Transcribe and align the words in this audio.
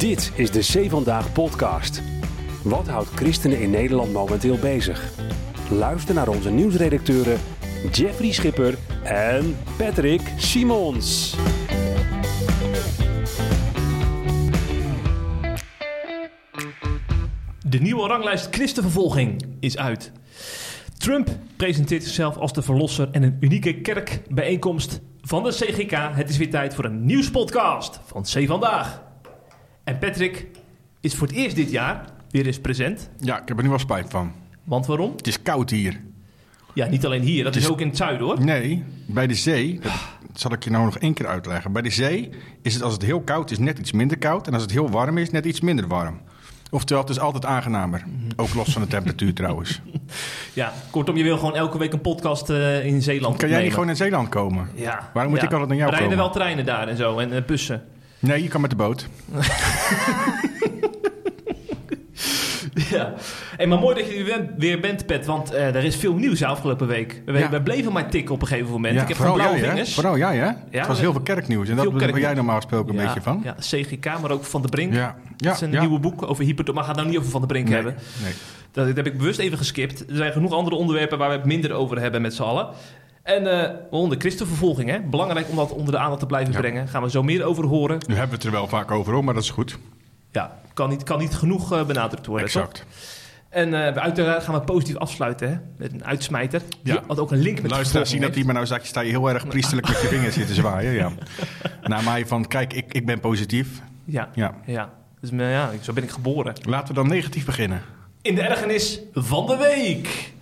Dit 0.00 0.32
is 0.34 0.50
de 0.50 0.62
Zee 0.62 0.90
Vandaag 0.90 1.32
podcast. 1.32 2.02
Wat 2.62 2.88
houdt 2.88 3.08
christenen 3.08 3.60
in 3.60 3.70
Nederland 3.70 4.12
momenteel 4.12 4.58
bezig? 4.58 5.12
Luister 5.70 6.14
naar 6.14 6.28
onze 6.28 6.50
nieuwsredacteuren 6.50 7.38
Jeffrey 7.92 8.32
Schipper 8.32 8.78
en 9.02 9.56
Patrick 9.76 10.20
Simons. 10.36 11.36
De 17.66 17.78
nieuwe 17.80 18.06
ranglijst 18.06 18.48
christenvervolging 18.50 19.44
is 19.58 19.76
uit. 19.76 20.12
Trump 20.98 21.28
presenteert 21.56 22.02
zichzelf 22.02 22.36
als 22.36 22.52
de 22.52 22.62
verlosser 22.62 23.08
en 23.12 23.22
een 23.22 23.36
unieke 23.40 23.80
kerkbijeenkomst 23.80 25.00
van 25.20 25.42
de 25.42 25.50
CGK. 25.50 26.14
Het 26.14 26.28
is 26.28 26.36
weer 26.36 26.50
tijd 26.50 26.74
voor 26.74 26.84
een 26.84 27.04
nieuwspodcast 27.04 28.00
van 28.06 28.22
C 28.22 28.46
Vandaag. 28.46 29.09
En 29.84 29.98
Patrick 29.98 30.46
is 31.00 31.14
voor 31.14 31.26
het 31.26 31.36
eerst 31.36 31.56
dit 31.56 31.70
jaar 31.70 32.04
weer 32.30 32.46
eens 32.46 32.60
present. 32.60 33.10
Ja, 33.20 33.40
ik 33.40 33.48
heb 33.48 33.56
er 33.56 33.62
nu 33.62 33.68
wel 33.68 33.78
spijt 33.78 34.10
van. 34.10 34.32
Want 34.64 34.86
waarom? 34.86 35.12
Het 35.16 35.26
is 35.26 35.42
koud 35.42 35.70
hier. 35.70 36.00
Ja, 36.74 36.86
niet 36.86 37.04
alleen 37.04 37.22
hier, 37.22 37.44
dat 37.44 37.56
is 37.56 37.68
ook 37.68 37.80
in 37.80 37.86
het 37.88 37.96
zuiden 37.96 38.26
hoor. 38.26 38.44
Nee, 38.44 38.84
bij 39.06 39.26
de 39.26 39.34
zee, 39.34 39.80
dat 39.82 39.92
zal 40.34 40.52
ik 40.52 40.64
je 40.64 40.70
nou 40.70 40.84
nog 40.84 40.98
één 40.98 41.14
keer 41.14 41.26
uitleggen. 41.26 41.72
Bij 41.72 41.82
de 41.82 41.90
zee 41.90 42.30
is 42.62 42.74
het 42.74 42.82
als 42.82 42.92
het 42.92 43.02
heel 43.02 43.20
koud 43.20 43.50
is 43.50 43.58
net 43.58 43.78
iets 43.78 43.92
minder 43.92 44.18
koud. 44.18 44.46
En 44.46 44.52
als 44.52 44.62
het 44.62 44.72
heel 44.72 44.90
warm 44.90 45.18
is, 45.18 45.30
net 45.30 45.44
iets 45.44 45.60
minder 45.60 45.86
warm. 45.86 46.20
Oftewel, 46.70 47.02
het 47.02 47.10
is 47.10 47.18
altijd 47.18 47.44
aangenamer. 47.44 48.04
Ook 48.36 48.54
los 48.54 48.72
van 48.72 48.82
de 48.82 48.88
temperatuur 48.96 49.34
trouwens. 49.34 49.80
Ja, 50.52 50.72
kortom, 50.90 51.16
je 51.16 51.22
wil 51.22 51.38
gewoon 51.38 51.56
elke 51.56 51.78
week 51.78 51.92
een 51.92 52.00
podcast 52.00 52.50
eh, 52.50 52.84
in 52.84 53.02
Zeeland 53.02 53.36
Kan 53.36 53.48
jij 53.48 53.62
niet 53.62 53.72
gewoon 53.72 53.88
in 53.88 53.96
Zeeland 53.96 54.28
komen? 54.28 54.68
Ja. 54.74 55.10
Waarom 55.14 55.32
moet 55.32 55.40
ja. 55.40 55.46
ik 55.46 55.52
altijd 55.52 55.68
naar 55.68 55.78
jou 55.78 55.90
Rijden 55.90 56.08
komen? 56.08 56.24
wel 56.24 56.34
treinen 56.34 56.64
daar 56.64 56.88
en 56.88 56.96
zo 56.96 57.18
en 57.18 57.32
eh, 57.32 57.44
bussen. 57.44 57.82
Nee, 58.20 58.42
je 58.42 58.48
kan 58.48 58.60
met 58.60 58.70
de 58.70 58.76
boot. 58.76 59.06
Ja. 62.90 63.14
Hey, 63.56 63.66
maar 63.66 63.78
mooi 63.78 63.94
dat 63.94 64.06
je 64.10 64.24
er 64.32 64.54
weer- 64.56 64.80
bent, 64.80 65.06
Pet. 65.06 65.26
Want 65.26 65.52
eh, 65.52 65.74
er 65.74 65.84
is 65.84 65.96
veel 65.96 66.14
nieuws 66.14 66.38
de 66.38 66.46
afgelopen 66.46 66.86
week. 66.86 67.22
We, 67.24 67.38
Ja. 67.38 67.50
we 67.50 67.62
bleven 67.62 67.92
maar 67.92 68.10
tikken 68.10 68.34
op 68.34 68.40
een 68.42 68.46
gegeven 68.46 68.70
moment. 68.70 68.94
Ja, 68.94 69.02
ik 69.02 69.08
heb 69.08 69.16
van 69.16 69.32
blauwe 69.32 69.54
jij, 69.56 69.64
hè? 69.64 69.70
vingers. 69.70 69.94
Vooral 69.94 70.18
jij, 70.18 70.36
hè? 70.36 70.78
het 70.78 70.86
was 70.86 71.00
heel 71.00 71.12
veel 71.12 71.20
kerknieuws. 71.20 71.68
En 71.68 71.76
dat 71.76 71.92
ben 71.98 72.20
jij 72.20 72.34
normaal 72.34 72.56
gesproken 72.56 72.94
een 72.94 73.00
ja, 73.00 73.06
beetje 73.06 73.22
van. 73.22 73.40
Ja, 73.44 73.54
CGK, 73.58 74.04
maar 74.20 74.30
ook 74.30 74.44
Van 74.44 74.62
de 74.62 74.68
Brink. 74.68 74.92
Ja, 74.92 75.16
dat 75.30 75.34
ja, 75.36 75.52
is 75.52 75.60
een 75.60 75.72
ja. 75.72 75.80
nieuwe 75.80 75.98
boek 75.98 76.22
over 76.28 76.44
hyper... 76.44 76.74
Maar 76.74 76.84
gaat 76.84 76.96
nou 76.96 77.08
niet 77.08 77.18
over 77.18 77.30
Van 77.30 77.40
de 77.40 77.46
Brink 77.46 77.64
Nee, 77.64 77.74
hebben. 77.74 77.94
nee. 78.22 78.32
Dat, 78.72 78.86
dat 78.86 78.96
heb 78.96 79.06
ik 79.06 79.18
bewust 79.18 79.38
even 79.38 79.58
geskipt. 79.58 80.00
Er 80.10 80.16
zijn 80.16 80.32
genoeg 80.32 80.52
andere 80.52 80.76
onderwerpen 80.76 81.18
waar 81.18 81.28
we 81.28 81.34
het 81.36 81.44
minder 81.44 81.72
over 81.72 82.00
hebben 82.00 82.22
met 82.22 82.34
z'n 82.34 82.42
allen. 82.42 82.68
En 83.36 83.62
eh 83.62 83.70
onder 83.90 84.18
christenvervolging, 84.20 84.90
hè? 84.90 85.00
Belangrijk 85.00 85.48
om 85.50 85.56
dat 85.56 85.72
onder 85.72 85.92
de 85.92 85.98
aandacht 85.98 86.20
te 86.20 86.26
blijven 86.26 86.52
Ja. 86.52 86.58
brengen. 86.58 86.88
Gaan 86.88 87.02
we 87.02 87.10
zo 87.10 87.22
meer 87.22 87.44
over 87.44 87.64
horen. 87.64 87.98
Nu 88.06 88.14
hebben 88.14 88.30
we 88.30 88.36
het 88.36 88.44
er 88.44 88.50
wel 88.60 88.68
vaak 88.68 88.90
over, 88.90 89.12
hoor, 89.12 89.24
maar 89.24 89.34
dat 89.34 89.42
is 89.42 89.50
goed. 89.50 89.78
Ja, 90.30 90.58
kan 90.74 90.88
niet, 90.88 91.02
kan 91.02 91.18
niet 91.18 91.34
genoeg 91.34 91.72
eh, 91.72 91.84
benadrukt 91.84 92.26
worden, 92.26 92.50
toch? 92.50 92.62
Exact. 92.62 92.84
En 93.48 93.74
eh, 93.74 94.02
uiteraard 94.02 94.42
gaan 94.44 94.54
we 94.54 94.60
positief 94.60 94.96
afsluiten, 94.96 95.48
hè? 95.50 95.56
Met 95.76 95.92
een 95.92 96.04
uitsmijter. 96.04 96.62
Ja. 96.82 96.92
Die 96.94 97.02
had 97.06 97.18
ook 97.18 97.30
een 97.30 97.38
link 97.38 97.62
met 97.62 97.70
Luisteraars 97.70 98.10
zien 98.10 98.20
dat 98.20 98.34
hij 98.34 98.44
maar 98.44 98.54
nou 98.54 98.66
zegt, 98.66 98.86
sta 98.86 99.00
je 99.00 99.10
heel 99.10 99.30
erg 99.30 99.46
priesterlijk 99.46 99.88
met 99.88 100.00
je 100.00 100.06
vingers 100.06 100.34
zitten 100.34 100.54
zwaaien. 100.54 100.92
Ja. 100.92 101.10
Naar 101.82 102.04
mij 102.04 102.26
van, 102.26 102.46
kijk, 102.46 102.72
ik, 102.72 102.92
ik 102.92 103.06
ben 103.06 103.20
positief. 103.20 103.68
Ja, 104.04 104.28
Ja. 104.34 104.54
ja. 104.66 104.90
Dus 105.20 105.30
ja, 105.32 105.70
zo 105.80 105.92
ben 105.92 106.02
ik 106.02 106.10
geboren. 106.10 106.54
Laten 106.62 106.88
we 106.88 106.94
dan 106.94 107.08
negatief 107.08 107.44
beginnen. 107.44 107.82
In 108.22 108.34
de 108.34 108.40
ergernis 108.42 109.00
van 109.12 109.46
de 109.46 109.56
week. 109.56 110.32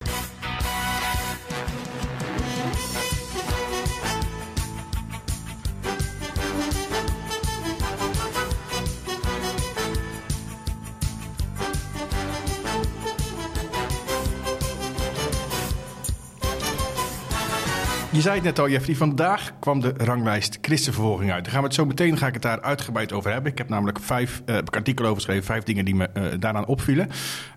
Je 18.19 18.25
zei 18.25 18.37
het 18.37 18.45
net 18.45 18.59
al, 18.59 18.69
Jeffrey. 18.69 18.97
Vandaag 18.97 19.53
kwam 19.61 19.81
de 19.81 19.95
ranglijst 19.97 20.59
christenvervolging 20.61 21.33
uit. 21.33 21.45
Daar 21.45 21.53
gaan 21.53 21.63
we 21.63 21.67
het 21.67 21.77
zo 21.77 21.87
meteen 21.87 22.17
ga 22.17 22.27
ik 22.27 22.33
het 22.33 22.43
daar 22.43 22.61
uitgebreid 22.61 23.13
over 23.13 23.33
hebben. 23.33 23.53
Ik 23.53 23.59
heb 23.59 23.69
namelijk 23.69 24.01
vijf, 24.01 24.43
eh, 24.47 24.55
heb 24.55 24.67
ik 24.67 24.77
artikel 24.77 25.05
over 25.05 25.17
geschreven, 25.17 25.45
vijf 25.45 25.63
dingen 25.63 25.85
die 25.85 25.95
me 25.95 26.09
eh, 26.09 26.25
daaraan 26.39 26.67
opvielen. 26.67 27.09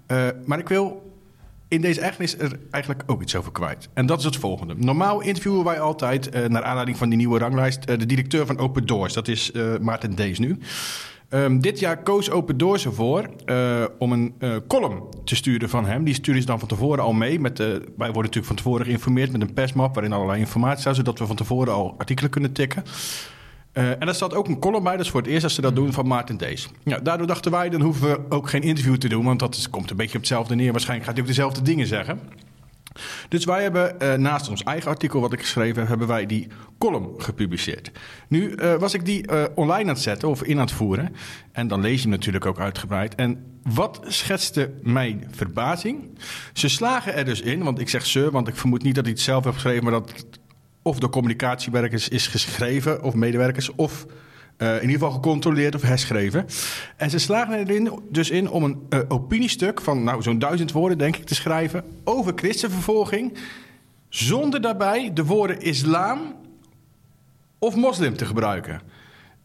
Eh, 0.08 0.28
maar 0.46 0.60
ik 0.60 0.68
wil 0.68 1.12
in 1.68 1.82
deze 1.82 2.02
ergernis 2.02 2.38
er 2.38 2.60
eigenlijk 2.72 3.04
ook 3.06 3.22
iets 3.22 3.36
over 3.36 3.52
kwijt. 3.52 3.90
En 3.94 4.06
dat 4.06 4.20
is 4.20 4.26
het 4.26 4.36
volgende. 4.36 4.76
Normaal 4.78 5.22
interviewen 5.22 5.64
wij 5.64 5.80
altijd, 5.80 6.50
naar 6.50 6.64
aanleiding 6.64 6.98
van 6.98 7.10
die 7.10 7.18
nieuwe 7.18 7.40
ranglijst, 7.40 7.88
de 7.88 8.06
directeur 8.06 8.46
van 8.46 8.58
Open 8.58 8.86
Doors. 8.86 9.14
Dat 9.14 9.28
is 9.28 9.52
eh, 9.52 9.78
Maarten 9.78 10.16
Dees 10.16 10.40
nu. 10.40 10.58
Ehm, 11.32 11.60
dit 11.60 11.80
jaar 11.80 12.04
koos 12.04 12.30
Open 12.30 12.58
Doors 12.58 12.86
ervoor 12.86 13.30
eh, 13.46 13.84
om 13.98 14.12
een 14.12 14.34
eh, 14.40 14.56
column 14.68 15.04
te 15.24 15.36
sturen 15.36 15.70
van 15.70 15.86
hem. 15.86 16.04
Die 16.04 16.14
sturen 16.14 16.42
ze 16.42 16.48
dan 16.48 16.60
van 16.60 16.68
tevoren 16.68 17.04
al 17.04 17.14
mee. 17.14 17.40
Met, 17.40 17.58
wij 17.58 17.82
worden 17.96 18.16
natuurlijk 18.16 18.46
van 18.46 18.56
tevoren 18.56 18.86
geïnformeerd 18.86 19.32
met 19.32 19.42
een 19.42 19.54
persmap 19.54 19.94
waarin 19.94 20.14
allerlei 20.14 20.40
informatie 20.40 20.80
staat, 20.80 20.96
zodat 20.96 21.20
we 21.20 21.26
van 21.26 21.36
tevoren 21.36 21.74
al 21.74 21.96
artikelen 21.98 22.32
kunnen 22.32 22.52
tikken. 22.52 22.84
Eh, 23.72 23.90
en 23.90 24.08
er 24.08 24.16
staat 24.16 24.34
ook 24.34 24.48
een 24.48 24.60
column 24.60 24.84
bij, 24.84 24.92
dat 24.92 25.06
is 25.06 25.12
voor 25.12 25.22
het 25.22 25.30
eerst 25.30 25.42
dat 25.42 25.52
ze 25.52 25.62
dat 25.62 25.76
doen, 25.76 25.94
van 25.94 26.08
Maarten 26.08 26.38
Dees. 26.38 26.70
Daardoor 27.04 27.28
dachten 27.28 27.52
wij, 27.52 27.70
dan 27.70 27.82
hoeven 27.82 28.10
we 28.10 28.20
ook 28.30 28.50
geen 28.50 28.62
interview 28.62 28.96
te 28.96 29.08
doen, 29.08 29.26
want 29.26 29.40
dat 29.40 29.70
komt 29.70 29.90
een 29.90 29.96
beetje 29.96 30.16
op 30.16 30.20
hetzelfde 30.20 30.56
neer. 30.56 30.72
Waarschijnlijk 30.72 31.08
gaat 31.08 31.18
hij 31.18 31.24
ook 31.24 31.34
dezelfde 31.36 31.62
dingen 31.62 31.88
zeggen. 31.88 32.20
Dus 33.30 33.46
wij 33.46 33.62
hebben 33.62 34.00
eh, 34.00 34.14
naast 34.14 34.50
ons 34.50 34.64
eigen 34.64 34.90
artikel 34.90 35.22
wat 35.22 35.34
ik 35.34 35.40
geschreven 35.40 35.80
heb, 35.80 35.88
hebben 35.88 36.08
wij 36.08 36.26
die 36.26 36.48
column 36.78 37.14
gepubliceerd. 37.18 37.92
Nu 38.28 38.54
eh, 38.54 38.76
was 38.76 38.94
ik 38.94 39.06
die 39.06 39.28
eh, 39.28 39.44
online 39.56 39.82
aan 39.90 39.96
het 39.96 40.00
zetten 40.00 40.30
of 40.30 40.44
in 40.44 40.56
aan 40.56 40.66
het 40.66 40.72
voeren. 40.72 41.16
En 41.52 41.68
dan 41.68 41.82
lees 41.82 42.02
je 42.02 42.08
natuurlijk 42.08 42.46
ook 42.46 42.60
uitgebreid. 42.60 43.16
En 43.16 43.60
wat 43.64 44.02
schetste 44.08 44.74
mijn 44.82 45.28
verbazing? 45.32 46.20
Ze 46.54 46.70
slagen 46.70 47.14
er 47.14 47.26
dus 47.26 47.42
in, 47.42 47.64
want 47.64 47.80
ik 47.80 47.90
zeg 47.90 48.06
ze, 48.06 48.32
want 48.32 48.48
ik 48.48 48.56
vermoed 48.56 48.84
niet 48.84 48.96
dat 48.96 49.04
hij 49.04 49.14
het 49.14 49.22
zelf 49.22 49.44
heeft 49.44 49.56
geschreven, 49.56 49.84
maar 49.84 49.94
dat 49.94 50.26
of 50.82 51.00
door 51.00 51.10
communicatiewerkers 51.10 52.10
is 52.10 52.28
geschreven, 52.28 53.04
of 53.04 53.14
medewerkers, 53.14 53.72
of 53.76 54.06
eh, 54.62 54.68
in 54.68 54.82
ieder 54.82 54.92
geval 54.92 55.12
gecontroleerd 55.12 55.76
of 55.76 55.82
herschreven. 55.82 56.46
En 56.98 57.10
ze 57.10 57.20
slagen 57.20 57.54
erin 57.54 58.00
dus 58.10 58.30
in 58.30 58.50
om 58.50 58.64
een 58.64 58.86
eh, 58.90 59.00
opiniestuk 59.08 59.82
van 59.82 60.04
nou, 60.04 60.22
zo'n 60.22 60.40
duizend 60.40 60.72
woorden, 60.72 60.98
denk 60.98 61.16
ik, 61.16 61.26
te 61.26 61.36
schrijven 61.36 61.84
over 62.04 62.34
christenvervolging. 62.36 63.38
Zonder 64.10 64.62
daarbij 64.62 65.14
de 65.14 65.26
woorden 65.26 65.62
islam 65.62 66.36
of 67.60 67.76
moslim 67.76 68.18
te 68.18 68.26
gebruiken. 68.26 68.82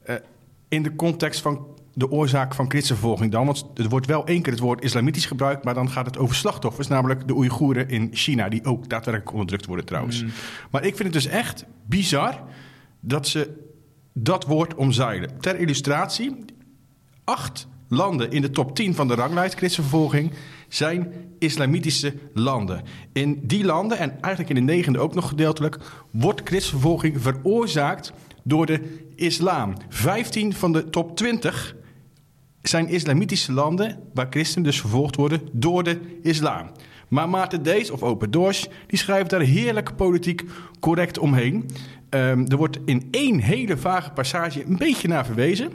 Eh, 0.02 0.14
in 0.68 0.82
de 0.82 0.96
context 0.96 1.40
van 1.40 1.66
de 1.92 2.10
oorzaak 2.10 2.54
van 2.54 2.70
christenvervolging 2.70 3.32
dan. 3.32 3.46
Want 3.46 3.64
er 3.74 3.88
wordt 3.88 4.06
wel 4.06 4.26
één 4.26 4.42
keer 4.42 4.52
het 4.52 4.62
woord 4.62 4.84
islamitisch 4.84 5.26
gebruikt, 5.26 5.64
maar 5.64 5.74
dan 5.74 5.90
gaat 5.90 6.06
het 6.06 6.18
over 6.18 6.34
slachtoffers, 6.34 6.88
namelijk 6.88 7.28
de 7.28 7.34
Oeigoeren 7.34 7.88
in 7.88 8.08
China, 8.12 8.48
die 8.48 8.64
ook 8.64 8.88
daadwerkelijk 8.88 9.32
onderdrukt 9.32 9.66
worden 9.66 9.84
trouwens. 9.84 10.24
Maar 10.70 10.84
ik 10.84 10.96
vind 10.96 11.14
het 11.14 11.22
dus 11.22 11.32
echt 11.32 11.64
bizar 11.86 12.42
dat 13.00 13.28
ze 13.28 13.65
dat 14.18 14.44
woord 14.44 14.74
omzeilen. 14.74 15.40
Ter 15.40 15.58
illustratie, 15.58 16.44
acht 17.24 17.68
landen 17.88 18.30
in 18.30 18.42
de 18.42 18.50
top 18.50 18.74
10 18.74 18.94
van 18.94 19.08
de 19.08 19.14
ranglijst 19.14 19.54
christenvervolging 19.54 20.32
zijn 20.68 21.12
islamitische 21.38 22.14
landen. 22.34 22.82
In 23.12 23.40
die 23.42 23.64
landen, 23.64 23.98
en 23.98 24.20
eigenlijk 24.20 24.58
in 24.58 24.66
de 24.66 24.72
negende 24.72 24.98
ook 24.98 25.14
nog 25.14 25.28
gedeeltelijk, 25.28 25.78
wordt 26.10 26.40
christenvervolging 26.44 27.22
veroorzaakt 27.22 28.12
door 28.42 28.66
de 28.66 29.06
islam. 29.14 29.74
15 29.88 30.54
van 30.54 30.72
de 30.72 30.90
top 30.90 31.16
20 31.16 31.76
zijn 32.62 32.88
islamitische 32.88 33.52
landen 33.52 33.98
waar 34.14 34.26
christenen 34.30 34.64
dus 34.64 34.80
vervolgd 34.80 35.16
worden 35.16 35.40
door 35.52 35.82
de 35.82 36.18
islam. 36.22 36.70
Maar 37.08 37.28
Maarten 37.28 37.62
Dees 37.62 37.90
of 37.90 38.02
Open 38.02 38.30
Doors, 38.30 38.68
die 38.86 38.98
schrijft 38.98 39.30
daar 39.30 39.40
heerlijk 39.40 39.96
politiek 39.96 40.44
correct 40.80 41.18
omheen. 41.18 41.70
Ehm, 42.16 42.44
er 42.48 42.56
wordt 42.56 42.78
in 42.84 43.08
één 43.10 43.40
hele 43.40 43.76
vage 43.76 44.10
passage 44.10 44.64
een 44.64 44.76
beetje 44.76 45.08
naar 45.08 45.26
verwezen. 45.26 45.70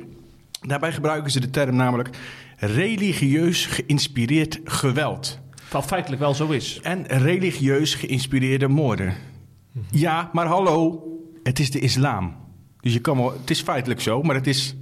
Daarbij 0.61 0.91
gebruiken 0.91 1.31
ze 1.31 1.39
de 1.39 1.49
term 1.49 1.75
namelijk 1.75 2.09
religieus 2.57 3.65
geïnspireerd 3.65 4.59
geweld. 4.63 5.39
Wat 5.69 5.85
feitelijk 5.85 6.21
wel 6.21 6.33
zo 6.33 6.49
is. 6.49 6.79
En 6.81 7.07
religieus 7.07 7.95
geïnspireerde 7.95 8.67
moorden. 8.67 9.13
Ja, 9.91 10.29
maar 10.33 10.45
hallo, 10.45 11.03
het 11.43 11.59
is 11.59 11.71
de 11.71 11.79
islam. 11.79 12.35
Dus 12.79 12.93
je 12.93 12.99
kan 12.99 13.17
wel, 13.17 13.31
het 13.31 13.49
is 13.49 13.61
feitelijk 13.61 14.01
zo, 14.01 14.21
maar 14.21 14.35
het 14.35 14.47
is 14.47 14.75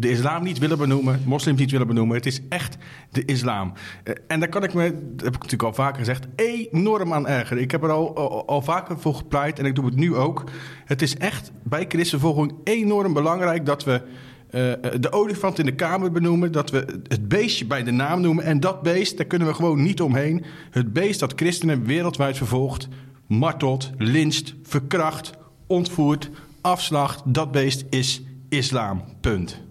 de 0.00 0.10
islam 0.10 0.42
niet 0.42 0.58
willen 0.58 0.78
benoemen, 0.78 1.22
moslims 1.26 1.58
niet 1.58 1.70
willen 1.70 1.86
benoemen. 1.86 2.16
Het 2.16 2.26
is 2.26 2.40
echt 2.48 2.76
de 3.10 3.24
islam. 3.24 3.72
Eh, 4.04 4.14
En 4.26 4.40
daar 4.40 4.48
kan 4.48 4.64
ik 4.64 4.74
me, 4.74 4.82
dat 4.82 5.24
heb 5.24 5.34
ik 5.34 5.42
natuurlijk 5.42 5.62
al 5.62 5.72
vaker 5.72 5.98
gezegd, 5.98 6.26
enorm 6.36 7.12
aan 7.12 7.28
ergeren. 7.28 7.62
Ik 7.62 7.70
heb 7.70 7.82
er 7.82 7.90
al, 7.90 8.46
al, 8.46 8.62
vaker 8.62 8.98
voor 8.98 9.14
gepleit 9.14 9.58
en 9.58 9.64
ik 9.64 9.74
doe 9.74 9.84
het 9.84 9.96
nu 9.96 10.14
ook. 10.14 10.44
Het 10.84 11.02
is 11.02 11.16
echt 11.16 11.52
bij 11.62 11.84
christenvervolging 11.88 12.54
enorm 12.64 13.12
belangrijk 13.12 13.66
dat 13.66 13.84
we 13.84 14.02
eh, 14.50 14.60
de 15.00 15.12
olifant 15.12 15.58
in 15.58 15.64
de 15.64 15.74
kamer 15.74 16.12
benoemen. 16.12 16.52
Dat 16.52 16.70
we 16.70 17.00
het 17.08 17.28
beestje 17.28 17.66
bij 17.66 17.82
de 17.82 17.90
naam 17.90 18.20
noemen. 18.20 18.44
En 18.44 18.60
dat 18.60 18.82
beest, 18.82 19.16
daar 19.16 19.26
kunnen 19.26 19.48
we 19.48 19.54
gewoon 19.54 19.82
niet 19.82 20.00
omheen. 20.00 20.44
Het 20.70 20.92
beest 20.92 21.20
dat 21.20 21.32
christenen 21.36 21.84
wereldwijd 21.84 22.36
vervolgt, 22.36 22.88
martelt, 23.26 23.90
linst, 23.98 24.54
verkracht, 24.62 25.32
ontvoert, 25.66 26.30
afslacht. 26.60 27.22
Dat 27.24 27.52
beest 27.52 27.84
is 27.90 28.22
islam. 28.48 29.04
Punt. 29.20 29.68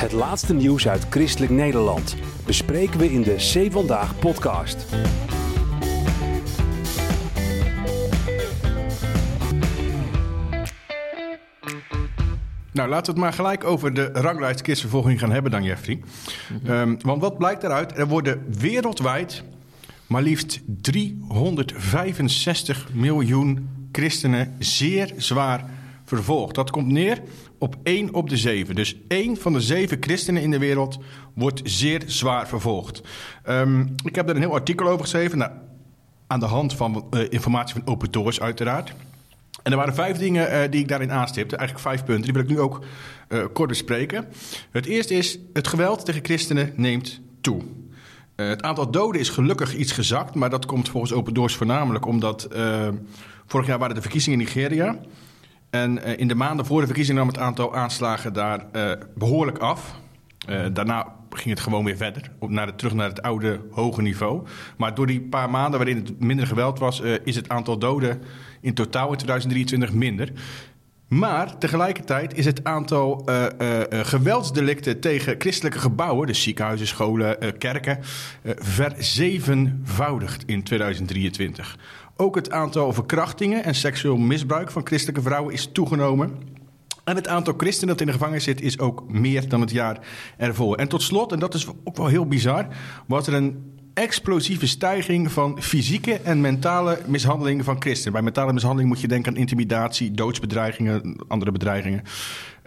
Het 0.00 0.12
laatste 0.12 0.54
nieuws 0.54 0.88
uit 0.88 1.06
Christelijk 1.10 1.52
Nederland 1.52 2.16
bespreken 2.46 2.98
we 2.98 3.12
in 3.12 3.22
de 3.22 3.34
C 3.34 3.72
Vandaag 3.72 4.18
podcast. 4.18 4.86
Nou, 12.72 12.88
laten 12.88 13.14
we 13.14 13.20
het 13.20 13.20
maar 13.20 13.32
gelijk 13.32 13.64
over 13.64 13.94
de 13.94 14.10
ranglijst 14.12 14.62
kistvervolging 14.62 15.20
gaan 15.20 15.32
hebben 15.32 15.50
dan, 15.50 15.62
Jeffrey. 15.62 16.00
Ehm, 16.64 16.96
want 17.00 17.20
wat 17.20 17.38
blijkt 17.38 17.62
eruit? 17.62 17.98
Er 17.98 18.08
worden 18.08 18.44
wereldwijd 18.58 19.42
maar 20.06 20.22
liefst 20.22 20.60
365 20.80 22.88
miljoen 22.92 23.68
christenen 23.92 24.54
zeer 24.58 25.12
zwaar 25.16 25.64
vervolgd. 26.16 26.54
Dat 26.54 26.70
komt 26.70 26.86
neer 26.86 27.22
op 27.58 27.76
1 27.82 28.14
op 28.14 28.28
de 28.28 28.36
7. 28.36 28.74
Dus 28.74 28.96
1 29.08 29.36
van 29.36 29.52
de 29.52 29.60
7 29.60 29.96
christenen 30.00 30.42
in 30.42 30.50
de 30.50 30.58
wereld 30.58 30.98
wordt 31.34 31.60
zeer 31.64 32.02
zwaar 32.06 32.48
vervolgd. 32.48 33.02
Ehm, 33.42 33.80
ik 34.04 34.14
heb 34.14 34.26
daar 34.26 34.36
een 34.36 34.42
heel 34.42 34.54
artikel 34.54 34.86
over 34.86 35.00
geschreven. 35.00 35.38
Nou, 35.38 35.50
aan 36.26 36.40
de 36.40 36.46
hand 36.46 36.74
van 36.74 37.06
uh, 37.10 37.26
informatie 37.28 37.74
van 37.74 37.92
Open 37.92 38.10
Doors 38.10 38.40
uiteraard. 38.40 38.94
En 39.62 39.70
er 39.72 39.78
waren 39.78 39.94
vijf 39.94 40.16
dingen 40.16 40.52
uh, 40.52 40.70
die 40.70 40.80
ik 40.80 40.88
daarin 40.88 41.12
aanstipte. 41.12 41.56
Eigenlijk 41.56 41.88
vijf 41.88 42.04
punten. 42.04 42.24
Die 42.24 42.32
wil 42.32 42.42
ik 42.42 42.48
nu 42.48 42.60
ook 42.60 42.84
uh, 43.28 43.44
kort 43.52 43.68
bespreken. 43.68 44.28
Het 44.70 44.86
eerste 44.86 45.14
is, 45.14 45.38
het 45.52 45.68
geweld 45.68 46.04
tegen 46.04 46.24
christenen 46.24 46.72
neemt 46.76 47.20
toe. 47.40 47.62
Het 48.36 48.62
aantal 48.62 48.90
doden 48.90 49.20
is 49.20 49.28
gelukkig 49.28 49.74
iets 49.74 49.92
gezakt. 49.92 50.34
Maar 50.34 50.50
dat 50.50 50.66
komt 50.66 50.88
volgens 50.88 51.12
Open 51.12 51.34
Doors 51.34 51.54
voornamelijk 51.54 52.06
omdat... 52.06 52.48
vorig 53.46 53.66
jaar 53.66 53.78
waren 53.78 53.94
de 53.94 54.00
verkiezingen 54.00 54.38
in 54.38 54.44
Nigeria. 54.44 55.00
En 55.70 56.18
in 56.18 56.28
de 56.28 56.34
maanden 56.34 56.66
voor 56.66 56.80
de 56.80 56.86
verkiezingen 56.86 57.20
nam 57.20 57.30
het 57.30 57.38
aantal 57.38 57.74
aanslagen 57.74 58.32
daar 58.32 58.66
behoorlijk 59.14 59.58
af. 59.58 59.94
daarna 60.72 61.06
ging 61.30 61.50
het 61.50 61.60
gewoon 61.60 61.84
weer 61.84 61.96
verder, 61.96 62.30
op 62.38 62.50
naar 62.50 62.74
terug 62.74 62.94
naar 62.94 63.08
het 63.08 63.22
oude 63.22 63.60
hoge 63.70 64.02
niveau. 64.02 64.46
Maar 64.76 64.94
door 64.94 65.06
die 65.06 65.20
paar 65.20 65.50
maanden 65.50 65.78
waarin 65.78 65.96
het 65.96 66.20
minder 66.20 66.46
geweld 66.46 66.78
was, 66.78 67.02
is 67.24 67.36
het 67.36 67.48
aantal 67.48 67.78
doden 67.78 68.22
in 68.60 68.74
totaal 68.74 69.10
in 69.10 69.16
2023 69.16 69.92
minder. 69.92 70.32
Maar 71.08 71.58
tegelijkertijd 71.58 72.38
is 72.38 72.44
het 72.44 72.64
aantal 72.64 73.28
geweldsdelicten 73.90 75.00
tegen 75.00 75.34
christelijke 75.38 75.78
gebouwen, 75.78 76.26
dus 76.26 76.42
ziekenhuizen, 76.42 76.86
scholen, 76.86 77.58
kerken, 77.58 77.98
verzevenvoudigd 78.44 80.42
in 80.46 80.62
2023. 80.62 81.76
Ook 82.20 82.34
het 82.34 82.50
aantal 82.50 82.92
verkrachtingen 82.92 83.64
en 83.64 83.74
seksueel 83.74 84.16
misbruik 84.16 84.70
van 84.70 84.86
christelijke 84.86 85.22
vrouwen 85.22 85.54
is 85.54 85.68
toegenomen. 85.72 86.32
En 87.04 87.16
het 87.16 87.28
aantal 87.28 87.54
christenen 87.56 87.88
dat 87.88 88.00
in 88.00 88.06
de 88.06 88.12
gevangenis 88.12 88.44
zit 88.44 88.60
is 88.60 88.78
ook 88.78 89.10
meer 89.10 89.48
dan 89.48 89.60
het 89.60 89.70
jaar 89.70 89.98
ervoor. 90.36 90.76
En 90.76 90.88
tot 90.88 91.02
slot, 91.02 91.32
en 91.32 91.38
dat 91.38 91.54
is 91.54 91.66
ook 91.84 91.96
wel 91.96 92.06
heel 92.06 92.26
bizar, 92.26 92.66
was 93.06 93.26
er 93.26 93.34
een 93.34 93.78
explosieve 93.94 94.66
stijging 94.66 95.32
van 95.32 95.62
fysieke 95.62 96.14
en 96.14 96.40
mentale 96.40 96.98
mishandelingen 97.06 97.64
van 97.64 97.80
christenen. 97.80 98.12
Bij 98.12 98.22
mentale 98.22 98.52
mishandeling 98.52 98.88
moet 98.88 99.00
je 99.00 99.08
denken 99.08 99.32
aan 99.32 99.38
intimidatie, 99.38 100.10
doodsbedreigingen, 100.10 101.16
andere 101.28 101.52
bedreigingen. 101.52 102.02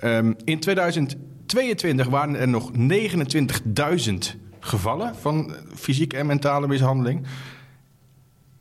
Um, 0.03 0.35
in 0.43 0.59
2022 0.59 2.07
waren 2.07 2.35
er 2.35 2.47
nog 2.47 2.71
29.000 2.71 4.13
gevallen 4.59 5.15
van 5.15 5.55
fysieke 5.75 6.17
en 6.17 6.25
mentale 6.25 6.67
mishandeling. 6.67 7.25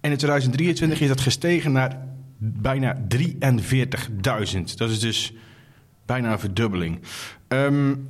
En 0.03 0.11
in 0.11 0.17
2023 0.17 1.01
is 1.01 1.09
dat 1.09 1.21
gestegen 1.21 1.73
naar 1.73 1.99
bijna 2.39 2.97
43.000. 3.17 4.75
Dat 4.77 4.91
is 4.91 5.01
dus 5.01 5.33
bijna 6.07 6.33
een 6.33 6.39
verdubbeling. 6.39 7.01
Um, 7.49 8.09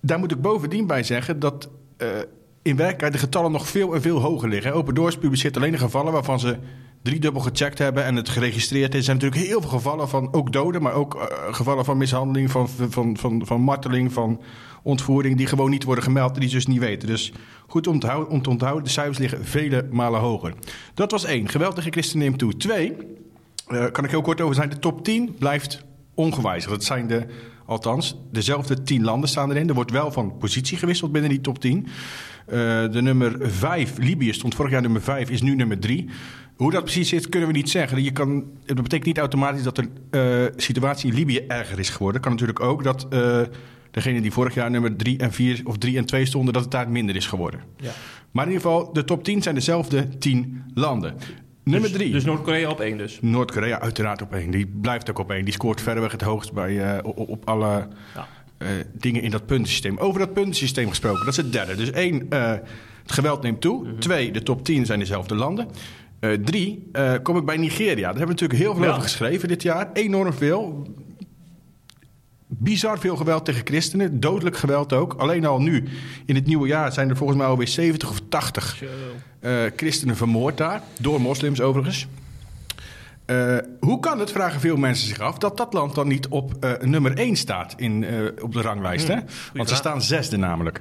daar 0.00 0.18
moet 0.18 0.32
ik 0.32 0.40
bovendien 0.40 0.86
bij 0.86 1.02
zeggen 1.02 1.38
dat 1.38 1.68
uh, 1.98 2.08
in 2.62 2.76
werkelijkheid 2.76 3.12
de 3.12 3.18
getallen 3.18 3.52
nog 3.52 3.68
veel 3.68 3.94
en 3.94 4.02
veel 4.02 4.20
hoger 4.20 4.48
liggen. 4.48 4.74
Open 4.74 4.94
Doors 4.94 5.18
publiceert 5.18 5.56
alleen 5.56 5.72
de 5.72 5.78
gevallen 5.78 6.12
waarvan 6.12 6.40
ze 6.40 6.58
driedubbel 7.02 7.40
gecheckt 7.40 7.78
hebben 7.78 8.04
en 8.04 8.16
het 8.16 8.28
geregistreerd 8.28 8.92
is. 8.92 8.98
Er 8.98 9.04
zijn 9.04 9.16
natuurlijk 9.16 9.46
heel 9.46 9.60
veel 9.60 9.70
gevallen 9.70 10.08
van 10.08 10.32
ook 10.32 10.52
doden, 10.52 10.82
maar 10.82 10.92
ook 10.92 11.14
uh, 11.14 11.54
gevallen 11.54 11.84
van 11.84 11.96
mishandeling, 11.96 12.50
van, 12.50 12.68
van, 12.68 13.16
van, 13.16 13.46
van 13.46 13.60
marteling, 13.60 14.12
van 14.12 14.40
ontvoering, 14.82 15.36
die 15.36 15.46
gewoon 15.46 15.70
niet 15.70 15.84
worden 15.84 16.04
gemeld 16.04 16.34
en 16.34 16.40
die 16.40 16.48
ze 16.48 16.54
dus 16.54 16.66
niet 16.66 16.78
weten. 16.78 17.08
Dus 17.08 17.32
goed 17.66 17.86
om 17.86 17.98
te, 17.98 18.26
onthouden, 18.48 18.84
de 18.84 18.90
cijfers 18.90 19.18
liggen 19.18 19.44
vele 19.44 19.88
malen 19.90 20.20
hoger. 20.20 20.54
Dat 20.94 21.10
was 21.10 21.24
één. 21.24 21.48
Geweld 21.48 21.74
tegen 21.74 22.18
neemt 22.18 22.38
toe. 22.38 22.56
Twee, 22.56 22.96
uh, 23.68 23.90
kan 23.90 24.04
ik 24.04 24.10
heel 24.10 24.22
kort 24.22 24.40
over 24.40 24.54
zijn, 24.54 24.68
de 24.68 24.78
top 24.78 25.04
10 25.04 25.34
blijft 25.38 25.84
ongewijzigd. 26.14 26.70
Dat 26.70 26.84
zijn 26.84 27.06
de, 27.06 27.26
althans, 27.66 28.16
dezelfde 28.30 28.82
tien 28.82 29.04
landen 29.04 29.28
staan 29.28 29.50
erin. 29.50 29.68
Er 29.68 29.74
wordt 29.74 29.90
wel 29.90 30.12
van 30.12 30.36
positie 30.38 30.78
gewisseld 30.78 31.12
binnen 31.12 31.30
die 31.30 31.40
top 31.40 31.58
10. 31.58 31.86
Uh, 32.46 32.54
de 32.92 33.02
nummer 33.02 33.36
5, 33.40 33.98
Libië, 33.98 34.32
stond 34.32 34.54
vorig 34.54 34.70
jaar 34.70 34.82
nummer 34.82 35.02
5, 35.02 35.30
is 35.30 35.42
nu 35.42 35.54
nummer 35.54 35.78
3. 35.78 36.08
Hoe 36.62 36.70
dat 36.70 36.82
precies 36.82 37.08
zit, 37.08 37.28
kunnen 37.28 37.48
we 37.48 37.54
niet 37.54 37.70
zeggen. 37.70 38.02
Je 38.02 38.10
kan, 38.10 38.44
het 38.66 38.76
betekent 38.76 39.04
niet 39.04 39.18
automatisch 39.18 39.62
dat 39.62 39.76
de 39.76 39.88
uh, 40.10 40.52
situatie 40.56 41.10
in 41.10 41.16
Libië 41.16 41.44
erger 41.48 41.78
is 41.78 41.90
geworden. 41.90 42.20
Het 42.20 42.22
kan 42.22 42.32
natuurlijk 42.32 42.60
ook 42.60 42.84
dat 42.84 43.06
uh, 43.10 43.40
degene 43.90 44.20
die 44.20 44.32
vorig 44.32 44.54
jaar 44.54 44.70
nummer 44.70 44.96
3 44.96 45.18
en 45.18 45.32
4 45.32 45.60
of 45.64 45.78
3 45.78 45.96
en 45.96 46.04
2 46.04 46.24
stonden, 46.24 46.52
dat 46.52 46.62
het 46.62 46.72
daar 46.72 46.90
minder 46.90 47.16
is 47.16 47.26
geworden. 47.26 47.60
Ja. 47.76 47.90
Maar 48.30 48.46
in 48.46 48.52
ieder 48.52 48.66
geval, 48.66 48.92
de 48.92 49.04
top 49.04 49.24
10 49.24 49.42
zijn 49.42 49.54
dezelfde 49.54 50.18
10 50.18 50.62
landen. 50.74 51.14
Nummer 51.62 51.88
dus, 51.88 51.98
drie. 51.98 52.12
Dus 52.12 52.24
Noord-Korea 52.24 52.70
op 52.70 52.80
één 52.80 52.98
dus? 52.98 53.18
Noord-Korea 53.20 53.80
uiteraard 53.80 54.22
op 54.22 54.32
één. 54.32 54.50
Die 54.50 54.66
blijft 54.66 55.10
ook 55.10 55.18
op 55.18 55.30
één. 55.30 55.44
Die 55.44 55.54
scoort 55.54 55.80
verreweg 55.80 56.12
het 56.12 56.22
hoogst 56.22 56.52
bij, 56.52 56.96
uh, 56.96 56.98
op, 57.02 57.18
op, 57.28 57.48
alle 57.48 57.88
ja. 58.14 58.26
dingen 58.92 59.22
in 59.22 59.30
dat 59.30 59.46
puntensysteem. 59.46 59.98
Over 59.98 60.20
dat 60.20 60.32
puntensysteem 60.32 60.88
gesproken, 60.88 61.24
dat 61.24 61.28
is 61.28 61.36
het 61.36 61.52
derde. 61.52 61.74
Dus 61.74 61.90
één, 61.90 62.26
het 63.02 63.12
geweld 63.12 63.42
neemt 63.42 63.60
toe. 63.60 63.78
Mm-hmm. 63.78 64.00
Twee, 64.00 64.32
de 64.32 64.42
top 64.42 64.64
10 64.64 64.86
zijn 64.86 64.98
dezelfde 64.98 65.34
landen. 65.34 65.68
Drie, 66.44 66.90
kom 67.22 67.36
ik 67.36 67.44
bij 67.44 67.56
Nigeria. 67.56 67.94
Daar 67.94 68.04
hebben 68.04 68.36
we 68.36 68.42
natuurlijk 68.42 68.60
heel 68.60 68.74
veel 68.74 68.84
ja. 68.84 68.90
over 68.90 69.02
geschreven 69.02 69.48
dit 69.48 69.62
jaar. 69.62 69.90
Enorm 69.92 70.32
veel. 70.32 70.86
Bizar 72.46 72.98
veel 72.98 73.16
geweld 73.16 73.44
tegen 73.44 73.66
christenen. 73.66 74.20
Dodelijk 74.20 74.56
geweld 74.56 74.92
ook. 74.92 75.14
Alleen 75.14 75.44
al 75.44 75.60
nu, 75.60 75.84
in 76.26 76.34
het 76.34 76.46
nieuwe 76.46 76.66
jaar, 76.68 76.92
zijn 76.92 77.08
er 77.08 77.16
volgens 77.16 77.38
mij 77.38 77.46
alweer 77.46 77.68
70 77.68 78.10
of 78.10 78.20
80 78.28 78.82
uh, 79.40 79.62
christenen 79.76 80.16
vermoord 80.16 80.56
daar. 80.56 80.82
Door 81.00 81.20
moslims 81.20 81.60
overigens. 81.60 82.06
Uh, 83.26 83.56
hoe 83.80 84.00
kan 84.00 84.18
het, 84.18 84.32
vragen 84.32 84.60
veel 84.60 84.76
mensen 84.76 85.08
zich 85.08 85.20
af, 85.20 85.38
dat 85.38 85.56
dat 85.56 85.72
land 85.72 85.94
dan 85.94 86.08
niet 86.08 86.28
op 86.28 86.52
uh, 86.60 86.70
nummer 86.80 87.16
1 87.16 87.36
staat 87.36 87.74
in, 87.76 88.02
uh, 88.02 88.30
op 88.42 88.52
de 88.52 88.60
ranglijst? 88.60 89.06
Hmm, 89.06 89.16
hè? 89.16 89.22
Want 89.54 89.68
ze 89.68 89.74
staan 89.74 90.02
zesde 90.02 90.36
namelijk. 90.36 90.80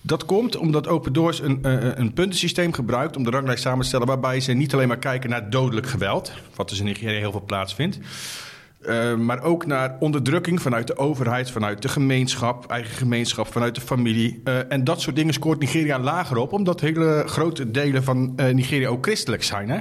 Dat 0.00 0.24
komt 0.24 0.56
omdat 0.56 0.88
Open 0.88 1.12
Doors 1.12 1.40
een, 1.40 1.58
een 2.00 2.12
puntensysteem 2.12 2.72
gebruikt 2.72 3.16
om 3.16 3.24
de 3.24 3.30
ranglijst 3.30 3.62
samen 3.62 3.80
te 3.80 3.86
stellen... 3.86 4.06
waarbij 4.06 4.40
ze 4.40 4.52
niet 4.52 4.74
alleen 4.74 4.88
maar 4.88 4.98
kijken 4.98 5.30
naar 5.30 5.50
dodelijk 5.50 5.86
geweld, 5.86 6.32
wat 6.54 6.68
dus 6.68 6.78
in 6.78 6.84
Nigeria 6.84 7.18
heel 7.18 7.30
veel 7.30 7.44
plaatsvindt... 7.46 7.98
Uh, 8.86 9.14
maar 9.14 9.42
ook 9.42 9.66
naar 9.66 9.96
onderdrukking 10.00 10.62
vanuit 10.62 10.86
de 10.86 10.96
overheid, 10.96 11.50
vanuit 11.50 11.82
de 11.82 11.88
gemeenschap, 11.88 12.70
eigen 12.70 12.96
gemeenschap, 12.96 13.52
vanuit 13.52 13.74
de 13.74 13.80
familie. 13.80 14.40
Uh, 14.44 14.72
en 14.72 14.84
dat 14.84 15.00
soort 15.00 15.16
dingen 15.16 15.32
scoort 15.32 15.58
Nigeria 15.58 15.98
lager 15.98 16.36
op, 16.36 16.52
omdat 16.52 16.80
hele 16.80 17.22
grote 17.26 17.70
delen 17.70 18.04
van 18.04 18.32
uh, 18.36 18.54
Nigeria 18.54 18.88
ook 18.88 19.04
christelijk 19.04 19.42
zijn. 19.42 19.70
Hè? 19.70 19.78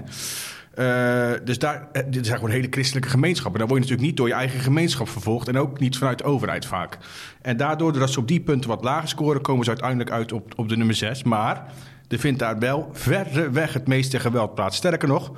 Dus 1.43 1.59
daar, 1.59 1.87
dit 2.07 2.25
zijn 2.25 2.37
gewoon 2.37 2.53
hele 2.53 2.67
christelijke 2.69 3.09
gemeenschappen. 3.09 3.59
Daar 3.59 3.67
word 3.67 3.83
je 3.83 3.89
natuurlijk 3.89 4.09
niet 4.09 4.17
door 4.17 4.27
je 4.27 4.33
eigen 4.33 4.59
gemeenschap 4.59 5.09
vervolgd 5.09 5.47
en 5.47 5.57
ook 5.57 5.79
niet 5.79 5.97
vanuit 5.97 6.17
de 6.17 6.23
overheid 6.23 6.65
vaak. 6.65 6.97
En 7.41 7.57
daardoor, 7.57 7.91
doordat 7.91 8.11
ze 8.11 8.19
op 8.19 8.27
die 8.27 8.41
punten 8.41 8.69
wat 8.69 8.83
lager 8.83 9.09
scoren, 9.09 9.41
komen 9.41 9.63
ze 9.63 9.69
uiteindelijk 9.69 10.11
uit 10.11 10.31
op, 10.31 10.53
op 10.55 10.69
de 10.69 10.77
nummer 10.77 10.95
6. 10.95 11.23
Maar 11.23 11.73
er 12.07 12.19
vindt 12.19 12.39
daar 12.39 12.59
wel 12.59 12.89
verreweg 12.93 13.73
het 13.73 13.87
meeste 13.87 14.19
geweld 14.19 14.55
plaats. 14.55 14.77
Sterker 14.77 15.07
nog, 15.07 15.31
80% 15.31 15.33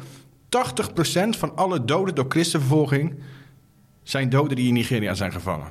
van 1.29 1.55
alle 1.55 1.85
doden 1.85 2.15
door 2.15 2.25
christenvervolging 2.29 3.19
zijn 4.03 4.29
doden 4.29 4.55
die 4.55 4.67
in 4.67 4.73
Nigeria 4.73 5.13
zijn 5.13 5.31
gevallen. 5.31 5.67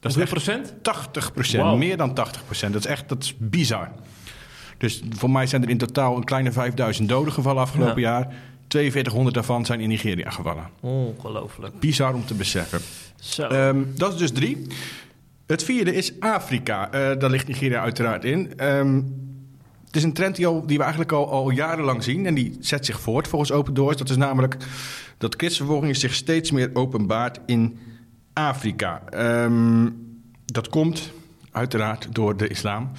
Dat 0.00 0.16
is 0.16 0.28
procent? 0.28 0.74
80 0.82 1.32
procent, 1.32 1.62
wow. 1.62 1.78
meer 1.78 1.96
dan 1.96 2.14
80 2.14 2.44
procent. 2.44 2.72
Dat 2.72 2.84
is 2.84 2.90
echt 2.90 3.08
dat 3.08 3.22
is 3.22 3.34
bizar. 3.38 3.88
Dus 4.78 5.02
voor 5.10 5.30
mij 5.30 5.46
zijn 5.46 5.62
er 5.62 5.68
in 5.68 5.78
totaal 5.78 6.16
een 6.16 6.24
kleine 6.24 6.52
5000 6.52 7.08
doden 7.08 7.32
gevallen 7.32 7.62
afgelopen 7.62 8.00
ja. 8.00 8.10
jaar. 8.10 8.34
4200 8.68 9.34
daarvan 9.34 9.66
zijn 9.66 9.80
in 9.80 9.88
Nigeria 9.88 10.30
gevallen. 10.30 10.70
Ongelooflijk. 10.80 11.80
Bizar 11.80 12.14
om 12.14 12.26
te 12.26 12.34
beseffen. 12.34 12.80
Um, 13.52 13.92
dat 13.96 14.12
is 14.12 14.18
dus 14.18 14.32
drie. 14.32 14.66
Het 15.46 15.64
vierde 15.64 15.94
is 15.94 16.20
Afrika. 16.20 16.86
Uh, 16.86 17.18
daar 17.18 17.30
ligt 17.30 17.48
Nigeria 17.48 17.80
uiteraard 17.80 18.24
in. 18.24 18.64
Um, 18.64 19.26
het 19.86 19.96
is 19.96 20.02
een 20.02 20.12
trend 20.12 20.36
die, 20.36 20.46
al, 20.46 20.66
die 20.66 20.76
we 20.76 20.82
eigenlijk 20.82 21.12
al, 21.12 21.30
al 21.30 21.50
jarenlang 21.50 22.02
zien 22.02 22.26
en 22.26 22.34
die 22.34 22.56
zet 22.60 22.86
zich 22.86 23.00
voort 23.00 23.28
volgens 23.28 23.52
Open 23.52 23.74
Doors. 23.74 23.96
Dat 23.96 24.10
is 24.10 24.16
namelijk 24.16 24.56
dat 25.18 25.34
christenvervolging 25.34 25.96
zich 25.96 26.14
steeds 26.14 26.50
meer 26.50 26.70
openbaart 26.72 27.40
in 27.46 27.78
Afrika. 28.32 29.02
Um, 29.44 30.06
dat 30.44 30.68
komt 30.68 31.12
uiteraard 31.50 32.08
door 32.10 32.36
de 32.36 32.48
islam. 32.48 32.90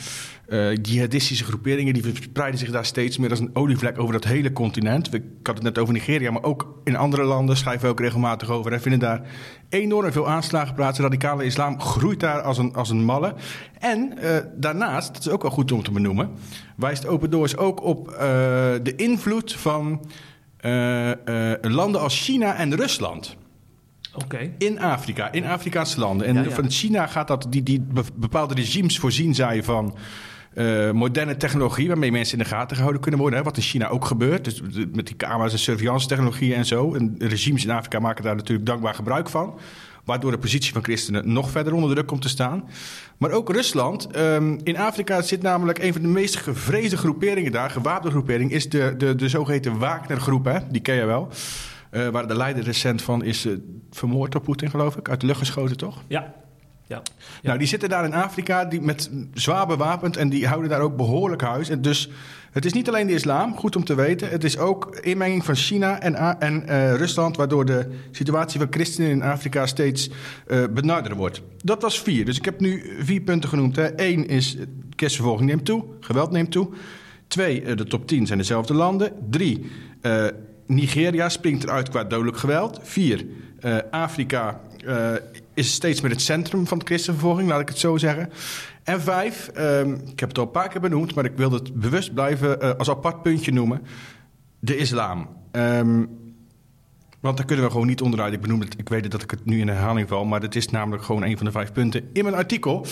Eh, 0.50 0.76
jihadistische 0.82 1.44
groeperingen 1.44 1.94
die 1.94 2.04
verspreiden 2.04 2.60
zich 2.60 2.72
daar 2.72 2.86
steeds 2.86 3.18
meer 3.18 3.30
als 3.30 3.40
een 3.40 3.50
olievlek 3.54 4.00
over 4.00 4.14
dat 4.14 4.24
hele 4.24 4.52
continent. 4.52 5.14
Ik 5.14 5.24
had 5.44 5.56
het 5.56 5.64
net 5.64 5.78
over 5.78 5.94
Nigeria, 5.94 6.32
maar 6.32 6.44
ook 6.44 6.82
in 6.84 6.96
andere 6.96 7.24
landen 7.24 7.58
schrijven 7.58 7.82
we 7.86 7.92
ook 7.92 8.00
regelmatig 8.00 8.50
over. 8.50 8.74
En 8.74 8.82
vinden 8.82 9.00
daar 9.00 9.22
enorm 9.70 10.12
veel 10.12 10.30
aanslagen 10.30 10.76
plaats. 10.76 11.00
Radicale 11.00 11.46
islam 11.46 11.82
groeit 11.82 12.20
daar 12.20 12.42
als 12.42 12.58
een, 12.58 12.74
als 12.74 12.90
een 12.90 13.04
malle. 13.04 13.34
En 13.80 14.14
uh, 14.24 14.38
daarnaast, 14.56 15.14
dat 15.14 15.26
is 15.26 15.30
ook 15.30 15.42
wel 15.42 15.52
goed 15.52 15.72
om 15.72 15.84
te 15.84 15.92
benoemen, 15.92 16.30
wijst 16.76 17.08
Open 17.08 17.30
Doors 17.30 17.58
ook 17.58 17.84
op 17.84 18.10
uh, 18.10 18.18
de 18.84 18.94
invloed 18.96 19.54
van 19.54 20.06
landen 21.62 22.02
als 22.02 22.24
China 22.26 22.56
en 22.56 22.76
Rusland. 22.76 23.38
Okay. 24.16 24.54
In 24.58 24.80
Afrika, 24.80 25.32
in 25.32 25.46
Afrikaanse 25.46 26.00
landen. 26.00 26.28
En 26.28 26.36
ja, 26.36 26.42
ja. 26.42 26.50
van 26.50 26.72
China 26.72 27.08
gaat 27.08 27.28
dat, 27.28 27.46
die, 27.50 27.64
die 27.64 27.84
bepaalde 28.16 28.54
regimes 28.54 29.00
voorzien 29.00 29.36
zij 29.36 29.64
van 29.64 29.96
uh, 30.54 30.92
moderne 30.92 31.38
technologie 31.38 31.88
waarmee 31.88 32.12
mensen 32.12 32.38
in 32.38 32.44
de 32.44 32.50
gaten 32.50 32.76
gehouden 32.76 33.02
kunnen 33.02 33.20
worden. 33.20 33.40
Hè, 33.40 33.46
wat 33.46 33.58
in 33.58 33.64
China 33.64 33.88
ook 33.88 34.06
gebeurt. 34.06 34.44
Dus 34.44 34.62
met 34.94 35.08
die 35.08 35.16
camera's 35.16 35.52
en 35.52 35.60
surveillance 35.60 36.08
technologieën 36.08 36.56
en 36.56 36.66
zo. 36.66 36.94
En 36.94 37.16
regimes 37.18 37.64
in 37.64 37.72
Afrika 37.72 38.00
maken 38.00 38.24
daar 38.24 38.36
natuurlijk 38.36 38.68
dankbaar 38.68 38.94
gebruik 38.94 39.30
van. 39.30 39.60
Waardoor 40.06 40.32
de 40.32 40.38
positie 40.38 40.74
van 40.74 40.84
christenen 40.84 41.34
nog 41.34 41.50
verder 41.50 41.74
onder 41.74 41.90
druk 41.90 42.08
komt 42.08 42.22
te 42.22 42.30
staan. 42.30 42.64
Maar 43.18 43.32
ook 43.32 43.52
Rusland. 43.52 44.18
Um, 44.18 44.60
in 44.64 44.78
Afrika 44.78 45.22
zit 45.22 45.42
namelijk 45.42 45.80
een 45.80 45.94
van 45.94 46.02
de 46.02 46.08
meest 46.08 46.36
gevreesde 46.36 46.98
groeperingen 46.98 47.52
daar. 47.52 47.70
Gewapende 47.70 48.12
groepering 48.12 48.52
is 48.52 48.70
de, 48.70 48.94
de, 48.98 49.16
de 49.16 49.30
zogeheten 49.30 49.78
Wagner-groep. 49.78 50.46
Hè? 50.46 50.58
Die 50.70 50.82
ken 50.82 50.96
je 50.96 51.06
wel. 51.06 51.28
Uh, 51.92 52.08
waar 52.08 52.28
de 52.28 52.36
leider 52.36 52.64
recent 52.64 53.02
van 53.02 53.24
is 53.24 53.46
uh, 53.46 53.58
vermoord 53.92 54.32
door 54.32 54.42
Poetin, 54.42 54.70
geloof 54.70 54.96
ik. 54.96 55.10
Uit 55.10 55.20
de 55.22 55.26
lucht 55.26 55.40
geschoten, 55.40 55.78
toch? 55.78 56.04
Ja. 56.08 56.34
Ja. 56.90 57.02
Nou, 57.44 57.58
die 57.58 57.68
zitten 57.68 57.90
daar 57.90 58.06
in 58.06 58.14
Afrika 58.14 58.66
die 58.66 58.82
met 58.82 59.10
zwaar 59.34 59.68
bewapend 59.68 60.18
en 60.18 60.30
die 60.30 60.48
houden 60.48 60.70
daar 60.70 60.82
ook 60.82 60.98
behoorlijk 60.98 61.42
huis. 61.42 61.70
En 61.70 61.82
dus 61.82 62.10
het 62.52 62.66
is 62.66 62.74
niet 62.74 62.88
alleen 62.88 63.08
de 63.08 63.14
islam, 63.14 63.58
goed 63.58 63.76
om 63.76 63.84
te 63.84 63.96
weten. 63.96 64.30
Het 64.30 64.44
is 64.44 64.58
ook 64.58 64.96
inmenging 64.96 65.46
van 65.46 65.56
China 65.56 66.00
en, 66.00 66.40
en 66.40 66.64
uh, 66.66 66.96
Rusland, 66.96 67.38
waardoor 67.38 67.66
de 67.66 67.88
situatie 68.12 68.60
van 68.60 68.68
christenen 68.70 69.10
in 69.10 69.22
Afrika 69.22 69.66
steeds 69.66 70.10
uh, 70.48 71.12
wordt. 71.16 71.42
Dat 71.64 71.82
was 71.82 72.02
vier. 72.02 72.26
Dus 72.26 72.38
ik 72.38 72.46
heb 72.46 72.60
nu 72.60 72.96
vier 73.00 73.22
punten 73.22 73.50
genoemd. 73.50 73.76
Hè. 73.76 74.02
Eén 74.02 74.28
is 74.28 74.58
kerstvervolging 74.96 75.50
neemt 75.50 75.66
toe, 75.66 75.86
geweld 76.00 76.32
neemt 76.32 76.52
toe. 76.52 76.70
Twee, 77.28 77.62
uh, 77.64 77.76
de 77.76 77.86
top 77.86 78.08
10 78.08 78.28
zijn 78.28 78.40
dezelfde 78.40 78.74
landen. 78.74 79.12
Drie, 79.30 79.72
Nigeria 80.66 81.30
springt 81.30 81.64
eruit 81.64 81.90
qua 81.90 82.04
dodelijk 82.04 82.38
geweld. 82.38 82.80
Vier, 82.84 83.26
Afrika 83.92 84.62
is 85.60 85.74
steeds 85.74 86.02
meer 86.02 86.12
het 86.12 86.22
centrum 86.22 86.68
van 86.68 86.80
de 86.80 86.86
christenvervolging, 86.86 87.50
laat 87.50 87.60
ik 87.60 87.68
het 87.70 87.78
zo 87.78 87.98
zeggen. 87.98 88.30
En 88.84 89.02
vijf, 89.02 89.50
um, 89.58 89.94
ik 89.94 90.20
heb 90.20 90.30
het 90.30 90.38
al 90.38 90.44
een 90.44 90.52
paar 90.52 90.70
keer 90.70 90.82
benoemd, 90.82 91.16
maar 91.16 91.26
ik 91.26 91.36
wil 91.36 91.52
het 91.52 91.74
bewust 91.74 92.14
blijven 92.14 92.64
uh, 92.64 92.72
als 92.78 92.90
apart 92.90 93.22
puntje 93.22 93.52
noemen: 93.52 93.82
de 94.60 94.78
islam. 94.78 95.30
Um, 95.52 96.10
want 97.20 97.38
daar 97.38 97.46
kunnen 97.46 97.66
we 97.66 97.72
gewoon 97.72 97.88
niet 97.88 98.02
onderuit. 98.02 98.34
Ik 98.34 98.42
benoem 98.42 98.60
het, 98.60 98.80
ik 98.80 98.90
weet 98.90 99.12
dat 99.12 99.22
ik 99.22 99.32
het 99.32 99.46
nu 99.46 99.60
in 99.60 99.68
herhaling 99.68 100.08
val, 100.08 100.26
maar 100.26 100.42
het 100.42 100.56
is 100.56 100.70
namelijk 100.70 101.04
gewoon 101.04 101.24
een 101.24 101.38
van 101.38 101.46
de 101.46 101.52
vijf 101.52 101.72
punten 101.72 102.10
in 102.14 102.24
mijn 102.24 102.36
artikel. 102.36 102.86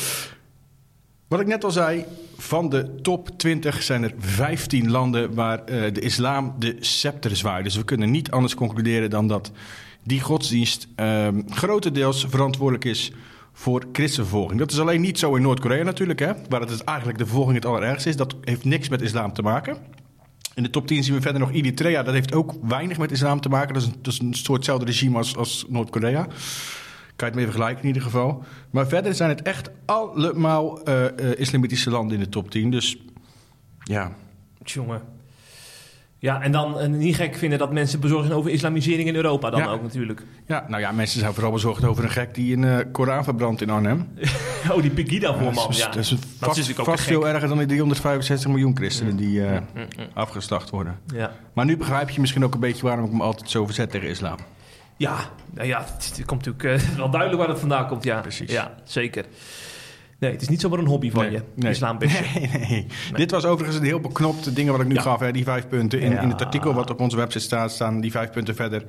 Wat 1.28 1.40
ik 1.40 1.48
net 1.48 1.64
al 1.64 1.72
zei, 1.72 2.06
van 2.38 2.70
de 2.70 2.96
top 3.02 3.30
20 3.38 3.84
zijn 3.84 4.04
er 4.04 4.14
15 4.18 4.92
landen 4.92 5.34
waar 5.34 5.60
uh, 5.60 5.94
de 5.94 6.00
islam 6.00 6.56
de 6.60 6.76
scepter 6.80 7.36
zwaait. 7.36 7.64
Dus 7.64 7.76
we 7.76 7.84
kunnen 7.84 8.12
niet 8.12 8.32
anders 8.32 8.56
concluderen 8.56 9.10
dan 9.10 9.28
dat 9.28 9.52
die 10.04 10.22
godsdienst 10.22 10.88
uh, 10.96 11.28
grotendeels 11.50 12.26
verantwoordelijk 12.30 12.86
is 12.86 13.12
voor 13.54 13.86
christenvervolging. 13.92 14.60
Dat 14.60 14.72
is 14.72 14.80
alleen 14.80 15.02
niet 15.02 15.20
zo 15.20 15.36
in 15.36 15.42
Noord-Korea 15.42 15.84
natuurlijk, 15.84 16.20
hè, 16.20 16.32
waar 16.50 16.60
het 16.60 16.70
dus 16.70 16.84
eigenlijk 16.84 17.18
de 17.18 17.26
vervolging 17.26 17.56
het 17.56 17.66
allerergste 17.66 18.10
is. 18.10 18.16
Dat 18.16 18.36
heeft 18.42 18.64
niks 18.64 18.90
met 18.90 19.02
islam 19.02 19.34
te 19.34 19.42
maken. 19.42 19.78
In 20.56 20.64
de 20.64 20.70
top 20.70 20.88
10 20.88 21.04
zien 21.04 21.16
we 21.16 21.22
verder 21.22 21.42
nog 21.42 21.54
Eritrea. 21.54 22.04
Dat 22.04 22.14
heeft 22.14 22.34
ook 22.34 22.54
weinig 22.62 22.98
met 22.98 23.12
islam 23.12 23.42
te 23.42 23.50
maken. 23.50 23.74
Dat 23.74 23.84
is 24.14 24.20
een, 24.20 24.28
een 24.28 24.34
soortzelfde 24.34 24.86
regime 24.86 25.18
als, 25.18 25.36
als 25.36 25.66
Noord-Korea. 25.68 26.28
Kan 27.18 27.28
je 27.28 27.34
het 27.34 27.36
mee 27.36 27.46
vergelijken 27.46 27.82
in 27.82 27.88
ieder 27.88 28.02
geval. 28.02 28.44
Maar 28.70 28.88
verder 28.88 29.16
zijn 29.16 29.30
het 29.30 29.42
echt 29.42 29.70
allemaal 29.86 30.90
uh, 30.90 31.04
uh, 31.04 31.40
islamitische 31.40 31.90
landen 31.90 32.18
in 32.18 32.24
de 32.24 32.30
top 32.30 32.52
10. 32.52 32.72
Dus 32.72 32.98
ja. 33.84 34.12
Jongen, 34.64 35.02
ja, 36.20 36.42
en 36.42 36.52
dan 36.52 36.82
uh, 36.82 36.88
niet 36.88 37.16
gek 37.16 37.36
vinden 37.36 37.60
dat 37.60 37.72
mensen 37.72 38.00
bezorgd 38.00 38.26
zijn 38.26 38.38
over 38.38 38.52
islamisering 38.52 39.08
in 39.08 39.16
Europa 39.16 39.50
dan 39.50 39.60
ja. 39.60 39.68
ook 39.68 39.82
natuurlijk. 39.82 40.24
Ja, 40.46 40.66
nou 40.68 40.82
ja, 40.82 40.92
mensen 40.92 41.20
zijn 41.20 41.34
vooral 41.34 41.52
bezorgd 41.52 41.84
over 41.84 42.04
een 42.04 42.10
gek 42.10 42.36
die 42.36 42.56
een 42.56 42.64
uh, 42.64 42.78
Koran 42.92 43.24
verbrandt 43.24 43.62
in 43.62 43.70
Arnhem. 43.70 44.08
oh, 44.72 44.82
die 44.82 44.92
Pegida-voorman. 44.92 45.54
Ja, 45.54 45.62
dat 45.62 45.70
is, 45.70 45.78
ja. 45.78 45.86
dat 45.86 45.98
is 45.98 46.16
vast, 46.40 46.58
is 46.58 46.74
vast 46.76 47.04
veel 47.04 47.28
erger 47.28 47.48
dan 47.48 47.58
die 47.58 47.68
365 47.68 48.50
miljoen 48.50 48.76
christenen 48.76 49.16
die 49.16 49.40
uh, 49.40 49.52
mm, 49.52 49.66
mm, 49.74 49.82
mm. 49.98 50.06
afgeslacht 50.14 50.70
worden. 50.70 51.00
Ja. 51.14 51.32
Maar 51.54 51.66
nu 51.66 51.78
begrijp 51.78 52.10
je 52.10 52.20
misschien 52.20 52.44
ook 52.44 52.54
een 52.54 52.60
beetje 52.60 52.84
waarom 52.84 53.06
ik 53.06 53.12
me 53.12 53.24
altijd 53.24 53.50
zo 53.50 53.66
verzet 53.66 53.92
tegen 53.92 54.10
islam. 54.10 54.38
Ja, 54.98 55.18
nou 55.54 55.68
ja, 55.68 55.86
het, 55.98 56.24
komt 56.26 56.46
natuurlijk 56.46 56.84
uh, 56.84 56.90
wel 56.98 57.10
duidelijk 57.10 57.42
waar 57.42 57.50
het 57.50 57.60
vandaan 57.60 57.88
komt. 57.88 58.04
Ja, 58.04 58.22
Precies. 58.22 58.52
Ja, 58.52 58.76
zeker. 58.84 59.26
Nee, 60.20 60.32
het 60.32 60.42
is 60.42 60.50
niet 60.50 60.62
zomaar 60.62 60.80
een 60.80 60.88
hobby 60.88 61.12
van 61.12 61.22
nee, 61.22 61.32
je, 61.32 61.44
nee. 61.56 61.78
nee, 62.00 62.50
nee, 62.52 62.68
nee, 62.70 62.88
Dit 63.14 63.32
was 63.32 63.46
overigens 63.46 63.78
een 63.78 63.86
heel 63.86 64.00
beknopt 64.00 64.56
ding 64.56 64.70
wat 64.70 64.80
ik 64.80 64.88
nu 64.88 64.94
ja. 64.94 65.02
gaf. 65.02 65.20
Hè, 65.20 65.32
die 65.32 65.44
vijf 65.44 65.68
punten. 65.68 66.00
In, 66.00 66.12
Ja. 66.12 66.22
in 66.22 66.30
het 66.30 66.42
artikel 66.42 66.74
wat 66.74 66.90
op 66.90 67.00
onze 67.00 67.16
website 67.16 67.44
staat, 67.44 67.72
staan 67.72 68.02
die 68.02 68.12
vijf 68.12 68.30
punten 68.32 68.56
verder 68.56 68.86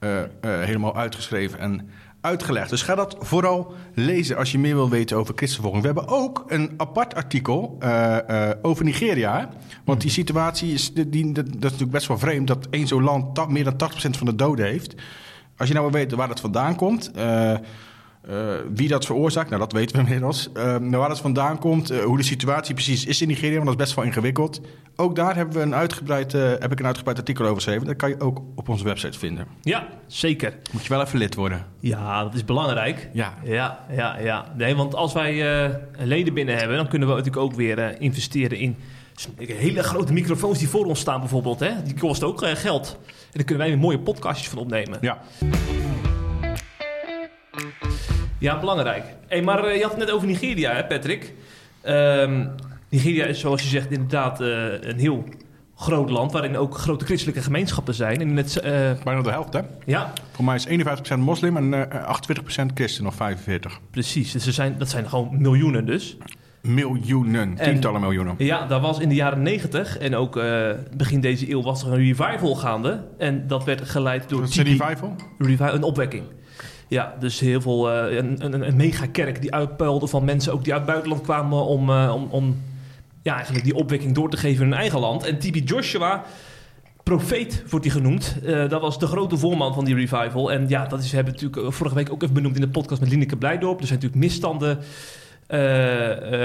uh, 0.00 0.18
uh, 0.18 0.24
helemaal 0.40 0.96
uitgeschreven 0.96 1.58
en 1.58 1.90
uitgelegd. 2.20 2.70
Dus 2.70 2.82
ga 2.82 2.94
dat 2.94 3.16
vooral 3.20 3.74
lezen 3.94 4.36
als 4.36 4.52
je 4.52 4.58
meer 4.58 4.74
wil 4.74 4.90
weten 4.90 5.16
over 5.16 5.34
christenvervolging. 5.36 5.82
We 5.94 6.00
hebben 6.00 6.18
ook 6.18 6.44
een 6.48 6.74
apart 6.76 7.14
artikel 7.14 7.78
uh, 7.82 8.50
over 8.62 8.84
Nigeria. 8.84 9.48
Want 9.84 10.00
die 10.00 10.10
situatie 10.10 10.72
is, 10.72 10.92
die, 10.92 11.32
dat 11.32 11.46
is 11.46 11.52
natuurlijk 11.60 11.90
best 11.90 12.06
wel 12.06 12.18
vreemd... 12.18 12.46
dat 12.46 12.66
één 12.70 12.86
zo'n 12.86 13.02
land 13.02 13.48
meer 13.48 13.64
dan 13.64 13.90
80% 13.92 14.10
van 14.10 14.26
de 14.26 14.34
doden 14.34 14.66
heeft. 14.66 14.94
Als 15.60 15.68
je 15.68 15.74
nou 15.74 15.90
wil 15.90 16.00
weten 16.00 16.16
waar 16.16 16.28
dat 16.28 16.40
vandaan 16.40 16.76
komt... 16.76 17.10
Uh, 17.16 17.52
wie 18.74 18.88
dat 18.88 19.06
veroorzaakt, 19.06 19.48
nou 19.48 19.60
dat 19.60 19.72
weten 19.72 19.96
we 19.96 20.02
inmiddels. 20.02 20.48
Uh, 20.56 20.64
nou, 20.64 20.96
waar 20.96 21.08
dat 21.08 21.20
vandaan 21.20 21.58
komt, 21.58 21.92
uh, 21.92 21.98
hoe 21.98 22.16
de 22.16 22.22
situatie 22.22 22.74
precies 22.74 23.04
is 23.04 23.22
in 23.22 23.28
Nigeria, 23.28 23.54
want 23.54 23.64
dat 23.64 23.74
is 23.74 23.82
best 23.84 23.94
wel 23.94 24.04
ingewikkeld. 24.04 24.60
Ook 24.96 25.16
daar 25.16 25.36
hebben 25.36 25.54
we 25.54 25.60
een 25.60 25.74
uitgebreid, 25.74 26.32
heb 26.32 26.72
ik 26.72 26.78
een 26.78 26.86
uitgebreid 26.86 27.18
artikel 27.18 27.44
over 27.44 27.56
geschreven. 27.56 27.86
Dat 27.86 27.96
kan 27.96 28.08
je 28.08 28.20
ook 28.20 28.42
op 28.54 28.68
onze 28.68 28.84
website 28.84 29.18
vinden. 29.18 29.46
Ja, 29.62 29.86
zeker. 30.06 30.54
Moet 30.72 30.82
je 30.82 30.88
wel 30.88 31.02
even 31.02 31.18
lid 31.18 31.34
worden. 31.34 31.66
Ja, 31.80 32.22
dat 32.22 32.34
is 32.34 32.44
belangrijk. 32.44 33.08
Ja. 33.12 33.34
Ja, 33.44 33.84
ja, 33.90 34.18
ja. 34.18 34.52
Nee, 34.56 34.76
want 34.76 34.94
als 34.94 35.12
wij 35.12 35.64
uh, 35.64 35.74
leden 35.98 36.34
binnen 36.34 36.56
hebben, 36.56 36.76
dan 36.76 36.88
kunnen 36.88 37.08
we 37.08 37.14
natuurlijk 37.14 37.42
ook 37.42 37.54
weer 37.54 37.78
uh, 37.78 37.86
investeren 37.98 38.58
in 38.58 38.76
hele 39.36 39.82
grote 39.82 40.12
microfoons 40.12 40.58
die 40.58 40.68
voor 40.68 40.84
ons 40.84 41.00
staan 41.00 41.20
bijvoorbeeld. 41.20 41.60
Hè? 41.60 41.82
Die 41.82 41.94
kosten 41.98 42.26
ook 42.26 42.42
uh, 42.42 42.50
geld. 42.54 42.98
En 43.06 43.12
daar 43.32 43.44
kunnen 43.44 43.58
wij 43.58 43.68
weer 43.68 43.82
mooie 43.82 43.98
podcastjes 43.98 44.48
van 44.48 44.58
opnemen. 44.58 44.98
Ja. 45.00 45.18
Ja, 48.38 48.58
belangrijk. 48.58 49.04
Hey, 49.28 49.42
maar 49.42 49.68
uh, 49.68 49.76
je 49.76 49.82
had 49.82 49.90
het 49.90 50.00
net 50.00 50.10
over 50.10 50.26
Nigeria, 50.26 50.74
hè, 50.74 50.84
Patrick. 50.84 51.34
Um, 51.84 52.50
Nigeria 52.88 53.24
is, 53.24 53.40
zoals 53.40 53.62
je 53.62 53.68
zegt, 53.68 53.90
inderdaad 53.90 54.40
uh, 54.40 54.48
een 54.80 54.98
heel 54.98 55.24
groot 55.76 56.10
land... 56.10 56.32
waarin 56.32 56.56
ook 56.56 56.78
grote 56.78 57.04
christelijke 57.04 57.42
gemeenschappen 57.42 57.94
zijn. 57.94 58.20
En 58.20 58.36
het, 58.36 58.60
Bijna 59.04 59.22
de 59.22 59.30
helft, 59.30 59.52
hè? 59.52 59.60
Ja. 59.86 60.12
Voor 60.32 60.44
mij 60.44 60.54
is 60.54 60.66
51% 61.14 61.18
moslim 61.18 61.56
en 61.56 61.88
28% 61.90 62.74
christen, 62.74 63.06
of 63.06 63.14
45%. 63.14 63.18
Precies, 63.90 64.32
dus 64.32 64.46
er 64.46 64.52
zijn, 64.52 64.78
dat 64.78 64.88
zijn 64.88 65.08
gewoon 65.08 65.40
miljoenen 65.40 65.86
dus. 65.86 66.16
Miljoenen, 66.62 67.54
tientallen 67.54 68.00
en, 68.00 68.06
miljoenen. 68.06 68.34
Ja, 68.38 68.66
daar 68.66 68.80
was 68.80 68.98
in 68.98 69.08
de 69.08 69.14
jaren 69.14 69.42
90 69.42 69.98
en 69.98 70.16
ook 70.16 70.36
uh, 70.36 70.70
begin 70.96 71.20
deze 71.20 71.50
eeuw 71.50 71.62
was 71.62 71.84
er 71.84 71.92
een 71.92 71.98
revival 71.98 72.54
gaande. 72.54 73.04
En 73.18 73.46
dat 73.46 73.64
werd 73.64 73.88
geleid 73.88 74.28
door... 74.28 74.42
Een 74.42 74.48
revival? 74.48 75.14
revival? 75.38 75.74
Een 75.74 75.82
opwekking. 75.82 76.24
Ja, 76.88 77.14
dus 77.18 77.40
heel 77.40 77.60
veel, 77.60 78.08
uh, 78.08 78.16
een, 78.16 78.44
een, 78.44 78.66
een 78.66 78.76
megakerk 78.76 79.40
die 79.40 79.54
uitpuilde 79.54 80.06
van 80.06 80.24
mensen 80.24 80.52
ook 80.52 80.64
die 80.64 80.72
uit 80.72 80.82
het 80.82 80.90
buitenland 80.90 81.22
kwamen 81.22 81.64
om, 81.64 81.90
uh, 81.90 82.12
om, 82.14 82.28
om 82.30 82.62
ja, 83.22 83.34
eigenlijk 83.34 83.64
die 83.64 83.74
opwekking 83.74 84.14
door 84.14 84.30
te 84.30 84.36
geven 84.36 84.64
in 84.64 84.70
hun 84.70 84.80
eigen 84.80 85.00
land. 85.00 85.24
En 85.24 85.38
Tibi 85.38 85.62
Joshua, 85.62 86.24
profeet 87.02 87.64
wordt 87.70 87.84
hij 87.84 87.94
genoemd, 87.94 88.36
uh, 88.44 88.68
dat 88.68 88.80
was 88.80 88.98
de 88.98 89.06
grote 89.06 89.36
voorman 89.36 89.74
van 89.74 89.84
die 89.84 89.94
revival. 89.94 90.52
En 90.52 90.68
ja, 90.68 90.86
dat 90.86 91.00
is, 91.00 91.10
we 91.10 91.16
hebben 91.16 91.34
natuurlijk 91.34 91.74
vorige 91.74 91.94
week 91.94 92.12
ook 92.12 92.22
even 92.22 92.34
benoemd 92.34 92.54
in 92.54 92.60
de 92.60 92.68
podcast 92.68 93.00
met 93.00 93.10
Lineke 93.10 93.36
Blijdorp. 93.36 93.80
Er 93.80 93.86
zijn 93.86 93.98
natuurlijk 94.00 94.24
misstanden 94.24 94.78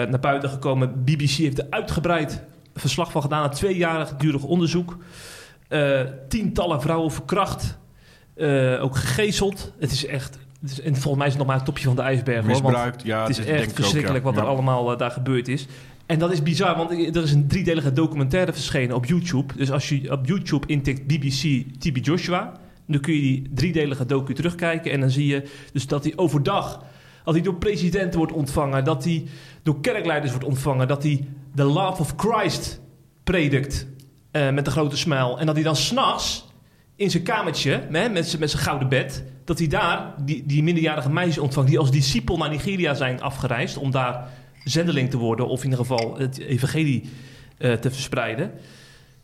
naar 0.10 0.20
buiten 0.20 0.50
gekomen. 0.50 1.04
BBC 1.04 1.30
heeft 1.30 1.58
er 1.58 1.68
uitgebreid 1.70 2.44
verslag 2.76 3.12
van 3.12 3.22
gedaan, 3.22 3.44
een 3.44 3.50
tweejarig 3.50 4.16
durig 4.16 4.44
onderzoek. 4.44 4.98
tientallen 6.28 6.82
vrouwen 6.82 7.12
verkracht. 7.12 7.78
Ook 8.80 8.96
gegezeld. 8.96 9.74
Het 9.80 9.92
is 9.92 10.06
echt. 10.06 10.40
Het 10.62 10.72
is, 10.72 10.82
en 10.82 10.96
volgens 10.96 11.18
mij 11.18 11.26
is 11.26 11.32
het 11.32 11.38
nog 11.38 11.48
maar 11.48 11.56
het 11.56 11.66
topje 11.66 11.86
van 11.86 11.96
de 11.96 12.02
ijsberg. 12.02 12.46
Misbruikt, 12.46 13.02
hoor, 13.02 13.12
ja. 13.12 13.22
Het 13.22 13.30
is 13.30 13.46
echt 13.46 13.74
verschrikkelijk 13.74 14.26
ook, 14.26 14.32
ja. 14.34 14.38
wat 14.38 14.44
er 14.44 14.50
ja. 14.50 14.56
allemaal 14.56 14.92
uh, 14.92 14.98
daar 14.98 15.12
gebeurd 15.12 15.48
is. 15.48 15.68
En 16.06 16.20
dat 16.20 16.32
is 16.32 16.44
bizar, 16.44 16.78
want 16.78 16.92
er 16.92 17.24
is 17.24 17.32
een 17.32 17.48
driedelige 17.48 17.94
documentaire 17.94 18.54
verschenen 18.54 18.96
op 18.96 19.06
YouTube. 19.06 19.54
Dus 19.56 19.72
als 19.72 19.90
je 19.90 20.12
op 20.12 20.26
YouTube 20.26 20.68
intikt 20.68 21.08
BBC 21.08 21.64
TB 21.80 22.06
Joshua, 22.06 22.52
dan 22.86 23.00
kun 23.00 23.14
je 23.14 23.22
die 23.22 23.50
driedelige 23.54 24.06
docu 24.06 24.34
terugkijken. 24.34 24.92
En 24.92 25.00
dan 25.00 25.10
zie 25.10 25.28
je 25.28 25.44
dus 25.74 25.88
dat 25.88 26.04
hij 26.04 26.14
overdag, 26.16 26.84
dat 27.25 27.34
hij 27.34 27.44
door 27.44 27.55
presidenten 27.55 28.17
wordt 28.17 28.34
ontvangen, 28.34 28.84
dat 28.84 29.03
hij 29.03 29.25
door 29.63 29.82
kerkleiders 29.82 30.32
wordt 30.32 30.48
ontvangen, 30.48 30.88
dat 30.88 31.03
hij 31.03 31.27
de 31.53 31.63
love 31.63 32.01
of 32.01 32.13
Christ 32.17 32.82
predikt 33.24 33.88
eh, 34.32 34.50
met 34.51 34.65
een 34.65 34.72
grote 34.72 34.98
smile. 34.98 35.38
En 35.38 35.46
dat 35.46 35.55
hij 35.55 35.63
dan 35.63 35.75
s'nachts 35.75 36.46
in 36.96 37.12
zijn 37.12 37.24
kamertje, 37.24 37.88
hè, 37.91 38.10
met 38.10 38.27
zijn 38.27 38.50
gouden 38.50 38.89
bed, 38.89 39.24
dat 39.46 39.60
hij 39.60 39.67
daar 39.67 40.13
die, 40.25 40.46
die 40.46 40.63
minderjarige 40.63 41.12
meisjes 41.12 41.38
ontvangt 41.38 41.70
die 41.70 41.79
als 41.79 41.91
discipel 41.91 42.38
naar 42.38 42.50
Nigeria 42.50 42.94
zijn 42.94 43.22
afgereisd 43.22 43.77
om 43.77 43.91
daar 43.91 44.29
zendeling 44.63 45.10
te 45.10 45.17
worden 45.17 45.48
of 45.48 45.63
in 45.63 45.70
ieder 45.70 45.86
geval 45.86 46.17
het 46.17 46.38
evangelie 46.38 47.10
eh, 47.58 47.74
te 47.74 47.91
verspreiden. 47.91 48.51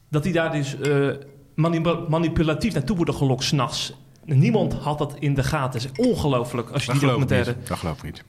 Dat 0.10 0.24
hij 0.24 0.34
daar 0.34 0.52
dus 0.52 0.80
eh, 0.80 1.08
manip- 1.56 2.08
manipulatief 2.10 2.74
naartoe 2.74 2.96
worden 2.96 3.16
gelokt 3.16 3.44
s'nachts. 3.44 3.94
Niemand 4.26 4.74
had 4.74 4.98
dat 4.98 5.16
in 5.20 5.34
de 5.34 5.44
gaten. 5.44 5.82
Het 5.82 5.92
is 5.98 6.06
ongelooflijk 6.08 6.70
als 6.70 6.82
je 6.86 6.92
Dat 6.92 7.00
die 7.00 7.08
documentaire... 7.08 7.54
niet. 7.58 7.68
Dat 7.68 7.78
geloof 7.78 7.98
ik 7.98 8.04
niet. 8.04 8.24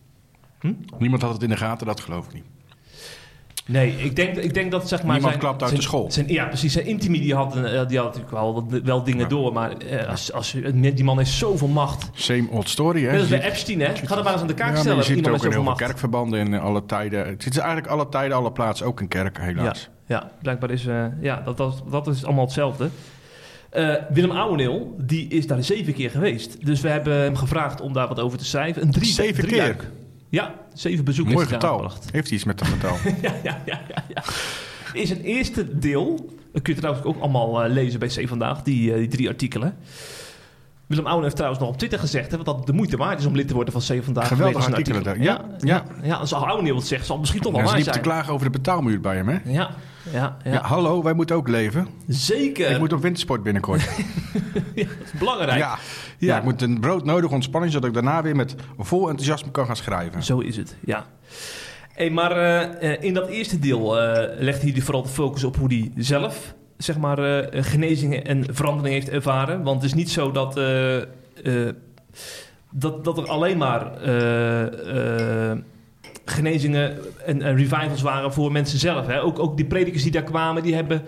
Hm? 0.60 0.72
Niemand 0.98 1.22
had 1.22 1.32
het 1.32 1.42
in 1.42 1.48
de 1.48 1.56
gaten, 1.56 1.86
dat 1.86 2.00
geloof 2.00 2.26
ik 2.26 2.32
niet. 2.34 2.44
Nee, 3.66 3.96
ik 3.96 4.16
denk, 4.16 4.36
ik 4.36 4.54
denk 4.54 4.70
dat 4.70 4.88
zeg 4.88 5.02
maar... 5.02 5.12
Niemand 5.12 5.32
zijn, 5.32 5.38
klapt 5.44 5.60
uit 5.60 5.70
zijn- 5.70 5.80
de 5.82 5.86
school. 5.86 6.10
Zijn, 6.10 6.28
ja, 6.28 6.44
precies. 6.44 6.72
Zijn 6.72 6.86
intimi 6.86 7.20
die 7.20 7.34
had, 7.34 7.56
eh, 7.56 7.62
die 7.62 7.98
had 7.98 8.06
natuurlijk 8.06 8.30
wel, 8.30 8.66
wel 8.84 9.02
dingen 9.04 9.20
Ja. 9.22 9.28
door. 9.28 9.52
Maar 9.52 9.76
eh, 9.76 10.08
als, 10.08 10.32
als, 10.32 10.56
die 10.72 11.04
man 11.04 11.18
heeft 11.18 11.30
zoveel 11.30 11.68
macht. 11.68 12.10
Same 12.12 12.48
old 12.50 12.68
story, 12.68 13.02
hè? 13.04 13.10
Net 13.10 13.20
als 13.20 13.28
Je 13.28 13.36
bij 13.36 13.48
Epstein, 13.50 13.80
hè? 13.80 13.94
Ga 13.96 14.16
er 14.16 14.22
maar 14.24 14.32
eens 14.32 14.40
aan 14.42 14.46
de 14.46 14.54
kaak 14.54 14.74
Ja, 14.74 14.80
stellen. 14.80 14.96
je 14.96 15.02
ziet 15.04 15.16
het 15.16 15.24
iemand 15.24 15.42
ook 15.42 15.48
met 15.48 15.56
in 15.58 15.64
heel 15.64 15.76
veel 15.76 15.86
kerkverbanden 15.86 16.40
in 16.40 16.60
alle 16.60 16.86
tijden. 16.86 17.26
Het 17.26 17.46
is 17.46 17.56
eigenlijk 17.56 17.86
alle 17.86 18.08
tijden, 18.08 18.36
alle 18.36 18.52
plaatsen, 18.52 18.86
ook 18.86 19.00
in 19.00 19.08
kerken, 19.08 19.42
Ja, 19.42 19.48
helaas. 19.48 19.88
ja, 20.06 20.30
blijkbaar 20.42 20.70
is... 20.70 20.86
eh, 20.86 21.04
ja, 21.20 21.40
dat, 21.44 21.56
dat, 21.56 21.82
dat 21.90 22.06
is 22.06 22.24
allemaal 22.24 22.44
hetzelfde. 22.44 22.88
Eh, 23.72 23.94
Willem 24.10 24.30
Ouweneel, 24.30 24.94
die 24.98 25.28
is 25.28 25.46
daar 25.46 25.62
zeven 25.64 25.94
keer 25.94 26.10
geweest. 26.10 26.66
Dus 26.66 26.80
we 26.80 26.88
hebben 26.88 27.16
hem 27.16 27.36
gevraagd 27.36 27.80
om 27.80 27.92
daar 27.92 28.08
wat 28.08 28.20
over 28.20 28.38
te 28.38 28.44
schrijven. 28.44 28.82
Een 28.82 28.90
drie, 28.90 29.06
Zeven 29.12 29.44
drie 29.48 29.60
keer? 29.60 29.76
Ja, 30.28 30.54
zeven 30.74 31.04
bezoeken 31.04 31.34
Mooi 31.34 31.46
getal. 31.46 31.70
aangebracht. 31.70 32.08
Heeft 32.12 32.26
hij 32.26 32.36
iets 32.36 32.44
met 32.46 32.58
dat 32.58 32.68
getal? 32.68 32.96
ja, 33.22 33.34
ja, 33.42 33.60
ja, 33.64 33.80
ja, 33.88 34.04
ja. 34.08 34.22
Is 34.92 35.10
een 35.10 35.20
eerste 35.20 35.78
deel. 35.78 36.30
Dat 36.52 36.62
kun 36.62 36.74
je 36.74 36.80
trouwens 36.80 37.06
ook 37.06 37.20
allemaal 37.20 37.64
eh, 37.64 37.70
lezen 37.72 37.98
bij 37.98 38.08
C 38.08 38.28
Vandaag, 38.28 38.62
die, 38.62 38.92
eh, 38.92 38.98
die 38.98 39.08
drie 39.08 39.28
artikelen. 39.28 39.76
Willem 40.86 41.04
Ouwen 41.06 41.22
heeft 41.24 41.36
trouwens 41.36 41.62
nog 41.62 41.70
op 41.72 41.78
Twitter 41.78 41.98
gezegd 41.98 42.30
hè, 42.30 42.42
dat 42.42 42.56
het 42.56 42.66
de 42.66 42.72
moeite 42.72 42.96
waard 42.96 43.18
is 43.20 43.26
om 43.26 43.34
lid 43.36 43.48
te 43.48 43.54
worden 43.54 43.72
van 43.82 43.96
C 43.98 44.04
Vandaag. 44.04 44.28
Geweldige 44.28 44.62
zijn 44.62 44.74
artikelen 44.74 45.06
artikel. 45.06 45.34
daar. 45.34 45.46
Ja, 45.60 45.84
ja, 46.00 46.06
ja. 46.08 46.14
als 46.16 46.32
Ouwen 46.32 46.74
wat 46.74 46.86
zegt, 46.86 47.00
zal 47.06 47.10
het 47.16 47.20
misschien 47.20 47.42
toch 47.42 47.52
wel 47.52 47.60
Ja, 47.60 47.66
ze 47.66 47.72
waar 47.74 47.82
liepen 47.84 48.00
te 48.02 48.08
zijn. 48.08 48.14
klagen 48.16 48.32
over 48.32 48.46
de 48.52 48.58
betaalmuur 48.58 49.00
bij 49.00 49.16
hem, 49.16 49.28
hè? 49.28 49.38
Ja, 49.44 49.70
ja, 50.12 50.36
ja. 50.44 50.52
Ja. 50.52 50.62
hallo, 50.62 51.02
wij 51.02 51.12
moeten 51.12 51.36
ook 51.36 51.48
leven. 51.48 51.86
zeker. 52.08 52.70
Ik 52.70 52.78
moet 52.78 52.92
op 52.92 53.02
wintersport 53.02 53.42
binnenkort. 53.42 53.82
Ja, 54.74 54.84
dat 54.84 55.12
is 55.12 55.18
belangrijk. 55.18 55.58
ja. 55.58 55.78
Ja. 56.18 56.36
Ik 56.36 56.42
moet 56.42 56.62
een 56.62 56.80
broodnodige 56.80 57.34
ontspanning, 57.34 57.72
zodat 57.72 57.88
ik 57.88 57.94
daarna 57.94 58.22
weer 58.22 58.36
met 58.36 58.54
vol 58.78 59.08
enthousiasme 59.08 59.50
kan 59.50 59.66
gaan 59.66 59.76
schrijven. 59.76 60.22
Zo 60.22 60.38
is 60.38 60.56
het, 60.56 60.76
ja. 60.84 61.06
Hey, 61.92 62.10
maar 62.10 62.30
eh, 62.30 62.92
eh, 62.92 63.02
in 63.02 63.14
dat 63.14 63.28
eerste 63.28 63.58
deel 63.58 64.00
eh 64.00 64.28
legt 64.38 64.62
hij 64.62 64.80
vooral 64.80 65.02
de 65.02 65.08
focus 65.08 65.44
op 65.44 65.56
hoe 65.56 65.68
hij 65.68 65.92
zelf 65.96 66.54
zeg 66.76 66.98
maar, 66.98 67.48
genezingen 67.52 68.24
en 68.24 68.54
verandering 68.54 68.94
heeft 68.94 69.08
ervaren. 69.08 69.62
Want 69.62 69.82
het 69.82 69.90
is 69.90 69.96
niet 69.96 70.10
zo 70.10 70.30
dat, 70.30 70.54
dat, 72.70 73.04
dat 73.04 73.18
er 73.18 73.28
alleen 73.28 73.58
maar 73.58 73.92
genezingen 76.24 76.98
en, 77.26 77.54
revivals 77.54 78.02
waren 78.02 78.32
voor 78.32 78.52
mensen 78.52 78.78
zelf. 78.78 79.06
Hè. 79.06 79.22
Ook, 79.22 79.38
ook 79.38 79.56
die 79.56 79.66
predikers 79.66 80.02
die 80.02 80.12
daar 80.12 80.22
kwamen, 80.22 80.62
die 80.62 80.74
hebben 80.74 81.02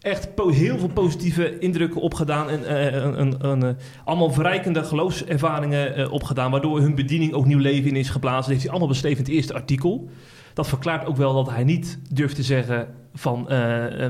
echt 0.00 0.28
heel 0.36 0.78
veel 0.78 0.88
positieve 0.88 1.58
indrukken 1.58 2.00
opgedaan. 2.00 2.50
En 2.50 2.64
eh, 2.64 3.20
eh, 3.22 3.76
allemaal 4.04 4.30
verrijkende 4.30 4.84
geloofservaringen 4.84 5.94
eh, 5.94 6.12
opgedaan. 6.12 6.50
Waardoor 6.50 6.80
hun 6.80 6.94
bediening 6.94 7.32
ook 7.32 7.46
nieuw 7.46 7.58
leven 7.58 7.90
in 7.90 7.96
is 7.96 8.10
geblazen. 8.10 8.40
Dat 8.40 8.50
heeft 8.50 8.62
hij 8.62 8.70
allemaal 8.70 8.88
beschreven 8.88 9.18
in 9.18 9.24
het 9.24 9.34
eerste 9.34 9.54
artikel. 9.54 10.08
Dat 10.54 10.68
verklaart 10.68 11.06
ook 11.06 11.16
wel 11.16 11.34
dat 11.34 11.50
hij 11.50 11.64
niet 11.64 11.98
durft 12.10 12.34
te 12.34 12.42
zeggen 12.42 12.88
van 13.14 13.48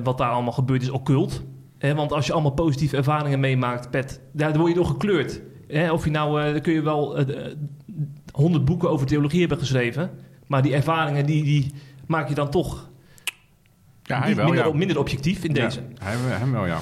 wat 0.02 0.18
daar 0.18 0.30
allemaal 0.30 0.52
gebeurd 0.52 0.82
is 0.82 0.90
occult. 0.90 1.42
Want 1.80 2.12
als 2.12 2.26
je 2.26 2.32
allemaal 2.32 2.50
positieve 2.50 2.96
ervaringen 2.96 3.40
meemaakt, 3.40 3.90
Pet, 3.90 4.20
daar 4.32 4.58
word 4.58 4.68
je 4.68 4.74
door 4.74 4.86
gekleurd. 4.86 5.40
Of 5.92 6.04
je 6.04 6.10
nou, 6.10 6.58
kun 6.58 6.72
je 6.72 6.82
wel 6.82 7.24
honderd 8.32 8.64
boeken 8.64 8.90
over 8.90 9.06
theologie 9.06 9.40
hebben 9.40 9.58
geschreven. 9.58 10.10
Maar 10.48 10.62
die 10.62 10.74
ervaringen, 10.74 11.26
die, 11.26 11.44
die 11.44 11.72
maak 12.06 12.28
je 12.28 12.34
dan 12.34 12.50
toch 12.50 12.88
Ja, 14.02 14.20
hij 14.20 14.34
wel, 14.34 14.44
minder, 14.46 14.66
ja. 14.66 14.72
minder 14.72 14.98
objectief 14.98 15.44
in 15.44 15.52
deze. 15.52 15.80
Ja, 15.98 16.04
hij, 16.04 16.16
hem 16.38 16.52
wel, 16.52 16.66
ja. 16.66 16.78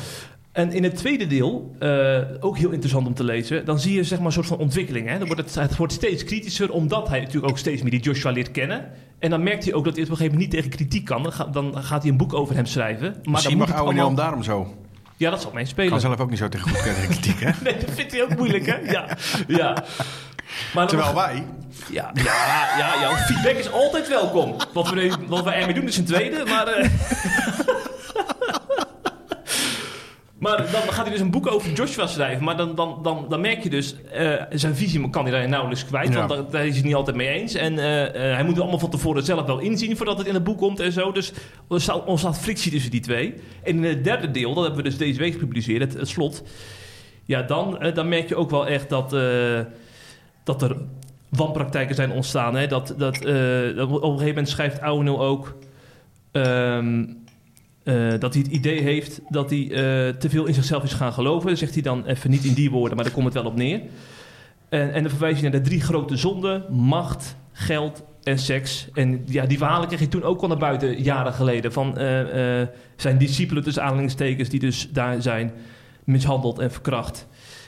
En 0.53 0.73
in 0.73 0.83
het 0.83 0.97
tweede 0.97 1.27
deel, 1.27 1.77
eh, 1.79 2.19
ook 2.41 2.59
heel 2.59 2.71
interessant 2.71 3.07
om 3.07 3.15
te 3.15 3.25
lezen, 3.25 3.65
dan 3.65 3.79
zie 3.81 3.95
je 3.95 4.05
zeg 4.05 4.19
maar 4.19 4.27
een 4.27 4.33
soort 4.33 4.47
van 4.47 4.59
ontwikkeling. 4.59 5.09
Hè? 5.09 5.19
Dan 5.19 5.27
wordt 5.27 5.43
het, 5.43 5.55
het 5.55 5.77
wordt 5.77 5.93
steeds 5.93 6.25
kritischer, 6.25 6.71
omdat 6.73 7.09
hij 7.09 7.21
natuurlijk 7.21 7.49
ook 7.51 7.59
steeds 7.59 7.83
meer 7.83 7.91
die 7.91 8.01
Joshua 8.01 8.31
leert 8.31 8.51
kennen. 8.51 8.91
En 9.19 9.31
dan 9.31 9.43
merkt 9.43 9.65
hij 9.65 9.75
ook 9.75 9.85
dat 9.85 9.95
hij 9.95 10.05
op 10.05 10.11
een 10.11 10.17
gegeven 10.17 10.39
moment 10.39 10.53
niet 10.53 10.63
tegen 10.63 10.77
kritiek 10.77 11.05
kan. 11.05 11.23
Dan, 11.23 11.33
ga- 11.33 11.45
dan 11.47 11.85
gaat 11.85 12.03
hij 12.03 12.11
een 12.11 12.17
boek 12.17 12.35
over 12.35 12.55
hem 12.55 12.67
schrijven. 12.67 13.07
Maar 13.11 13.23
dan 13.23 13.33
Misschien 13.33 13.57
moet 13.57 13.67
mag 13.69 13.77
oude 13.77 13.93
allemaal... 14.01 14.15
Daarom 14.15 14.43
zo. 14.43 14.75
Ja, 15.17 15.31
dat 15.31 15.41
zal 15.43 15.51
meespelen. 15.55 15.91
kan 15.91 16.01
zelf 16.01 16.21
ook 16.21 16.31
niet 16.31 16.39
zo 16.39 16.49
tegen 16.49 16.71
goed 16.71 16.83
tegen 16.83 17.09
kritiek, 17.09 17.41
hè? 17.47 17.51
Nee, 17.65 17.77
dat 17.79 17.91
vindt 17.91 18.13
hij 18.13 18.23
ook 18.23 18.37
moeilijk, 18.37 18.67
hè? 18.67 18.77
Ja, 18.77 19.17
ja. 19.49 19.85
Maar 20.75 20.87
Terwijl 20.87 21.15
wij... 21.15 21.47
Ja, 21.91 22.11
ja, 22.15 22.25
ja, 22.79 23.01
jouw 23.01 23.15
feedback 23.17 23.55
is 23.55 23.71
altijd 23.73 24.09
welkom. 24.09 24.57
Wat 24.73 24.89
we, 24.91 24.95
nu- 25.01 25.13
wat 25.27 25.45
we 25.45 25.51
ermee 25.51 25.75
doen 25.75 25.85
is 25.87 25.97
een 25.97 26.05
tweede, 26.05 26.45
maar... 26.45 26.67
eh, 26.67 26.89
maar 30.39 30.57
dan 30.57 30.83
gaat 30.83 31.03
hij 31.05 31.11
dus 31.11 31.21
een 31.21 31.31
boek 31.31 31.53
over 31.53 31.73
Joshua 31.73 32.07
schrijven. 32.07 32.45
Maar 32.45 32.57
dan, 32.57 32.75
dan, 32.75 32.99
dan, 33.03 33.27
dan 33.29 33.41
merk 33.41 33.63
je 33.63 33.71
dus... 33.71 33.95
eh, 34.13 34.33
zijn 34.51 34.77
visie 34.77 35.11
kan 35.11 35.23
hij 35.23 35.33
daar 35.33 35.49
nauwelijks 35.49 35.85
kwijt. 35.85 36.09
Ja. 36.13 36.15
Want 36.15 36.29
daar, 36.29 36.39
daar 36.51 36.61
is 36.61 36.67
hij 36.69 36.77
het 36.77 36.85
niet 36.85 36.95
altijd 36.95 37.17
mee 37.17 37.29
eens. 37.29 37.55
En 37.55 37.79
eh, 37.79 37.85
hij 38.35 38.43
moet 38.43 38.53
het 38.53 38.61
allemaal 38.61 38.79
van 38.79 38.91
tevoren 38.91 39.23
zelf 39.23 39.47
wel 39.47 39.59
inzien... 39.59 39.97
voordat 39.97 40.19
het 40.19 40.27
in 40.27 40.35
het 40.35 40.45
boek 40.45 40.59
komt 40.59 40.81
en 40.81 40.93
zo. 40.93 41.13
Dus 41.13 41.33
er 41.71 41.81
staat, 41.81 42.05
ontstaat 42.05 42.39
frictie 42.39 42.71
tussen 42.73 42.91
die 42.91 43.01
twee. 43.01 43.35
En 43.63 43.77
in 43.77 43.85
het 43.85 44.05
derde 44.05 44.31
deel, 44.31 44.55
dat 44.55 44.65
hebben 44.65 44.83
we 44.83 44.89
dus 44.89 44.99
deze 44.99 45.19
week 45.19 45.33
gepubliceerd... 45.33 45.81
het, 45.83 45.95
het 45.95 46.09
slot... 46.09 46.43
Ja, 47.25 47.43
dan, 47.43 47.91
dan 47.95 48.09
merk 48.09 48.29
je 48.29 48.37
ook 48.37 48.51
wel 48.51 48.67
echt 48.67 48.89
dat... 48.89 49.17
dat 50.47 50.63
er 50.63 50.77
wanpraktijken 51.29 51.95
zijn 51.95 52.11
ontstaan. 52.11 52.57
Hè? 52.57 52.67
Dat, 52.67 52.95
dat, 52.99 53.25
eh, 53.25 53.33
op 53.79 53.93
een 53.93 54.01
gegeven 54.03 54.27
moment 54.27 54.49
schrijft 54.49 54.81
Ouweneel 54.81 55.21
ook... 55.23 55.57
ehm, 56.33 57.05
eh, 57.83 58.19
dat 58.19 58.35
hij 58.35 58.43
het 58.43 58.53
idee 58.53 58.81
heeft 58.81 59.21
dat 59.29 59.51
hij 59.51 59.63
eh, 59.63 60.15
te 60.15 60.31
veel 60.31 60.47
in 60.47 60.55
zichzelf 60.55 60.83
is 60.83 60.93
gaan 60.93 61.13
geloven. 61.13 61.57
Zegt 61.57 61.73
hij 61.73 61.83
dan 61.83 62.07
even 62.07 62.31
niet 62.31 62.45
in 62.45 62.55
die 62.55 62.71
woorden, 62.71 62.97
maar 62.97 63.05
daar 63.05 63.15
komt 63.15 63.27
het 63.27 63.35
wel 63.35 63.45
op 63.45 63.57
neer. 63.57 63.81
En, 64.69 64.93
en 64.93 65.03
dan 65.03 65.11
verwijst 65.11 65.41
hij 65.41 65.51
naar 65.51 65.63
de 65.63 65.69
drie 65.69 65.81
grote 65.81 66.17
zonden: 66.17 66.65
macht, 66.71 67.37
geld 67.53 68.05
en 68.23 68.39
seks. 68.39 68.89
En 68.95 69.23
ja, 69.27 69.47
die 69.47 69.59
verhalen 69.59 69.87
kreeg 69.87 69.99
hij 69.99 70.09
toen 70.09 70.23
ook 70.23 70.43
al 70.43 70.49
naar 70.49 70.57
buiten, 70.57 71.03
jaren 71.03 71.33
geleden. 71.33 71.73
Van 71.73 71.95
zijn 72.97 73.19
discipelen, 73.19 73.63
tussen 73.63 73.83
aanhalingstekens, 73.83 74.49
die 74.49 74.61
dus 74.61 74.89
daar 74.93 75.23
zijn 75.23 75.53
mishandeld 76.05 76.59
en 76.59 76.73
verkracht. 76.73 77.27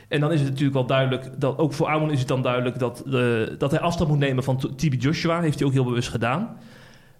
En 0.08 0.20
dan 0.20 0.32
is 0.32 0.40
het 0.40 0.48
natuurlijk 0.48 0.74
wel 0.74 0.86
duidelijk, 0.86 1.40
dat, 1.40 1.58
ook 1.58 1.72
voor 1.72 1.86
Ouwen 1.86 2.10
is 2.10 2.18
het 2.18 2.28
dan 2.28 2.42
duidelijk 2.42 2.78
dat, 2.78 3.02
eh, 3.06 3.22
dat 3.58 3.70
hij 3.70 3.80
afstand 3.80 4.10
moet 4.10 4.18
nemen 4.18 4.44
van 4.44 4.56
T- 4.56 4.78
TB 4.78 4.94
Joshua. 5.02 5.40
Heeft 5.40 5.58
hij 5.58 5.68
ook 5.68 5.74
heel 5.74 5.84
bewust 5.84 6.08
gedaan. 6.08 6.56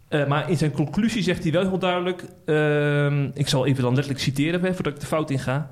Eh, 0.09 0.27
maar 0.27 0.51
in 0.51 0.57
zijn 0.57 0.71
conclusie 0.71 1.23
zegt 1.23 1.43
hij 1.43 1.53
wel 1.53 1.69
heel 1.69 1.79
duidelijk, 1.79 2.25
ehm, 2.45 3.31
ik 3.35 3.49
zal 3.49 3.67
even 3.67 3.83
dan 3.83 3.95
letterlijk 3.95 4.25
citeren 4.25 4.61
hè, 4.61 4.75
voordat 4.75 4.93
ik 4.93 5.01
de 5.01 5.07
fout 5.07 5.31
inga. 5.31 5.71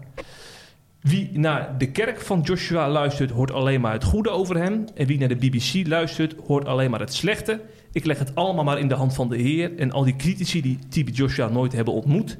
Wie 1.00 1.30
naar 1.32 1.78
de 1.78 1.90
kerk 1.90 2.20
van 2.20 2.40
Joshua 2.40 2.88
luistert, 2.90 3.30
hoort 3.30 3.52
alleen 3.52 3.80
maar 3.80 3.92
het 3.92 4.04
goede 4.04 4.30
over 4.30 4.56
hem. 4.56 4.84
En 4.94 5.06
wie 5.06 5.18
naar 5.18 5.28
de 5.28 5.36
BBC 5.36 5.86
luistert, 5.86 6.34
hoort 6.46 6.66
alleen 6.66 6.90
maar 6.90 7.00
het 7.00 7.14
slechte. 7.14 7.60
Ik 7.92 8.04
leg 8.04 8.18
het 8.18 8.34
allemaal 8.34 8.64
maar 8.64 8.78
in 8.78 8.88
de 8.88 8.94
hand 8.94 9.14
van 9.14 9.28
de 9.28 9.36
Heer. 9.36 9.78
En 9.78 9.92
al 9.92 10.04
die 10.04 10.16
critici 10.16 10.62
die 10.62 10.78
TB 10.88 11.08
Joshua 11.12 11.48
nooit 11.48 11.72
hebben 11.72 11.94
ontmoet, 11.94 12.38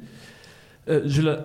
eh, 0.84 0.96
zullen 1.04 1.44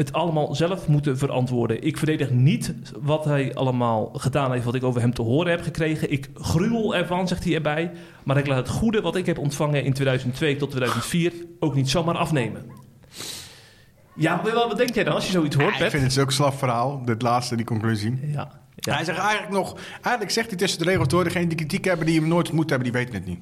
het 0.00 0.12
allemaal 0.12 0.54
zelf 0.54 0.88
moeten 0.88 1.18
verantwoorden. 1.18 1.82
Ik 1.82 1.96
verdedig 1.96 2.30
niet 2.30 2.74
wat 3.00 3.24
hij 3.24 3.54
allemaal 3.54 4.10
gedaan 4.14 4.52
heeft, 4.52 4.64
wat 4.64 4.74
ik 4.74 4.84
over 4.84 5.00
hem 5.00 5.14
te 5.14 5.22
horen 5.22 5.50
heb 5.50 5.62
gekregen. 5.62 6.12
Ik 6.12 6.28
gruwel 6.34 6.94
ervan, 6.94 7.28
zegt 7.28 7.44
hij 7.44 7.54
erbij. 7.54 7.90
Maar 8.24 8.36
ik 8.36 8.46
laat 8.46 8.56
het 8.56 8.68
goede 8.68 9.00
wat 9.00 9.16
ik 9.16 9.26
heb 9.26 9.38
ontvangen 9.38 9.84
in 9.84 9.92
2002 9.92 10.56
tot 10.56 10.70
2004 10.70 11.32
ook 11.58 11.74
niet 11.74 11.90
zomaar 11.90 12.16
afnemen. 12.16 12.64
Ja, 14.14 14.40
wat, 14.42 14.76
denk 14.76 14.94
jij 14.94 15.04
dan 15.04 15.14
als 15.14 15.26
je 15.26 15.32
zoiets 15.32 15.56
hoort, 15.56 15.80
ik 15.80 15.90
vind 15.90 16.14
het 16.14 16.18
ook 16.18 16.32
slap 16.32 16.58
verhaal, 16.58 17.04
dit 17.04 17.22
laatste, 17.22 17.56
die 17.56 17.66
conclusie. 17.66 18.18
Ja, 18.22 18.50
ja. 18.76 18.94
Hij 18.94 19.04
zegt 19.04 19.18
eigenlijk 19.18 19.52
nog... 19.52 19.76
Eigenlijk 19.92 20.30
zegt 20.30 20.48
hij 20.48 20.58
tussen 20.58 20.78
de 20.78 20.84
regels 20.84 21.08
door... 21.08 21.24
degene 21.24 21.46
die 21.46 21.56
kritiek 21.56 21.84
hebben, 21.84 22.06
die 22.06 22.20
hem 22.20 22.28
nooit 22.28 22.46
ontmoet 22.46 22.70
hebben, 22.70 22.92
die 22.92 23.00
weten 23.00 23.14
het 23.14 23.26
niet. 23.26 23.40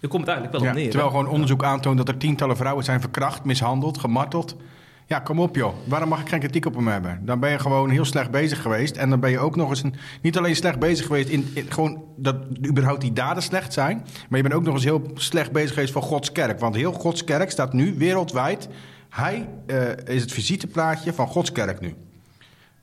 Daar 0.00 0.10
komt 0.10 0.26
het 0.26 0.36
eigenlijk 0.36 0.58
wel 0.58 0.70
op 0.70 0.76
neer. 0.76 0.90
terwijl 0.90 1.10
hè? 1.10 1.16
gewoon 1.16 1.32
onderzoek 1.32 1.64
aantoont 1.64 1.96
dat 1.96 2.08
er 2.08 2.16
tientallen 2.16 2.56
vrouwen 2.56 2.84
zijn 2.84 3.00
verkracht, 3.00 3.44
mishandeld, 3.44 3.98
gemarteld. 3.98 4.56
Ja, 5.08 5.18
kom 5.18 5.40
op 5.40 5.56
joh. 5.56 5.74
Waarom 5.84 6.08
mag 6.08 6.20
ik 6.20 6.28
geen 6.28 6.38
kritiek 6.38 6.66
op 6.66 6.74
hem 6.74 6.88
hebben? 6.88 7.20
Dan 7.24 7.40
ben 7.40 7.50
je 7.50 7.58
gewoon 7.58 7.90
heel 7.90 8.04
slecht 8.04 8.30
bezig 8.30 8.62
geweest. 8.62 8.96
En 8.96 9.10
dan 9.10 9.20
ben 9.20 9.30
je 9.30 9.38
ook 9.38 9.56
nog 9.56 9.70
eens 9.70 9.82
een, 9.82 9.94
niet 10.22 10.36
alleen 10.36 10.56
slecht 10.56 10.78
bezig 10.78 11.06
geweest 11.06 11.28
in, 11.28 11.48
gewoon 11.68 12.04
dat 12.16 12.36
überhaupt 12.66 13.00
die 13.00 13.12
daden 13.12 13.42
slecht 13.42 13.72
zijn. 13.72 13.96
Maar 14.28 14.36
je 14.36 14.42
bent 14.42 14.54
ook 14.54 14.62
nog 14.62 14.74
eens 14.74 14.84
heel 14.84 15.10
slecht 15.14 15.52
bezig 15.52 15.72
geweest 15.72 15.92
voor 15.92 16.02
Gods 16.02 16.32
kerk. 16.32 16.60
Want 16.60 16.74
heel 16.74 16.92
Gods 16.92 17.24
kerk 17.24 17.50
staat 17.50 17.72
nu 17.72 17.94
wereldwijd. 17.98 18.68
Hij 19.08 19.48
eh, 19.66 20.14
is 20.14 20.22
het 20.22 20.32
visiteplaatje 20.32 21.12
van 21.12 21.26
Gods 21.26 21.52
kerk 21.52 21.80
nu. 21.80 21.94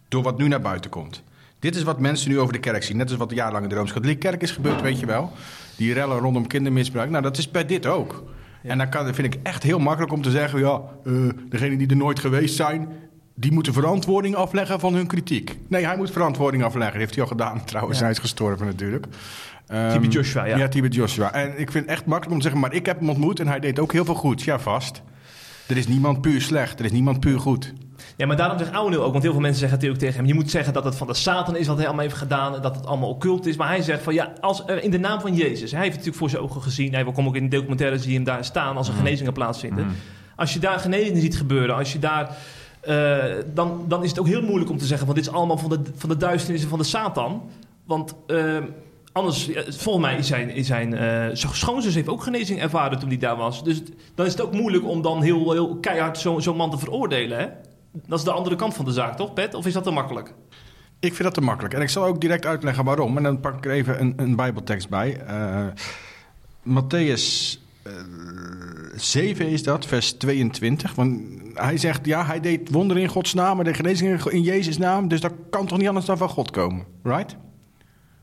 Door 0.07 0.23
wat 0.23 0.37
nu 0.37 0.47
naar 0.47 0.61
buiten 0.61 0.91
komt. 0.91 1.23
Dit 1.59 1.75
is 1.75 1.83
wat 1.83 1.99
mensen 1.99 2.29
nu 2.29 2.39
over 2.39 2.53
de 2.53 2.59
kerk 2.59 2.83
zien. 2.83 2.97
Net 2.97 3.09
als 3.09 3.17
wat 3.17 3.31
jarenlang 3.31 3.63
in 3.63 3.69
de 3.69 3.75
Rooms-Katholieke 3.75 4.27
kerk 4.27 4.41
is 4.41 4.51
gebeurd, 4.51 4.81
weet 4.81 4.99
je 4.99 5.05
wel. 5.05 5.31
Die 5.77 5.93
rellen 5.93 6.17
rondom 6.17 6.47
kindermisbruik. 6.47 7.09
Nou, 7.09 7.23
dat 7.23 7.37
is 7.37 7.51
bij 7.51 7.65
dit 7.65 7.85
ook. 7.85 8.23
En 8.67 8.77
dan 8.77 8.89
kan, 8.89 9.13
vind 9.13 9.33
ik 9.33 9.39
echt 9.43 9.63
heel 9.63 9.79
makkelijk 9.79 10.13
om 10.13 10.21
te 10.21 10.31
zeggen... 10.31 10.59
ja, 10.59 10.81
eh 11.05 11.13
degenen 11.49 11.77
die 11.77 11.87
er 11.87 11.95
nooit 11.95 12.19
geweest 12.19 12.55
zijn... 12.55 12.87
die 13.35 13.51
moeten 13.51 13.73
verantwoording 13.73 14.35
afleggen 14.35 14.79
van 14.79 14.93
hun 14.93 15.07
kritiek. 15.07 15.57
Nee, 15.67 15.85
hij 15.85 15.97
moet 15.97 16.11
verantwoording 16.11 16.63
afleggen. 16.63 16.91
Dat 16.91 17.01
heeft 17.01 17.15
hij 17.15 17.23
al 17.23 17.29
gedaan 17.29 17.63
trouwens. 17.71 17.97
Ja. 17.97 18.03
Hij 18.03 18.13
is 18.13 18.19
gestorven 18.19 18.65
natuurlijk. 18.65 19.05
Ehm, 19.67 19.91
Tibet 19.91 20.13
Joshua, 20.13 20.45
ja. 20.45 20.57
Ja, 20.57 20.67
Tibet 20.67 20.93
Joshua. 20.93 21.33
En 21.33 21.59
ik 21.59 21.71
vind 21.71 21.85
het 21.85 21.93
echt 21.93 22.05
makkelijk 22.05 22.31
om 22.31 22.37
te 22.37 22.43
zeggen... 22.43 22.61
maar 22.61 22.73
ik 22.73 22.85
heb 22.85 22.99
hem 22.99 23.09
ontmoet 23.09 23.39
en 23.39 23.47
hij 23.47 23.59
deed 23.59 23.79
ook 23.79 23.91
heel 23.91 24.05
veel 24.05 24.15
goed. 24.15 24.41
Ja, 24.41 24.59
vast. 24.59 25.01
Er 25.67 25.77
is 25.77 25.87
niemand 25.87 26.21
puur 26.21 26.41
slecht. 26.41 26.79
Er 26.79 26.85
is 26.85 26.91
niemand 26.91 27.19
puur 27.19 27.39
goed. 27.39 27.73
Ja, 28.17 28.25
maar 28.25 28.35
daarom 28.37 28.57
zegt 28.57 28.71
Ouweneel 28.73 29.03
ook, 29.03 29.11
want 29.11 29.23
heel 29.23 29.31
veel 29.31 29.41
mensen 29.41 29.59
zeggen 29.59 29.77
natuurlijk 29.77 30.03
tegen 30.03 30.19
hem... 30.19 30.27
je 30.27 30.33
moet 30.33 30.49
zeggen 30.49 30.73
dat 30.73 30.83
het 30.83 30.95
van 30.95 31.07
de 31.07 31.13
Satan 31.13 31.55
is 31.55 31.67
wat 31.67 31.75
hij 31.77 31.85
allemaal 31.85 32.03
heeft 32.05 32.17
gedaan... 32.17 32.55
en 32.55 32.61
dat 32.61 32.75
het 32.75 32.85
allemaal 32.85 33.09
occult 33.09 33.45
is. 33.45 33.55
Maar 33.55 33.67
hij 33.67 33.81
zegt 33.81 34.03
van 34.03 34.13
ja, 34.13 34.33
als 34.41 34.63
in 34.81 34.91
de 34.91 34.97
naam 34.99 35.19
van 35.21 35.35
Jezus... 35.35 35.71
hij 35.71 35.81
heeft 35.81 35.95
het 35.95 36.05
natuurlijk 36.05 36.17
voor 36.17 36.29
zijn 36.29 36.41
ogen 36.41 36.61
gezien... 36.61 36.93
hij 36.93 37.03
komt 37.03 37.27
ook 37.27 37.35
in 37.35 37.49
de 37.49 37.55
documentaire 37.57 37.97
zie 37.99 38.09
je 38.09 38.15
hem 38.15 38.23
daar 38.23 38.45
staan... 38.45 38.77
als 38.77 38.87
er 38.87 38.93
genezingen 38.93 39.33
plaatsvinden. 39.33 39.87
Als 40.35 40.53
je 40.53 40.59
daar 40.59 40.79
genezingen 40.79 41.21
ziet 41.21 41.37
gebeuren... 41.37 41.75
als 41.75 41.93
je 41.93 41.99
daar... 41.99 42.37
eh, 42.81 43.23
dan, 43.53 43.85
dan 43.87 44.03
is 44.03 44.09
het 44.09 44.19
ook 44.19 44.27
heel 44.27 44.41
moeilijk 44.41 44.69
om 44.71 44.77
te 44.77 44.85
zeggen... 44.85 45.05
van 45.05 45.15
dit 45.15 45.25
is 45.25 45.31
allemaal 45.31 45.57
van 45.57 45.69
de, 45.69 45.79
van 45.95 46.09
de 46.09 46.17
duisternis 46.17 46.63
en 46.63 46.69
van 46.69 46.79
de 46.79 46.85
Satan. 46.85 47.41
Want... 47.85 48.15
eh, 48.27 48.57
Anders, 49.11 49.49
volgens 49.67 50.05
mij 50.05 50.17
is 50.17 50.27
zijn, 50.27 50.65
zijn 50.65 50.91
zijn 51.37 51.37
schoonzus 51.55 51.95
heeft 51.95 52.07
ook 52.07 52.23
genezing 52.23 52.61
ervaren 52.61 52.99
toen 52.99 53.07
hij 53.09 53.17
daar 53.17 53.35
was. 53.35 53.63
Dus 53.63 53.81
dan 54.15 54.25
is 54.25 54.31
het 54.31 54.41
ook 54.41 54.53
moeilijk 54.53 54.85
om 54.87 55.01
dan 55.01 55.21
heel, 55.21 55.51
heel 55.51 55.75
keihard 55.75 56.17
zo- 56.17 56.39
zo'n 56.39 56.55
man 56.55 56.71
te 56.71 56.77
veroordelen. 56.77 57.39
Hè? 57.39 57.45
Dat 58.07 58.19
is 58.19 58.25
de 58.25 58.31
andere 58.31 58.55
kant 58.55 58.73
van 58.73 58.85
de 58.85 58.91
zaak, 58.91 59.17
toch, 59.17 59.33
Pet? 59.33 59.53
Of 59.53 59.65
is 59.65 59.73
dat 59.73 59.83
te 59.83 59.91
makkelijk? 59.91 60.33
Ik 60.99 61.13
vind 61.13 61.23
dat 61.23 61.33
te 61.33 61.41
makkelijk. 61.41 61.73
En 61.73 61.81
ik 61.81 61.89
zal 61.89 62.05
ook 62.05 62.21
direct 62.21 62.45
uitleggen 62.45 62.83
waarom. 62.83 63.17
En 63.17 63.23
dan 63.23 63.39
pak 63.39 63.57
ik 63.57 63.65
er 63.65 63.71
even 63.71 64.01
een, 64.01 64.13
een 64.17 64.35
bijbeltekst 64.35 64.89
bij. 64.89 65.21
Eh 65.27 65.67
Matthäus 66.69 67.57
eh, 67.83 67.91
7 68.95 69.47
is 69.47 69.63
dat, 69.63 69.85
vers 69.85 70.11
22. 70.11 70.95
Want 70.95 71.21
hij 71.53 71.77
zegt, 71.77 72.05
ja, 72.05 72.25
hij 72.25 72.39
deed 72.39 72.69
wonderen 72.69 73.03
in 73.03 73.09
Gods 73.09 73.33
naam... 73.33 73.59
en 73.59 73.65
de 73.65 73.73
genezingen 73.73 74.31
in 74.31 74.41
Jezus' 74.41 74.77
naam. 74.77 75.07
Dus 75.07 75.21
dat 75.21 75.33
kan 75.49 75.67
toch 75.67 75.77
niet 75.77 75.87
anders 75.87 76.05
dan 76.05 76.17
van 76.17 76.29
God 76.29 76.51
komen, 76.51 76.85
right? 77.03 77.35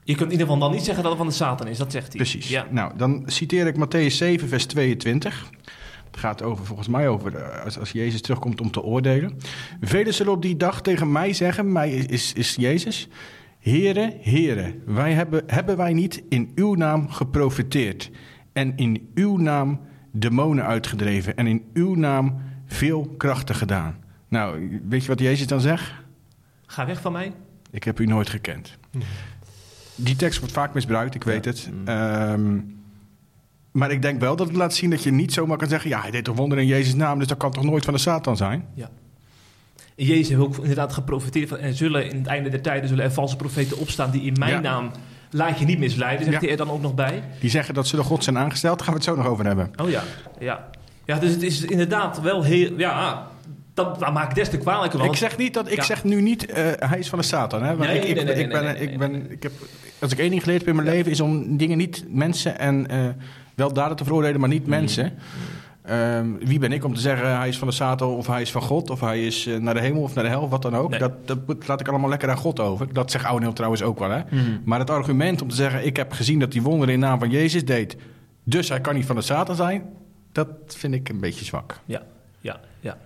Je 0.04 0.14
kunt 0.14 0.32
in 0.32 0.38
ieder 0.38 0.46
geval 0.46 0.60
dan 0.60 0.70
niet 0.70 0.84
zeggen 0.84 1.02
dat 1.02 1.12
het 1.12 1.20
van 1.20 1.30
de 1.30 1.36
Satan 1.36 1.66
is, 1.66 1.78
dat 1.78 1.92
zegt 1.92 2.06
hij. 2.06 2.16
Precies. 2.16 2.48
Ja. 2.48 2.66
Nou, 2.70 2.92
dan 2.96 3.22
citeer 3.26 3.66
ik 3.66 3.76
Matthäus 3.76 4.14
7, 4.16 4.48
vers 4.48 4.66
22. 4.66 5.50
Het 6.12 6.20
gaat 6.20 6.42
over, 6.42 6.66
volgens 6.66 6.88
mij 6.88 7.08
over 7.08 7.36
eh, 7.36 7.64
als, 7.64 7.78
als 7.78 7.92
Jezus 7.92 8.20
terugkomt 8.20 8.60
om 8.60 8.70
te 8.70 8.82
oordelen. 8.82 9.38
Velen 9.80 10.14
zullen 10.14 10.32
op 10.32 10.42
die 10.42 10.56
dag 10.56 10.82
tegen 10.82 11.12
mij 11.12 11.32
zeggen, 11.32 11.72
mij 11.72 11.90
is, 11.90 12.06
is, 12.06 12.32
is 12.32 12.54
Jezus... 12.54 13.08
Heren, 13.58 14.12
heren, 14.20 14.82
wij 14.86 15.12
hebben, 15.12 15.42
hebben 15.46 15.76
wij 15.76 15.92
niet 15.92 16.22
in 16.28 16.52
uw 16.54 16.74
naam 16.74 17.10
geprofiteerd... 17.10 18.10
en 18.52 18.76
in 18.76 19.10
uw 19.14 19.36
naam 19.36 19.80
demonen 20.10 20.64
uitgedreven... 20.64 21.36
en 21.36 21.46
in 21.46 21.64
uw 21.72 21.94
naam 21.94 22.42
veel 22.66 23.14
krachten 23.16 23.54
gedaan? 23.54 23.96
Nou, 24.28 24.80
weet 24.88 25.02
je 25.02 25.08
wat 25.08 25.18
Jezus 25.20 25.46
dan 25.46 25.60
zegt? 25.60 25.92
Ga 26.66 26.86
weg 26.86 27.00
van 27.00 27.12
mij. 27.12 27.32
Ik 27.70 27.84
heb 27.84 28.00
u 28.00 28.06
nooit 28.06 28.28
gekend. 28.28 28.78
Die 29.94 30.16
tekst 30.16 30.38
wordt 30.38 30.54
vaak 30.54 30.74
misbruikt, 30.74 31.14
ik 31.14 31.24
weet 31.24 31.44
het. 31.44 31.70
Ehm, 31.84 32.58
maar 33.72 33.90
ik 33.90 34.02
denk 34.02 34.20
wel 34.20 34.36
dat 34.36 34.46
het 34.46 34.56
laat 34.56 34.74
zien 34.74 34.90
dat 34.90 35.02
je 35.02 35.10
niet 35.10 35.32
zomaar 35.32 35.56
kan 35.56 35.68
zeggen... 35.68 35.90
ja, 35.90 36.00
hij 36.00 36.10
deed 36.10 36.24
toch 36.24 36.36
wonderen 36.36 36.64
in 36.64 36.70
Jezus' 36.70 36.94
naam, 36.94 37.18
dus 37.18 37.28
dat 37.28 37.38
kan 37.38 37.50
toch 37.52 37.64
nooit 37.64 37.84
van 37.84 37.94
de 37.94 38.00
Satan 38.00 38.36
zijn? 38.36 38.64
Ja. 38.74 38.90
En 39.96 40.04
Jezus 40.04 40.28
heeft 40.28 40.40
ook 40.40 40.56
inderdaad 40.56 40.92
geprofiteerd 40.92 41.48
van... 41.48 41.58
en 41.58 41.74
zullen 41.74 42.10
in 42.10 42.16
het 42.16 42.26
einde 42.26 42.48
der 42.48 42.60
tijden 42.62 42.88
zullen 42.88 43.04
er 43.04 43.12
valse 43.12 43.36
profeten 43.36 43.78
opstaan... 43.78 44.10
die 44.10 44.22
in 44.22 44.36
mijn 44.38 44.52
Ja. 44.52 44.60
naam 44.60 44.90
laat 45.30 45.58
je 45.58 45.64
niet 45.64 45.78
misleiden, 45.78 46.24
zegt 46.24 46.36
Ja. 46.40 46.42
hij 46.42 46.50
er 46.50 46.64
dan 46.66 46.70
ook 46.74 46.80
nog 46.82 46.94
bij. 46.94 47.22
Die 47.40 47.50
zeggen 47.50 47.74
dat 47.74 47.86
ze 47.86 47.96
door 47.96 48.04
God 48.04 48.24
zijn 48.24 48.38
aangesteld, 48.38 48.78
daar 48.78 48.86
gaan 48.86 48.96
we 48.96 49.00
het 49.00 49.08
zo 49.10 49.16
nog 49.16 49.26
over 49.26 49.44
hebben. 49.46 49.70
Oh 49.82 49.90
ja, 49.90 50.02
ja. 50.38 50.68
Ja, 51.04 51.18
dus 51.18 51.30
het 51.30 51.42
is 51.42 51.60
inderdaad 51.64 52.20
wel 52.20 52.42
heel... 52.42 52.78
Ja, 52.78 53.26
dat, 53.74 53.98
dat 54.00 54.12
maakt 54.12 54.34
des 54.34 54.48
te 54.48 54.58
kwalijker. 54.58 54.98
Want 54.98 55.10
Ik 55.10 55.16
zeg, 55.18 55.36
niet 55.36 55.54
dat, 55.54 55.70
ik 55.70 55.76
Ja. 55.76 55.82
zeg 55.82 56.04
nu 56.04 56.20
niet, 56.20 56.46
eh, 56.46 56.64
hij 56.78 56.98
is 56.98 57.08
van 57.08 57.18
de 57.18 57.24
Satan. 57.24 57.62
Hè? 57.62 57.76
Want 57.76 57.90
Nee, 57.90 57.98
ik, 57.98 58.04
ik, 58.04 58.14
nee, 58.24 58.24
nee, 58.24 58.44
ik 58.44 58.50
ben, 58.50 58.80
ik 58.92 58.98
ben, 58.98 59.30
ik 59.30 59.42
heb, 59.42 59.52
als 59.98 60.12
ik 60.12 60.18
één 60.18 60.30
ding 60.30 60.42
geleerd 60.42 60.60
heb 60.60 60.68
in 60.68 60.76
mijn 60.82 60.88
leven... 60.88 61.10
is 61.10 61.20
om 61.20 61.56
dingen 61.56 61.78
niet 61.78 62.04
mensen 62.08 62.58
en 62.58 62.88
eh, 62.90 62.98
wel 63.62 63.72
daden 63.72 63.96
te 63.96 64.04
veroordelen, 64.04 64.40
maar 64.40 64.48
Mm. 64.48 64.54
niet 64.54 64.66
mensen... 64.66 65.12
Ehm, 65.82 66.26
wie 66.40 66.58
ben 66.58 66.72
ik 66.72 66.84
om 66.84 66.94
te 66.94 67.00
zeggen 67.00 67.36
hij 67.36 67.48
is 67.48 67.58
van 67.58 67.68
de 67.68 67.74
Satan 67.74 68.08
of 68.08 68.26
hij 68.26 68.40
is 68.42 68.50
van 68.50 68.62
God... 68.62 68.90
of 68.90 69.00
hij 69.00 69.26
is 69.26 69.46
eh, 69.46 69.56
naar 69.56 69.74
de 69.74 69.80
hemel 69.80 70.02
of 70.02 70.14
naar 70.14 70.24
de 70.24 70.30
hel, 70.30 70.48
wat 70.48 70.62
dan 70.62 70.76
ook. 70.76 70.90
Nee. 70.90 70.98
Dat, 70.98 71.26
dat 71.26 71.38
laat 71.66 71.80
ik 71.80 71.88
allemaal 71.88 72.08
lekker 72.08 72.30
aan 72.30 72.36
God 72.36 72.60
over. 72.60 72.92
Dat 72.92 73.10
zegt 73.10 73.24
Ouweneel 73.24 73.52
trouwens 73.52 73.82
ook 73.82 73.98
wel. 73.98 74.10
Hè? 74.10 74.20
Mhm. 74.30 74.58
Maar 74.64 74.78
het 74.78 74.90
argument 74.90 75.42
om 75.42 75.48
te 75.48 75.54
zeggen... 75.54 75.86
ik 75.86 75.96
heb 75.96 76.12
gezien 76.12 76.38
dat 76.38 76.52
hij 76.52 76.62
wonderen 76.62 76.94
in 76.94 77.00
naam 77.00 77.18
van 77.18 77.30
Jezus 77.30 77.64
deed... 77.64 77.96
dus 78.44 78.68
hij 78.68 78.80
kan 78.80 78.94
niet 78.94 79.06
van 79.06 79.16
de 79.16 79.22
Satan 79.22 79.56
zijn... 79.56 79.82
dat 80.32 80.48
vind 80.66 80.94
ik 80.94 81.08
een 81.08 81.20
beetje 81.20 81.44
zwak. 81.44 81.78
Ja, 81.84 82.02
ja, 82.40 82.60
ja. 82.80 82.96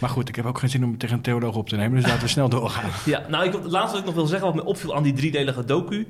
Maar 0.00 0.10
goed, 0.10 0.28
ik 0.28 0.36
heb 0.36 0.44
ook 0.44 0.58
geen 0.58 0.70
zin 0.70 0.84
om 0.84 0.90
het 0.90 1.00
tegen 1.00 1.16
een 1.16 1.22
theoloog 1.22 1.56
op 1.56 1.68
te 1.68 1.76
nemen... 1.76 1.96
dus 2.00 2.06
laten 2.06 2.22
we 2.22 2.28
snel 2.28 2.48
doorgaan. 2.58 2.90
Ja, 3.04 3.22
nou, 3.28 3.44
ik, 3.44 3.52
het 3.52 3.64
laatste 3.70 3.90
wat 3.90 4.00
ik 4.00 4.04
nog 4.06 4.14
wil 4.14 4.26
zeggen, 4.26 4.46
wat 4.46 4.56
me 4.56 4.64
opviel 4.64 4.94
aan 4.94 5.02
die 5.02 5.12
driedelige 5.12 5.64
docu, 5.64 6.06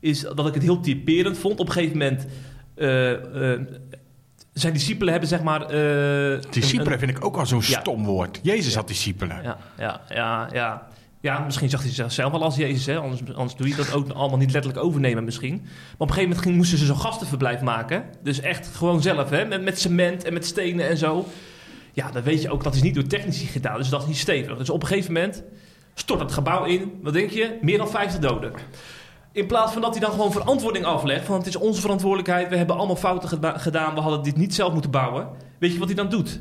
is 0.00 0.20
dat 0.20 0.46
ik 0.46 0.54
het 0.54 0.62
heel 0.62 0.80
typerend 0.80 1.38
vond. 1.38 1.60
Op 1.60 1.66
een 1.66 1.72
gegeven 1.72 1.98
moment, 1.98 2.26
zijn 4.52 4.72
discipelen 4.72 5.10
hebben 5.12 5.28
zeg 5.28 5.42
maar... 5.42 5.60
eh, 5.62 6.40
Discipelen 6.50 6.98
vind 6.98 7.10
ik 7.10 7.24
ook 7.24 7.36
al 7.36 7.46
zo'n 7.46 7.62
Ja. 7.66 7.80
stom 7.80 8.04
woord. 8.04 8.40
Jezus 8.42 8.72
Ja. 8.72 8.78
had 8.78 8.88
discipelen. 8.88 9.42
Ja, 9.42 9.56
ja, 9.78 10.00
ja, 10.08 10.48
ja. 10.52 10.86
Ja, 11.20 11.38
misschien 11.38 11.70
zag 11.70 11.82
hij 11.82 11.90
zichzelf 11.90 12.30
wel 12.32 12.42
als 12.42 12.56
Jezus, 12.56 12.86
hè? 12.86 12.96
Anders, 12.98 13.20
anders 13.34 13.54
doe 13.54 13.68
je 13.68 13.74
dat 13.74 13.92
ook 13.92 14.08
allemaal 14.10 14.38
niet 14.38 14.52
letterlijk 14.52 14.84
overnemen 14.84 15.24
misschien. 15.24 15.54
Maar 15.62 15.70
op 15.98 16.08
een 16.08 16.14
gegeven 16.14 16.36
moment 16.36 16.56
moesten 16.56 16.78
ze 16.78 16.84
zo'n 16.86 16.96
gastenverblijf 16.96 17.60
maken. 17.60 18.04
Dus 18.22 18.40
echt 18.40 18.66
gewoon 18.66 19.02
zelf, 19.02 19.30
hè? 19.30 19.44
Met, 19.44 19.62
met 19.62 19.80
cement 19.80 20.24
en 20.24 20.32
met 20.32 20.46
stenen 20.46 20.88
en 20.88 20.96
zo. 20.96 21.26
Ja, 21.92 22.10
dan 22.10 22.22
weet 22.22 22.42
je 22.42 22.50
ook, 22.50 22.64
dat 22.64 22.74
is 22.74 22.82
niet 22.82 22.94
door 22.94 23.06
technici 23.06 23.46
gedaan, 23.46 23.76
dus 23.78 23.88
dat 23.88 24.00
is 24.02 24.06
niet 24.08 24.16
stevig. 24.18 24.56
Dus 24.56 24.70
op 24.70 24.82
een 24.82 24.88
gegeven 24.88 25.12
moment 25.12 25.42
stort 25.94 26.20
het 26.20 26.32
gebouw 26.32 26.64
in. 26.64 26.92
Wat 27.02 27.12
denk 27.12 27.30
je? 27.30 27.58
Meer 27.60 27.78
dan 27.78 27.90
50 27.90 28.20
doden. 28.20 28.52
In 29.32 29.46
plaats 29.46 29.72
van 29.72 29.82
dat 29.82 29.90
hij 29.90 30.00
dan 30.00 30.10
gewoon 30.10 30.32
verantwoording 30.32 30.84
aflegt. 30.84 31.24
Van 31.24 31.38
het 31.38 31.46
is 31.46 31.56
onze 31.56 31.80
verantwoordelijkheid. 31.80 32.48
We 32.48 32.56
hebben 32.56 32.76
allemaal 32.76 32.96
fouten 32.96 33.28
geda- 33.28 33.58
gedaan. 33.58 33.94
We 33.94 34.00
hadden 34.00 34.22
dit 34.22 34.36
niet 34.36 34.54
zelf 34.54 34.72
moeten 34.72 34.90
bouwen. 34.90 35.28
Weet 35.58 35.72
je 35.72 35.78
wat 35.78 35.86
hij 35.88 35.96
dan 35.96 36.08
doet? 36.08 36.40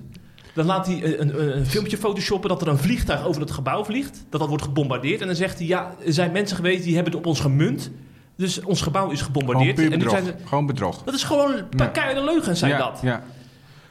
Dan 0.53 0.65
laat 0.65 0.85
hij 0.85 1.03
een, 1.19 1.21
een, 1.41 1.57
een 1.57 1.65
filmpje 1.65 1.97
photoshoppen 1.97 2.49
dat 2.49 2.61
er 2.61 2.67
een 2.67 2.77
vliegtuig 2.77 3.25
over 3.25 3.41
het 3.41 3.51
gebouw 3.51 3.83
vliegt. 3.85 4.25
Dat 4.29 4.39
dat 4.39 4.49
wordt 4.49 4.63
gebombardeerd. 4.63 5.21
En 5.21 5.27
dan 5.27 5.35
zegt 5.35 5.57
hij, 5.57 5.67
ja, 5.67 5.91
er 6.05 6.13
zijn 6.13 6.31
mensen 6.31 6.55
geweest 6.55 6.83
die 6.83 6.93
hebben 6.95 7.11
het 7.13 7.21
op 7.21 7.27
ons 7.27 7.39
gemunt. 7.39 7.91
Dus 8.35 8.61
ons 8.63 8.81
gebouw 8.81 9.09
is 9.09 9.21
Gewoon 9.21 9.35
gebombardeerd. 9.41 9.75
puur 9.75 9.91
en 9.91 9.99
nu 9.99 10.09
zijn 10.09 10.25
ze, 10.25 10.35
Gewoon 10.45 10.65
bedrog. 10.65 11.03
dat 11.03 11.13
is 11.13 11.23
gewoon 11.23 11.53
een 11.53 11.69
paar 11.77 12.15
Ja. 12.15 12.21
leugens 12.23 12.59
zijn 12.59 12.71
ja, 12.71 12.77
dat. 12.77 12.99
Ja. 13.01 13.23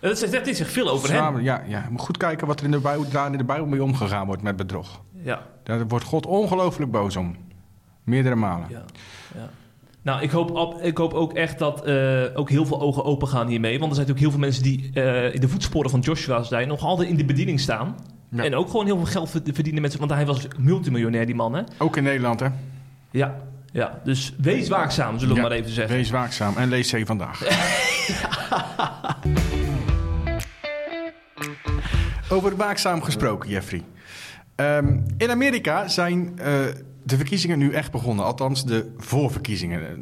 Dat 0.00 0.18
zegt, 0.18 0.44
dit 0.44 0.56
zegt 0.56 0.72
veel 0.72 0.88
over 0.88 1.08
hem. 1.08 1.18
Samen, 1.18 1.42
ja, 1.42 1.62
ja. 1.66 1.78
Je 1.78 1.90
moet 1.90 2.00
goed 2.00 2.16
kijken 2.16 2.46
wat 2.46 2.58
er 2.58 2.64
in 2.64 2.70
de 2.70 2.78
Bijbel, 2.78 3.04
in 3.32 3.38
de 3.38 3.44
Bijbel 3.44 3.66
mee 3.66 3.82
omgegaan 3.82 4.26
wordt 4.26 4.42
met 4.42 4.56
bedrog. 4.56 5.00
Ja. 5.24 5.42
Daar 5.64 5.88
wordt 5.88 6.04
God 6.04 6.26
ongelooflijk 6.26 6.90
boos 6.90 7.16
om. 7.16 7.36
Meerdere 8.04 8.34
malen. 8.34 8.66
Ja, 8.70 8.84
ja. 9.34 9.48
Nou, 10.02 10.22
ik 10.22 10.30
hoop, 10.30 10.50
op- 10.50 10.82
ik 10.82 10.96
hoop 10.96 11.12
ook 11.14 11.32
echt 11.32 11.58
dat 11.58 11.84
eh, 11.84 12.22
ook 12.34 12.50
heel 12.50 12.66
veel 12.66 12.80
ogen 12.80 13.04
open 13.04 13.28
gaan 13.28 13.46
hiermee. 13.48 13.78
Want 13.78 13.90
er 13.90 13.96
zijn 13.96 14.08
natuurlijk 14.08 14.20
heel 14.20 14.30
veel 14.30 14.40
mensen 14.40 14.62
die 14.62 14.90
eh, 14.94 15.34
in 15.34 15.40
de 15.40 15.48
voetsporen 15.48 15.90
van 15.90 16.00
Joshua 16.00 16.42
zijn. 16.42 16.68
Nog 16.68 16.82
altijd 16.84 17.08
in 17.08 17.16
de 17.16 17.24
bediening 17.24 17.60
staan. 17.60 17.94
Ja. 18.30 18.44
En 18.44 18.54
ook 18.54 18.70
gewoon 18.70 18.86
heel 18.86 18.96
veel 18.96 19.06
geld 19.06 19.30
verd- 19.30 19.48
verdienen 19.52 19.82
met 19.82 19.96
Want 19.96 20.10
hij 20.10 20.26
was 20.26 20.46
multimiljonair, 20.58 21.26
die 21.26 21.34
man, 21.34 21.54
hè? 21.54 21.62
Ook 21.78 21.96
in 21.96 22.02
Nederland, 22.02 22.40
hè? 22.40 22.46
Ja, 23.10 23.34
ja. 23.72 24.00
Dus 24.04 24.34
wees 24.38 24.68
waakzaam, 24.68 25.18
zullen 25.18 25.34
we 25.34 25.40
Ja, 25.40 25.48
maar 25.48 25.56
even 25.56 25.70
zeggen. 25.70 25.94
Wees 25.96 26.10
waakzaam 26.10 26.56
en 26.56 26.68
lees 26.68 26.90
C 26.92 27.06
vandaag. 27.06 27.42
Over 32.30 32.56
waakzaam 32.56 33.02
gesproken, 33.02 33.48
Jeffrey. 33.50 33.82
Ehm, 34.54 34.98
in 35.16 35.30
Amerika 35.30 35.88
zijn 35.88 36.38
eh, 36.38 36.52
de 37.02 37.16
verkiezingen 37.16 37.58
nu 37.58 37.72
echt 37.72 37.92
begonnen. 37.92 38.24
Althans, 38.24 38.64
de 38.64 38.92
voorverkiezingen. 38.98 39.80
Eh, 39.80 39.92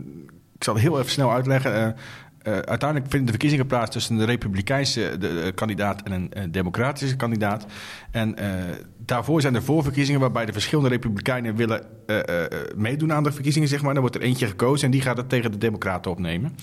Ik 0.54 0.64
zal 0.64 0.74
het 0.74 0.82
heel 0.82 0.98
even 0.98 1.10
snel 1.10 1.32
uitleggen. 1.32 1.74
Eh, 1.74 1.86
eh, 1.86 2.58
uiteindelijk 2.58 3.10
vinden 3.10 3.24
de 3.24 3.30
verkiezingen 3.32 3.66
plaats 3.66 3.90
tussen 3.90 4.16
de 4.16 4.24
republikeinse 4.24 5.00
de, 5.18 5.18
de 5.18 5.52
kandidaat 5.54 6.02
en 6.02 6.12
een, 6.12 6.32
eh, 6.32 6.42
democratische 6.50 7.16
kandidaat. 7.16 7.66
En 8.10 8.36
eh, 8.36 8.50
daarvoor 8.96 9.40
zijn 9.40 9.54
er 9.54 9.62
voorverkiezingen 9.62 10.20
waarbij 10.20 10.46
de 10.46 10.52
verschillende 10.52 10.88
republikeinen 10.90 11.56
willen 11.56 11.82
eh, 12.06 12.18
eh, 12.28 12.44
eh, 12.44 12.50
meedoen 12.76 13.12
aan 13.12 13.22
de 13.22 13.32
verkiezingen. 13.32 13.68
Zeg 13.68 13.82
maar. 13.82 13.92
Dan 13.92 14.02
wordt 14.02 14.16
er 14.16 14.22
eentje 14.22 14.46
gekozen 14.46 14.84
en 14.86 14.90
die 14.90 15.00
gaat 15.02 15.16
het 15.16 15.28
tegen 15.28 15.50
de 15.52 15.58
democraten 15.58 16.10
opnemen. 16.10 16.54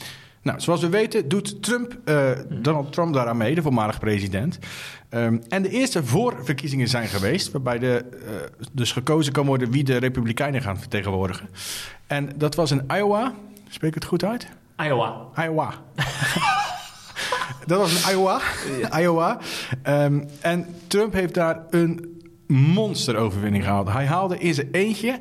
Nou, 0.46 0.60
zoals 0.60 0.82
we 0.82 0.90
weten 0.90 1.28
doet 1.28 1.64
Trump, 1.64 1.98
eh, 2.04 2.32
Donald 2.50 2.92
Trump 2.92 3.14
daaraan 3.14 3.38
mee, 3.38 3.56
de 3.56 3.62
voormalig 3.62 4.00
president. 4.00 4.60
Ehm, 5.10 5.38
en 5.48 5.62
de 5.62 5.70
eerste 5.70 6.04
voorverkiezingen 6.04 6.88
zijn 6.88 7.08
geweest, 7.08 7.52
waarbij 7.52 7.80
de, 7.80 8.06
eh, 8.26 8.66
dus 8.72 8.92
gekozen 8.92 9.34
kan 9.34 9.46
worden 9.46 9.72
wie 9.72 9.84
de 9.84 9.98
Republikeinen 9.98 10.62
gaan 10.62 10.80
vertegenwoordigen. 10.80 11.50
En 12.08 12.30
dat 12.36 12.56
was 12.56 12.72
in 12.72 12.84
Iowa. 12.88 13.34
Spreek 13.70 13.94
het 13.94 14.06
goed 14.06 14.24
uit? 14.24 14.48
Iowa. 14.78 15.16
Iowa. 15.44 15.74
dat 17.68 17.80
was 17.80 18.06
in 18.06 18.12
Iowa. 18.12 18.42
Iowa. 19.00 19.40
Ehm, 19.82 20.24
en 20.40 20.66
Trump 20.88 21.14
heeft 21.14 21.34
daar 21.34 21.64
een 21.70 22.22
monsteroverwinning 22.48 23.64
gehaald. 23.64 23.92
Hij 23.92 24.06
haalde 24.06 24.38
in 24.38 24.54
zijn 24.54 24.70
eentje 24.72 25.20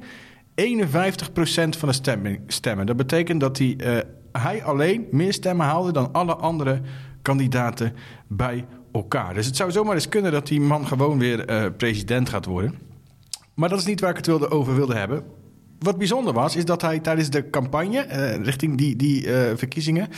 51% 0.54 1.76
van 1.76 1.88
de 1.88 1.94
stemmen. 1.94 2.44
stemmen. 2.46 2.87
Dat 2.87 2.96
betekent 2.96 3.40
dat 3.40 3.58
hij, 3.58 3.76
eh, 3.78 3.98
hij 4.38 4.64
alleen 4.64 5.06
meer 5.10 5.32
stemmen 5.32 5.66
haalde 5.66 5.92
dan 5.92 6.12
alle 6.12 6.34
andere 6.34 6.80
kandidaten 7.22 7.92
bij 8.28 8.64
elkaar. 8.92 9.34
Dus 9.34 9.46
het 9.46 9.56
zou 9.56 9.70
zomaar 9.70 9.94
eens 9.94 10.08
kunnen 10.08 10.32
dat 10.32 10.46
die 10.46 10.60
man 10.60 10.86
gewoon 10.86 11.18
weer 11.18 11.44
eh, 11.44 11.66
president 11.76 12.28
gaat 12.28 12.44
worden. 12.44 12.74
Maar 13.54 13.68
dat 13.68 13.78
is 13.78 13.84
niet 13.84 14.00
waar 14.00 14.10
ik 14.10 14.16
het 14.16 14.26
wilde, 14.26 14.50
over 14.50 14.74
wilde 14.74 14.94
hebben. 14.94 15.24
Wat 15.78 15.98
bijzonder 15.98 16.32
was, 16.32 16.56
is 16.56 16.64
dat 16.64 16.82
hij 16.82 16.98
tijdens 16.98 17.30
de 17.30 17.50
campagne 17.50 17.98
eh, 17.98 18.42
richting 18.42 18.78
die, 18.78 18.96
die 18.96 19.32
eh, 19.32 19.56
verkiezingen 19.56 20.08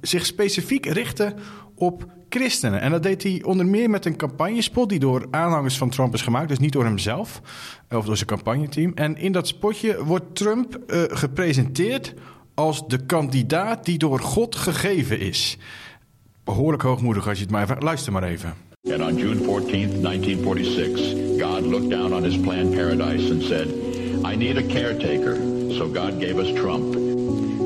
zich 0.00 0.26
specifiek 0.26 0.86
richtte 0.86 1.34
op 1.74 2.06
christenen. 2.28 2.80
En 2.80 2.90
dat 2.90 3.02
deed 3.02 3.22
hij 3.22 3.42
onder 3.44 3.66
meer 3.66 3.90
met 3.90 4.04
een 4.04 4.16
campagnespot 4.16 4.88
die 4.88 4.98
door 4.98 5.26
aanhangers 5.30 5.78
van 5.78 5.90
Trump 5.90 6.14
is 6.14 6.22
gemaakt, 6.22 6.48
dus 6.48 6.58
niet 6.58 6.72
door 6.72 6.84
hemzelf 6.84 7.40
of 7.90 8.04
door 8.04 8.16
zijn 8.16 8.28
campagneteam. 8.28 8.92
En 8.94 9.16
in 9.16 9.32
dat 9.32 9.46
spotje 9.46 10.04
wordt 10.04 10.34
Trump 10.34 10.78
gepresenteerd 11.10 12.14
als 12.54 12.86
de 12.86 13.06
kandidaat 13.06 13.84
die 13.84 13.98
door 13.98 14.20
God 14.20 14.56
gegeven 14.56 15.20
is. 15.20 15.56
Behoorlijk 16.44 16.82
hoogmoedig 16.82 17.28
als 17.28 17.38
je 17.38 17.44
het 17.44 17.52
maar 17.52 17.62
even... 17.62 17.78
Luister 17.78 18.12
maar 18.12 18.22
even. 18.22 18.54
And 18.84 19.00
on 19.00 19.16
June 19.16 19.40
14th, 19.40 20.00
1946, 20.02 21.38
God 21.38 21.62
looked 21.62 21.90
down 21.90 22.12
on 22.12 22.24
his 22.24 22.36
planned 22.36 22.74
paradise 22.74 23.30
and 23.30 23.42
said, 23.42 23.68
I 24.24 24.36
need 24.36 24.56
a 24.56 24.62
caretaker. 24.62 25.36
So 25.70 25.88
God 25.88 26.18
gave 26.18 26.36
us 26.38 26.52
Trump. 26.52 26.92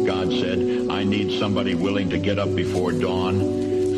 God 0.06 0.30
said, 0.30 0.58
I 0.90 1.04
need 1.04 1.38
somebody 1.38 1.74
willing 1.74 2.10
to 2.10 2.18
get 2.18 2.38
up 2.38 2.54
before 2.54 2.92
dawn, 2.92 3.40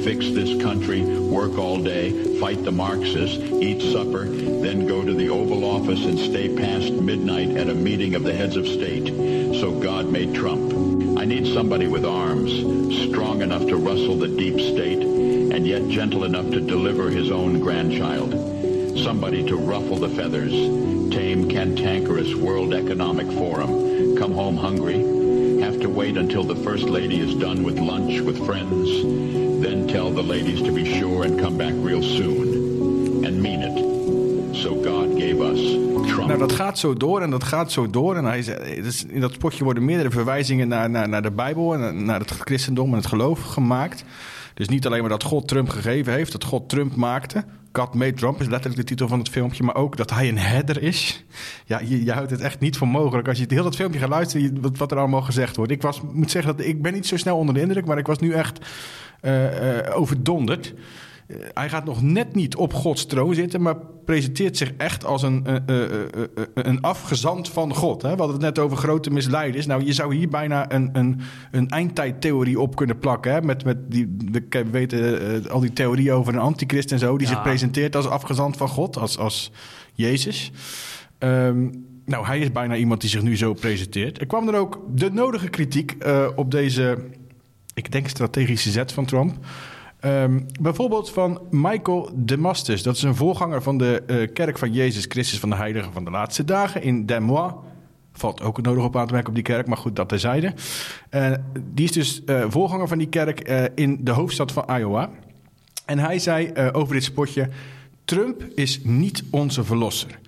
fix 0.04 0.30
this 0.30 0.60
country, 0.62 1.02
work 1.02 1.58
all 1.58 1.78
day, 1.78 2.38
fight 2.38 2.64
the 2.64 2.72
Marxists, 2.72 3.38
eat 3.38 3.80
supper, 3.92 4.24
then 4.26 4.86
go 4.86 5.04
to 5.04 5.14
the 5.14 5.28
Oval 5.28 5.64
Office 5.64 6.04
and 6.04 6.18
stay 6.18 6.54
past 6.54 6.92
midnight 6.92 7.56
at 7.56 7.68
a 7.68 7.74
meeting 7.74 8.14
of 8.14 8.22
the 8.22 8.32
heads 8.32 8.56
of 8.56 8.66
state. 8.66 9.06
So 9.60 9.78
God 9.80 10.06
made 10.06 10.34
Trump. 10.34 11.18
I 11.18 11.24
need 11.24 11.52
somebody 11.52 11.88
with 11.88 12.04
arms, 12.04 12.50
strong 13.08 13.42
enough 13.42 13.66
to 13.66 13.76
rustle 13.76 14.16
the 14.16 14.28
deep 14.28 14.60
state, 14.60 15.02
and 15.02 15.66
yet 15.66 15.88
gentle 15.88 16.24
enough 16.24 16.50
to 16.50 16.60
deliver 16.60 17.10
his 17.10 17.30
own 17.30 17.60
grandchild. 17.60 18.32
Somebody 18.98 19.44
to 19.46 19.56
ruffle 19.56 19.96
the 19.96 20.08
feathers, 20.08 20.52
tame 21.12 21.48
cantankerous 21.48 22.34
World 22.34 22.74
Economic 22.74 23.26
Forum, 23.32 24.16
come 24.16 24.32
home 24.32 24.56
hungry, 24.56 24.98
have 25.60 25.80
to 25.80 25.88
wait 25.88 26.16
until 26.16 26.44
the 26.44 26.56
First 26.56 26.84
Lady 26.84 27.18
is 27.18 27.34
done 27.34 27.62
with 27.62 27.78
lunch 27.78 28.20
with 28.20 28.44
friends, 28.46 29.47
the 29.88 30.22
ladies 30.26 30.60
to 30.62 30.72
be 30.72 30.84
sure 30.84 31.24
and 31.24 31.40
come 31.40 31.56
back 31.56 31.72
real 31.82 32.02
soon, 32.02 33.24
and 33.24 33.40
mean 33.40 33.62
it. 33.62 33.76
So 34.56 34.74
God 34.74 35.18
gave 35.18 35.40
us. 35.40 35.76
Nou, 36.26 36.38
dat 36.38 36.52
gaat 36.52 36.78
zo 36.78 36.94
door 36.94 37.20
en 37.20 37.30
dat 37.30 37.44
gaat 37.44 37.72
zo 37.72 37.90
door. 37.90 38.16
En 38.16 38.24
hij 38.24 38.42
dus 38.82 39.04
in 39.04 39.20
dat 39.20 39.32
spotje 39.32 39.64
worden 39.64 39.84
meerdere 39.84 40.10
verwijzingen 40.10 40.68
naar, 40.68 40.90
naar, 40.90 41.08
naar 41.08 41.22
de 41.22 41.30
Bijbel 41.30 41.74
en 41.74 42.04
naar 42.04 42.20
het 42.20 42.30
christendom 42.30 42.90
en 42.90 42.96
het 42.96 43.06
geloof 43.06 43.42
gemaakt. 43.42 44.04
Dus 44.54 44.68
niet 44.68 44.86
alleen 44.86 45.00
maar 45.00 45.08
dat 45.08 45.22
God 45.22 45.48
Trump 45.48 45.68
gegeven 45.68 46.12
heeft, 46.12 46.32
dat 46.32 46.44
God 46.44 46.68
Trump 46.68 46.96
maakte. 46.96 47.44
God 47.78 47.94
made 47.94 48.12
Trump 48.12 48.40
is 48.40 48.48
letterlijk 48.48 48.80
de 48.80 48.86
titel 48.86 49.08
van 49.08 49.18
het 49.18 49.28
filmpje, 49.28 49.64
maar 49.64 49.74
ook 49.74 49.96
dat 49.96 50.10
hij 50.10 50.28
een 50.28 50.38
header 50.38 50.82
is. 50.82 51.24
Ja, 51.64 51.80
je, 51.84 52.04
je 52.04 52.12
houdt 52.12 52.30
het 52.30 52.40
echt 52.40 52.60
niet 52.60 52.76
voor 52.76 52.88
mogelijk. 52.88 53.28
Als 53.28 53.36
je 53.36 53.42
het 53.42 53.52
heel 53.52 53.62
dat 53.62 53.76
filmpje 53.76 54.00
gaat 54.00 54.08
luisteren, 54.08 54.76
wat 54.76 54.90
er 54.90 54.98
allemaal 54.98 55.22
gezegd 55.22 55.56
wordt. 55.56 55.72
Ik 55.72 55.82
was, 55.82 56.00
moet 56.12 56.30
zeggen 56.30 56.56
dat 56.56 56.66
ik 56.66 56.82
ben 56.82 56.92
niet 56.92 57.06
zo 57.06 57.16
snel 57.16 57.36
onder 57.36 57.54
de 57.54 57.60
indruk, 57.60 57.86
maar 57.86 57.98
ik 57.98 58.06
was 58.06 58.18
nu 58.18 58.32
echt 58.32 58.66
eh, 59.20 59.78
eh, 59.78 59.96
overdonderd. 60.00 60.74
Hij 61.54 61.68
gaat 61.68 61.84
nog 61.84 62.02
net 62.02 62.34
niet 62.34 62.56
op 62.56 62.74
Gods 62.74 63.06
troon 63.06 63.34
zitten, 63.34 63.62
maar 63.62 63.76
presenteert 64.04 64.56
zich 64.56 64.72
echt 64.76 65.04
als 65.04 65.22
een, 65.22 65.46
eh, 65.46 65.56
eh, 65.56 65.84
eh, 65.84 66.22
eh, 66.34 66.44
een 66.54 66.80
afgezant 66.80 67.48
van 67.48 67.74
God. 67.74 68.02
Hè? 68.02 68.10
We 68.10 68.16
hadden 68.16 68.36
het 68.36 68.44
net 68.44 68.58
over 68.58 68.76
grote 68.76 69.10
misleiders. 69.10 69.66
Nou, 69.66 69.84
je 69.84 69.92
zou 69.92 70.14
hier 70.14 70.28
bijna 70.28 70.72
een, 70.72 70.90
een, 70.92 71.20
een 71.50 71.68
eindtijdtheorie 71.68 72.60
op 72.60 72.76
kunnen 72.76 72.98
plakken. 72.98 73.32
Hè? 73.32 73.42
Met, 73.42 73.64
met 73.64 73.90
die, 73.90 74.16
we 74.32 74.64
weten 74.70 75.50
al 75.50 75.60
die 75.60 75.72
theorieën 75.72 76.12
over 76.12 76.34
een 76.34 76.40
antichrist 76.40 76.92
en 76.92 76.98
zo, 76.98 77.18
die 77.18 77.26
Ja. 77.26 77.32
zich 77.32 77.42
presenteert 77.42 77.96
als 77.96 78.06
afgezant 78.06 78.56
van 78.56 78.68
God, 78.68 78.96
als, 78.96 79.18
als 79.18 79.50
Jezus. 79.92 80.52
Ehm, 81.18 81.68
nou, 82.04 82.26
hij 82.26 82.38
is 82.38 82.52
bijna 82.52 82.76
iemand 82.76 83.00
die 83.00 83.10
zich 83.10 83.22
nu 83.22 83.36
zo 83.36 83.52
presenteert. 83.52 84.20
Er 84.20 84.26
kwam 84.26 84.48
er 84.48 84.54
ook 84.54 84.80
de 84.94 85.10
nodige 85.10 85.48
kritiek 85.48 85.96
op 86.36 86.50
deze, 86.50 86.98
ik 87.74 87.92
denk, 87.92 88.08
strategische 88.08 88.70
zet 88.70 88.92
van 88.92 89.04
Trump. 89.04 89.36
Ehm, 90.00 90.40
bijvoorbeeld 90.60 91.10
van 91.10 91.40
Michael 91.50 92.10
Damascus. 92.14 92.82
Dat 92.82 92.96
is 92.96 93.02
een 93.02 93.14
voorganger 93.14 93.62
van 93.62 93.78
de 93.78 94.02
eh, 94.06 94.32
kerk 94.32 94.58
van 94.58 94.72
Jezus 94.72 95.04
Christus 95.08 95.38
van 95.38 95.50
de 95.50 95.56
Heiligen 95.56 95.92
van 95.92 96.04
de 96.04 96.10
Laatste 96.10 96.44
Dagen 96.44 96.82
in 96.82 97.06
Des 97.06 97.18
Moines. 97.18 97.52
Valt 98.12 98.42
ook 98.42 98.62
nodig 98.62 98.84
op 98.84 98.96
aan 98.96 99.06
te 99.06 99.12
merken 99.12 99.28
op 99.28 99.34
die 99.34 99.44
kerk, 99.44 99.66
maar 99.66 99.76
goed, 99.76 99.96
dat 99.96 100.08
terzijde. 100.08 100.54
Eh 101.10 101.32
die 101.74 101.84
is 101.84 101.92
dus 101.92 102.24
eh, 102.24 102.44
voorganger 102.48 102.88
van 102.88 102.98
die 102.98 103.08
kerk 103.08 103.40
in 103.74 104.04
de 104.04 104.10
hoofdstad 104.10 104.52
van 104.52 104.64
Iowa. 104.78 105.10
En 105.84 105.98
hij 105.98 106.18
zei 106.18 106.52
over 106.72 106.94
dit 106.94 107.04
spotje: 107.04 107.48
Trump 108.04 108.42
is 108.54 108.80
niet 108.84 109.24
onze 109.30 109.64
verlosser. 109.64 110.18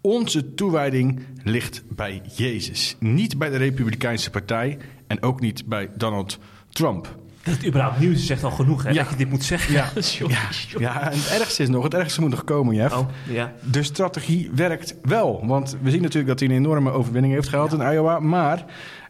Onze 0.00 0.54
toewijding 0.54 1.20
ligt 1.42 1.82
bij 1.88 2.22
Jezus, 2.36 2.96
niet 3.00 3.38
bij 3.38 3.50
de 3.50 3.56
Republikeinse 3.56 4.30
Partij 4.30 4.78
en 5.06 5.22
ook 5.22 5.40
niet 5.40 5.66
bij 5.66 5.90
Donald 5.96 6.38
Trump. 6.68 7.18
Dat 7.46 7.54
het 7.54 7.66
überhaupt 7.66 7.98
nieuws 7.98 8.22
is 8.22 8.30
echt 8.30 8.44
al 8.44 8.50
genoeg, 8.50 8.82
hè? 8.82 8.90
Ja. 8.90 9.02
Dat 9.02 9.10
je 9.10 9.16
dit 9.16 9.30
moet 9.30 9.44
zeggen. 9.44 9.72
Ja. 9.74 9.90
Ja, 10.28 10.48
ja, 10.78 11.10
en 11.10 11.18
het 11.18 11.28
ergste 11.40 11.62
is 11.62 11.68
nog, 11.68 11.82
het 11.84 11.94
ergste 11.94 12.20
moet 12.20 12.30
nog 12.30 12.44
komen, 12.44 12.74
Jeff. 12.74 12.96
Oh, 12.96 13.08
ja. 13.28 13.52
De 13.62 13.82
strategie 13.82 14.50
werkt 14.54 14.94
wel. 15.02 15.46
Want 15.46 15.76
we 15.82 15.90
zien 15.90 16.00
natuurlijk 16.02 16.28
dat 16.28 16.40
hij 16.40 16.48
een 16.48 16.54
enorme 16.64 16.90
overwinning 16.90 17.34
heeft 17.34 17.48
gehaald 17.48 17.72
in 17.72 17.80
Iowa. 17.80 18.18
Maar 18.18 18.64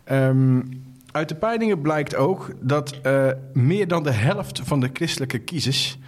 ehm, 0.05 0.61
uit 1.13 1.29
de 1.29 1.35
peilingen 1.35 1.81
blijkt 1.81 2.15
ook 2.17 2.51
dat 2.61 3.01
eh, 3.03 3.27
meer 3.53 3.89
dan 3.89 4.03
de 4.03 4.11
helft 4.11 4.61
van 4.65 4.81
de 4.81 4.91
christelijke 4.93 5.39
kiezers 5.39 5.99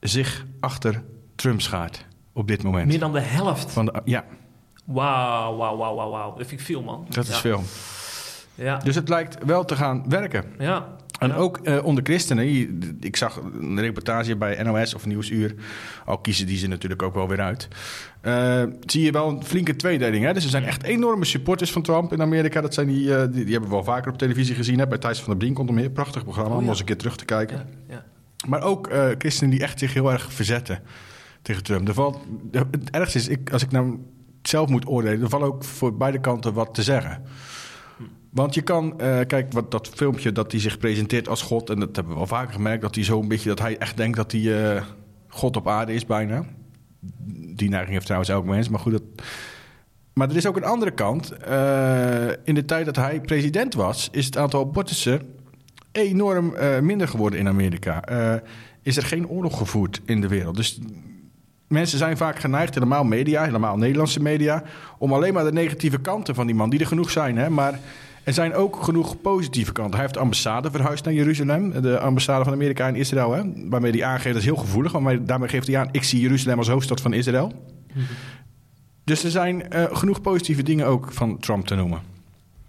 zich 0.00 0.44
achter 0.60 1.02
Trump 1.34 1.60
schaart 1.60 2.06
op 2.32 2.48
dit 2.48 2.62
moment. 2.62 2.86
Meer 2.86 2.98
dan 2.98 3.12
de 3.12 3.20
helft. 3.20 3.72
Van 3.72 3.84
de, 3.84 4.00
ja, 4.04 4.24
Wauw, 4.84 5.56
wauw, 5.56 5.76
wauw, 5.76 6.10
wauw. 6.10 6.34
Dat 6.36 6.46
vind 6.46 6.60
ik 6.60 6.66
veel, 6.66 6.82
man. 6.82 7.06
dat 7.08 7.28
is 7.28 7.36
veel. 7.38 7.62
Ja, 8.54 8.76
Dus 8.76 8.94
het 8.94 9.08
lijkt 9.08 9.44
wel 9.44 9.64
te 9.64 9.76
gaan 9.76 10.04
werken. 10.08 10.44
ja. 10.58 10.86
En 11.22 11.34
ook 11.34 11.58
eh, 11.58 11.84
onder 11.84 12.04
christenen. 12.04 12.96
Ik 13.00 13.16
zag 13.16 13.40
een 13.60 13.80
reportage 13.80 14.36
bij 14.36 14.62
NOS 14.62 14.94
of 14.94 15.06
Nieuwsuur. 15.06 15.54
Al 16.04 16.18
kiezen 16.18 16.46
die 16.46 16.58
ze 16.58 16.66
natuurlijk 16.66 17.02
ook 17.02 17.14
wel 17.14 17.28
weer 17.28 17.40
uit. 17.40 17.68
Eh, 18.20 18.62
zie 18.86 19.02
je 19.02 19.10
wel 19.10 19.28
een 19.28 19.44
flinke 19.44 19.76
tweedeling. 19.76 20.24
Hè? 20.24 20.32
Dus 20.32 20.44
er 20.44 20.50
zijn 20.50 20.64
echt 20.64 20.82
enorme 20.82 21.24
supporters 21.24 21.72
van 21.72 21.82
Trump 21.82 22.12
in 22.12 22.22
Amerika. 22.22 22.60
Dat 22.60 22.74
zijn 22.74 22.86
die, 22.86 23.14
eh, 23.14 23.20
die, 23.20 23.44
die 23.44 23.52
hebben 23.52 23.70
we 23.70 23.74
wel 23.74 23.84
vaker 23.84 24.12
op 24.12 24.18
televisie 24.18 24.54
gezien. 24.54 24.78
Hè? 24.78 24.86
Bij 24.86 24.98
Thijs 24.98 25.18
van 25.18 25.28
der 25.28 25.36
Brink 25.36 25.56
komt 25.56 25.68
er 25.68 25.74
meer. 25.74 25.90
Prachtig 25.90 26.22
programma 26.22 26.50
Oh, 26.50 26.56
om 26.56 26.62
ja. 26.62 26.70
eens 26.70 26.78
een 26.78 26.84
keer 26.84 26.96
terug 26.96 27.16
te 27.16 27.24
kijken. 27.24 27.56
Ja, 27.56 27.94
ja. 27.94 28.04
Maar 28.48 28.62
ook 28.62 28.90
christenen 29.18 29.50
die 29.50 29.62
echt 29.62 29.78
zich 29.78 29.94
heel 29.94 30.12
erg 30.12 30.32
verzetten 30.32 30.82
tegen 31.42 31.62
Trump. 31.62 31.88
Er 31.88 31.94
valt, 31.94 32.18
het 32.50 32.90
ergste 32.90 33.18
is, 33.18 33.28
ik, 33.28 33.52
als 33.52 33.62
ik 33.62 33.70
nou 33.70 33.98
zelf 34.42 34.68
moet 34.68 34.86
oordelen... 34.86 35.22
er 35.22 35.28
valt 35.28 35.42
ook 35.42 35.64
voor 35.64 35.96
beide 35.96 36.20
kanten 36.20 36.52
wat 36.52 36.74
te 36.74 36.82
zeggen. 36.82 37.22
Want 38.32 38.54
je 38.54 38.62
kan, 38.62 39.00
eh, 39.00 39.18
kijk, 39.26 39.52
wat, 39.52 39.70
dat 39.70 39.88
filmpje 39.94 40.32
dat 40.32 40.52
hij 40.52 40.60
zich 40.60 40.78
presenteert 40.78 41.28
als 41.28 41.42
God... 41.42 41.70
en 41.70 41.78
dat 41.78 41.96
hebben 41.96 42.12
we 42.12 42.18
wel 42.18 42.28
vaker 42.28 42.52
gemerkt... 42.52 42.82
dat 42.82 42.94
hij 42.94 43.04
zo'n 43.04 43.28
beetje, 43.28 43.48
dat 43.48 43.58
hij 43.58 43.78
echt 43.78 43.96
denkt 43.96 44.16
dat 44.16 44.32
hij 44.32 44.74
eh, 44.74 44.82
God 45.28 45.56
op 45.56 45.68
aarde 45.68 45.94
is 45.94 46.06
bijna. 46.06 46.44
Die 47.54 47.68
neiging 47.68 47.92
heeft 47.92 48.04
trouwens 48.04 48.30
elk 48.30 48.44
mens, 48.44 48.68
maar 48.68 48.80
goed... 48.80 48.92
Dat, 48.92 49.02
maar 50.12 50.30
er 50.30 50.36
is 50.36 50.46
ook 50.46 50.56
een 50.56 50.64
andere 50.64 50.90
kant. 50.90 51.30
Eh, 51.30 52.28
in 52.44 52.54
de 52.54 52.64
tijd 52.64 52.84
dat 52.84 52.96
hij 52.96 53.20
president 53.20 53.74
was... 53.74 54.08
is 54.12 54.26
het 54.26 54.36
aantal 54.36 54.60
abortussen 54.60 55.20
enorm 55.92 56.54
minder 56.80 57.08
geworden 57.08 57.38
in 57.38 57.48
Amerika. 57.48 58.02
Is 58.82 58.96
er 58.96 59.02
geen 59.02 59.28
oorlog 59.28 59.58
gevoerd 59.58 60.00
in 60.04 60.20
de 60.20 60.28
wereld. 60.28 60.56
Dus 60.56 60.80
mensen 61.68 61.98
zijn 61.98 62.16
vaak 62.16 62.38
geneigd, 62.38 62.74
helemaal 62.74 63.04
media, 63.04 63.44
helemaal 63.44 63.76
Nederlandse 63.76 64.20
media, 64.20 64.62
om 64.98 65.12
alleen 65.12 65.34
maar 65.34 65.44
de 65.44 65.52
negatieve 65.52 66.00
kanten 66.00 66.34
van 66.34 66.46
die 66.46 66.54
man, 66.54 66.70
die 66.70 66.80
er 66.80 66.86
genoeg 66.86 67.10
zijn. 67.10 67.36
Hè? 67.36 67.50
Maar 67.50 67.78
er 68.24 68.32
zijn 68.32 68.54
ook 68.54 68.82
genoeg 68.82 69.20
positieve 69.20 69.72
kanten. 69.72 69.92
Hij 69.92 70.00
heeft 70.02 70.14
de 70.14 70.20
ambassade 70.20 70.70
verhuisd 70.70 71.04
naar 71.04 71.14
Jeruzalem, 71.14 71.82
de 71.82 71.98
ambassade 71.98 72.44
van 72.44 72.52
Amerika 72.52 72.88
in 72.88 72.94
Israël, 72.94 73.32
hè? 73.32 73.42
waarmee 73.68 73.92
hij 73.92 74.04
aangeeft, 74.04 74.34
dat 74.34 74.36
is 74.42 74.44
heel 74.44 74.56
gevoelig, 74.56 74.98
maar 74.98 75.24
daarmee 75.24 75.48
geeft 75.48 75.66
hij 75.66 75.78
aan, 75.78 75.88
ik 75.92 76.02
zie 76.02 76.20
Jeruzalem 76.20 76.58
als 76.58 76.68
hoofdstad 76.68 77.00
van 77.00 77.12
Israël. 77.12 77.52
Dus 79.04 79.24
er 79.24 79.30
zijn 79.30 79.70
eh, 79.70 79.84
genoeg 79.96 80.20
positieve 80.20 80.62
dingen 80.62 80.86
ook 80.86 81.12
van 81.12 81.38
Trump 81.38 81.66
te 81.66 81.74
noemen. 81.74 82.00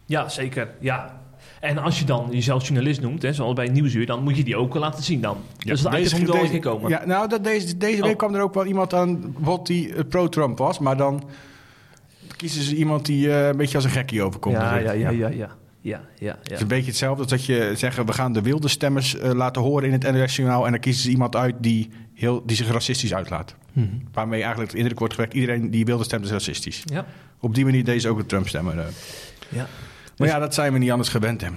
Ja, 0.05 0.29
zeker. 0.29 0.69
Ja. 0.79 1.21
En 1.59 1.77
als 1.77 1.99
je 1.99 2.05
dan 2.05 2.27
jezelf 2.31 2.63
journalist 2.67 3.01
noemt, 3.01 3.21
hè, 3.21 3.33
zoals 3.33 3.53
bij 3.53 3.67
Nieuwsuur, 3.67 4.05
dan 4.05 4.23
moet 4.23 4.37
je 4.37 4.43
die 4.43 4.55
ook 4.55 4.75
laten 4.75 5.03
zien 5.03 5.21
dan. 5.21 5.37
dus 5.57 5.81
dat 5.81 6.11
wel 6.11 6.59
komen. 6.59 6.89
Ja, 6.89 7.05
nou, 7.05 7.27
dat 7.29 7.43
deze, 7.43 7.77
deze 7.77 8.01
week 8.01 8.11
Oh. 8.11 8.17
kwam 8.17 8.35
er 8.35 8.41
ook 8.41 8.53
wel 8.53 8.65
iemand 8.65 8.93
aan 8.93 9.19
bijvoorbeeld 9.21 9.67
die 9.67 9.93
eh, 9.93 10.03
pro-Trump 10.09 10.57
was, 10.57 10.79
maar 10.79 10.97
dan 10.97 11.23
kiezen 12.43 12.63
ze 12.63 12.75
iemand 12.75 13.05
die 13.05 13.29
eh, 13.31 13.47
een 13.47 13.57
beetje 13.57 13.75
als 13.75 13.85
een 13.85 13.91
gekkie 13.91 14.23
overkomt. 14.23 14.55
ja, 14.55 14.77
ja, 14.77 14.91
ja, 14.91 15.09
ja, 15.09 15.27
ja. 15.27 15.55
Ja, 15.81 16.01
ja, 16.19 16.37
Het 16.41 16.51
is 16.51 16.61
een 16.61 16.67
beetje 16.67 16.89
hetzelfde 16.89 17.21
als 17.21 17.31
dat 17.31 17.45
je 17.45 17.71
zeggen, 17.75 18.05
we 18.05 18.13
gaan 18.13 18.33
de 18.33 18.41
wilde 18.41 18.67
stemmers 18.67 19.17
eh, 19.17 19.31
laten 19.31 19.61
horen 19.61 19.87
in 19.91 20.01
het 20.01 20.11
NOS-journaal 20.11 20.65
en 20.65 20.71
dan 20.71 20.79
kiezen 20.79 21.03
ze 21.03 21.09
iemand 21.09 21.35
uit 21.35 21.55
die, 21.59 21.89
heel, 22.13 22.45
die 22.45 22.55
zich 22.55 22.71
racistisch 22.71 23.13
uitlaat. 23.13 23.55
Mhm. 23.73 23.87
Waarmee 24.13 24.41
eigenlijk 24.41 24.71
de 24.71 24.77
indruk 24.77 24.99
wordt 24.99 25.13
gewekt, 25.13 25.33
iedereen 25.33 25.69
die 25.71 25.85
wilde 25.85 26.03
stemt 26.03 26.25
is 26.25 26.31
racistisch. 26.31 26.81
Ja, 26.85 27.05
Op 27.39 27.55
die 27.55 27.65
manier 27.65 27.83
deze 27.83 28.09
ook 28.09 28.17
de 28.17 28.25
Trump-stemmer. 28.25 28.79
eh. 28.79 28.85
ja. 29.49 29.67
Maar 30.17 30.27
ja, 30.27 30.39
dat 30.39 30.53
zijn 30.53 30.73
we 30.73 30.79
niet 30.79 30.91
anders 30.91 31.09
gewend, 31.09 31.41
hè. 31.41 31.47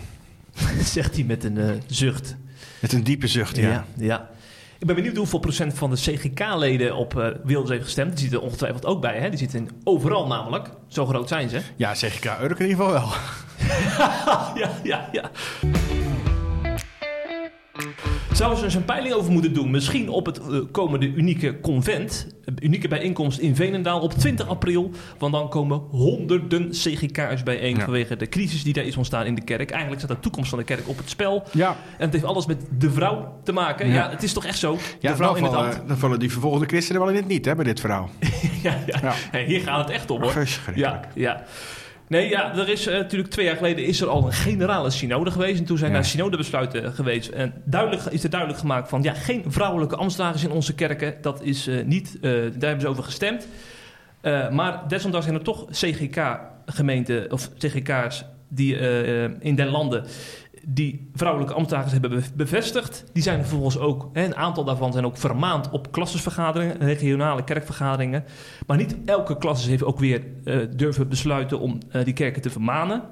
zegt 0.94 1.14
hij 1.14 1.24
met 1.24 1.44
een 1.44 1.82
zucht. 1.86 2.36
Het 2.80 2.92
is 2.92 2.98
een 2.98 3.04
diepe 3.04 3.26
zucht, 3.26 3.56
ja. 3.56 3.68
ja. 3.70 3.84
ja. 3.96 4.28
Ik 4.78 4.86
ben 4.86 4.94
benieuwd 4.94 5.16
hoeveel 5.16 5.38
procent 5.38 5.74
van 5.74 5.90
de 5.90 5.96
CGK-leden 5.96 6.96
op 6.96 7.14
uh, 7.14 7.26
Wilders 7.44 7.70
heeft 7.70 7.84
gestemd. 7.84 8.10
Die 8.10 8.20
zitten 8.20 8.38
er 8.38 8.44
ongetwijfeld 8.44 8.86
ook 8.86 9.00
bij. 9.00 9.18
Hè? 9.18 9.28
Die 9.28 9.38
zitten 9.38 9.68
overal 9.84 10.26
namelijk. 10.26 10.68
Zo 10.88 11.06
groot 11.06 11.28
zijn 11.28 11.48
ze. 11.48 11.60
Ja, 11.76 11.92
CGK 11.92 12.24
Urk 12.24 12.58
in 12.58 12.68
ieder 12.68 12.84
geval 12.84 12.92
wel. 12.92 13.08
ja, 14.62 14.70
ja, 14.82 15.08
ja. 15.12 15.30
Zouden 18.32 18.58
ze 18.58 18.64
eens 18.64 18.74
een 18.74 18.84
peiling 18.84 19.14
over 19.14 19.32
moeten 19.32 19.52
doen? 19.52 19.70
Misschien 19.70 20.08
op 20.08 20.26
het 20.26 20.40
uh, 20.50 20.58
komende 20.70 21.06
unieke 21.06 21.60
convent, 21.60 22.26
unieke 22.62 22.88
bijeenkomst 22.88 23.38
in 23.38 23.56
Venendaal 23.56 24.00
op 24.00 24.12
20 24.12 24.48
april. 24.48 24.90
Want 25.18 25.32
dan 25.32 25.48
komen 25.48 25.78
honderden 25.90 26.70
CGK'ers 26.70 27.42
bijeen 27.42 27.76
ja. 27.76 27.84
vanwege 27.84 28.16
de 28.16 28.28
crisis 28.28 28.62
die 28.62 28.72
daar 28.72 28.84
is 28.84 28.96
ontstaan 28.96 29.26
in 29.26 29.34
de 29.34 29.44
kerk. 29.44 29.70
Eigenlijk 29.70 30.02
staat 30.02 30.16
de 30.16 30.22
toekomst 30.22 30.48
van 30.50 30.58
de 30.58 30.64
kerk 30.64 30.88
op 30.88 30.96
het 30.96 31.10
spel. 31.10 31.44
Ja. 31.52 31.68
En 31.68 32.04
het 32.04 32.12
heeft 32.12 32.24
alles 32.24 32.46
met 32.46 32.62
de 32.78 32.90
vrouw 32.90 33.40
te 33.44 33.52
maken. 33.52 33.88
Ja, 33.88 33.94
ja 33.94 34.10
het 34.10 34.22
is 34.22 34.32
toch 34.32 34.44
echt 34.44 34.58
zo? 34.58 34.78
Ja, 35.00 35.10
de 35.10 35.16
vrouw 35.16 35.34
in 35.34 35.44
het 35.44 35.52
ambt. 35.52 35.82
Dan 35.86 35.96
vallen 35.96 36.18
die 36.18 36.32
vervolgde 36.32 36.66
christenen 36.66 37.00
wel 37.00 37.10
in 37.10 37.16
het 37.16 37.28
niet, 37.28 37.44
hè, 37.44 37.54
bij 37.54 37.64
dit 37.64 37.80
verhaal. 37.80 38.10
ja. 38.62 38.78
ja. 38.86 39.12
Hey, 39.30 39.44
hier 39.44 39.60
gaat 39.60 39.78
het 39.78 39.90
echt 39.90 40.10
om, 40.10 40.22
hoor. 40.22 40.46
Ja, 40.74 41.00
ja. 41.14 41.44
Nee, 42.08 42.28
ja, 42.28 42.56
er 42.56 42.68
is 42.68 42.86
uh, 42.86 42.94
natuurlijk 42.94 43.30
twee 43.30 43.46
jaar 43.46 43.56
geleden 43.56 43.84
is 43.84 44.00
er 44.00 44.08
al 44.08 44.26
een 44.26 44.32
generale 44.32 44.90
synode 44.90 45.30
geweest. 45.30 45.58
En 45.58 45.64
toen 45.64 45.78
zijn 45.78 45.90
ja. 45.90 45.96
daar 45.96 46.06
synodebesluiten 46.06 46.92
geweest. 46.92 47.28
En 47.28 47.54
duidelijk, 47.64 48.02
is 48.02 48.24
er 48.24 48.30
duidelijk 48.30 48.60
gemaakt 48.60 48.88
van... 48.88 49.02
ja, 49.02 49.12
geen 49.12 49.44
vrouwelijke 49.46 49.96
ambtsdragers 49.96 50.44
in 50.44 50.50
onze 50.50 50.74
kerken. 50.74 51.14
Dat 51.20 51.42
is 51.42 51.68
uh, 51.68 51.84
niet... 51.84 52.16
Uh, 52.16 52.22
daar 52.32 52.40
hebben 52.40 52.80
ze 52.80 52.88
over 52.88 53.04
gestemd. 53.04 53.48
maar 54.50 54.88
desondanks 54.88 55.26
zijn 55.26 55.38
er 55.38 55.44
toch 55.44 55.66
CGK-gemeenten... 55.70 57.32
of 57.32 57.50
CGK's 57.58 58.24
die 58.48 58.78
in 59.40 59.54
den 59.54 59.68
landen 59.68 60.04
die 60.68 61.10
vrouwelijke 61.14 61.54
ambtenaren 61.54 61.90
hebben 61.90 62.24
bevestigd. 62.34 63.04
Die 63.12 63.22
zijn 63.22 63.40
vervolgens 63.40 63.78
ook, 63.78 64.10
hè, 64.12 64.24
een 64.24 64.36
aantal 64.36 64.64
daarvan 64.64 64.92
zijn 64.92 65.06
ook 65.06 65.16
vermaand 65.16 65.70
op 65.70 65.92
klassenvergaderingen, 65.92 66.78
regionale 66.78 67.44
kerkvergaderingen. 67.44 68.24
Maar 68.66 68.76
niet 68.76 68.96
elke 69.04 69.38
klasse 69.38 69.68
heeft 69.68 69.84
ook 69.84 69.98
weer 69.98 70.22
uh, 70.44 70.66
durven 70.76 71.08
besluiten 71.08 71.60
om 71.60 71.78
uh, 71.92 72.04
die 72.04 72.14
kerken 72.14 72.42
te 72.42 72.50
vermanen. 72.50 73.02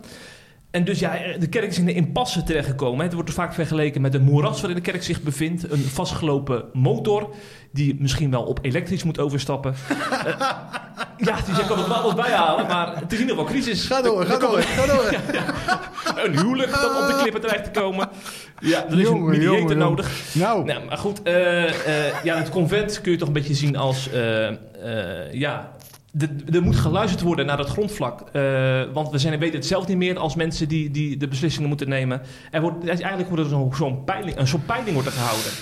En 0.75 0.85
dus 0.85 0.99
ja, 0.99 1.19
de 1.39 1.49
kerk 1.49 1.67
is 1.67 1.79
in 1.79 1.85
de 1.85 1.93
impasse 1.93 2.43
terechtgekomen. 2.43 3.05
Het 3.05 3.15
wordt 3.15 3.29
er 3.29 3.35
vaak 3.35 3.55
vergeleken 3.55 4.01
met 4.01 4.15
een 4.15 4.23
moeras 4.23 4.61
waarin 4.61 4.83
de 4.83 4.91
kerk 4.91 5.03
zich 5.03 5.23
bevindt. 5.23 5.71
Een 5.71 5.85
vastgelopen 5.85 6.65
motor 6.73 7.35
die 7.73 7.97
misschien 7.99 8.31
wel 8.31 8.43
op 8.43 8.59
elektrisch 8.63 9.03
moet 9.03 9.19
overstappen. 9.19 9.75
uh, 9.91 9.97
ja, 11.29 11.37
dus 11.47 11.57
je 11.57 11.65
kan 11.67 11.79
het 11.79 11.87
wel 11.87 11.97
alles 11.97 12.15
bijhalen, 12.15 12.67
maar 12.67 12.95
het 13.01 13.13
is 13.13 13.19
in 13.19 13.29
ieder 13.29 13.37
geval 13.37 13.53
crisis. 13.53 13.87
Ga 13.87 14.03
door, 14.03 14.27
ga 14.27 14.39
door, 14.39 14.63
ga 14.63 14.87
door. 14.95 15.13
ja, 15.13 15.21
ja. 15.33 16.25
Een 16.25 16.39
huwelijk 16.39 16.71
dat 16.71 17.03
op 17.03 17.07
de 17.07 17.19
klippen 17.21 17.41
terecht 17.41 17.65
te 17.65 17.81
komen. 17.81 18.09
Ja, 18.61 18.87
er 18.87 18.99
is 18.99 19.09
jongen, 19.09 19.35
een 19.35 19.39
mediator 19.39 19.77
nodig. 19.77 20.35
Nou. 20.35 20.65
nou. 20.65 20.85
maar 20.85 20.99
goed, 20.99 21.21
uh, 21.25 21.65
uh, 21.65 21.71
ja, 22.25 22.37
het 22.37 22.49
convent 22.49 23.01
kun 23.01 23.13
je 23.13 23.19
toch 23.19 23.29
een 23.29 23.35
beetje 23.35 23.55
zien 23.55 23.77
als... 23.77 24.11
ja, 25.33 25.74
er 26.53 26.62
moet 26.62 26.77
geluisterd 26.77 27.22
worden 27.22 27.46
naar 27.46 27.59
het 27.59 27.68
grondvlak. 27.68 28.20
Uh, 28.33 28.83
want 28.92 29.11
we 29.11 29.18
zijn, 29.18 29.38
weten 29.38 29.57
het 29.57 29.66
zelf 29.66 29.87
niet 29.87 29.96
meer 29.96 30.18
als 30.18 30.35
mensen 30.35 30.68
die, 30.68 30.90
die 30.90 31.16
de 31.16 31.29
beslissingen 31.29 31.68
moeten 31.68 31.88
nemen. 31.88 32.20
Er 32.50 32.61
wordt, 32.61 32.88
eigenlijk 32.88 33.29
wordt 33.29 33.42
er 33.42 33.48
zo'n 33.48 33.74
zo 33.74 33.90
peiling, 33.90 34.38
een 34.38 34.46
soort 34.46 34.66
peiling 34.66 34.92
wordt 34.92 35.09
er 35.09 35.14
gehouden. 35.14 35.53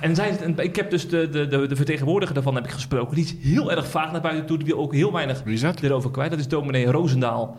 En 0.00 0.14
zij, 0.14 0.54
ik 0.56 0.76
heb 0.76 0.90
dus 0.90 1.08
de, 1.08 1.28
de, 1.28 1.46
de, 1.46 1.66
de, 1.66 1.76
vertegenwoordiger 1.76 2.34
daarvan 2.34 2.54
heb 2.54 2.64
ik 2.64 2.70
gesproken. 2.70 3.14
Die 3.14 3.24
is 3.24 3.34
heel 3.50 3.70
erg 3.70 3.88
vaag 3.88 4.12
naar 4.12 4.20
buiten 4.20 4.46
toe. 4.46 4.58
Die 4.58 4.66
wil 4.66 4.78
ook 4.78 4.94
heel 4.94 5.12
weinig 5.12 5.42
erover 5.80 6.10
kwijt. 6.10 6.30
Dat 6.30 6.38
is 6.38 6.48
dominee 6.48 6.86
Roosendaal. 6.86 7.56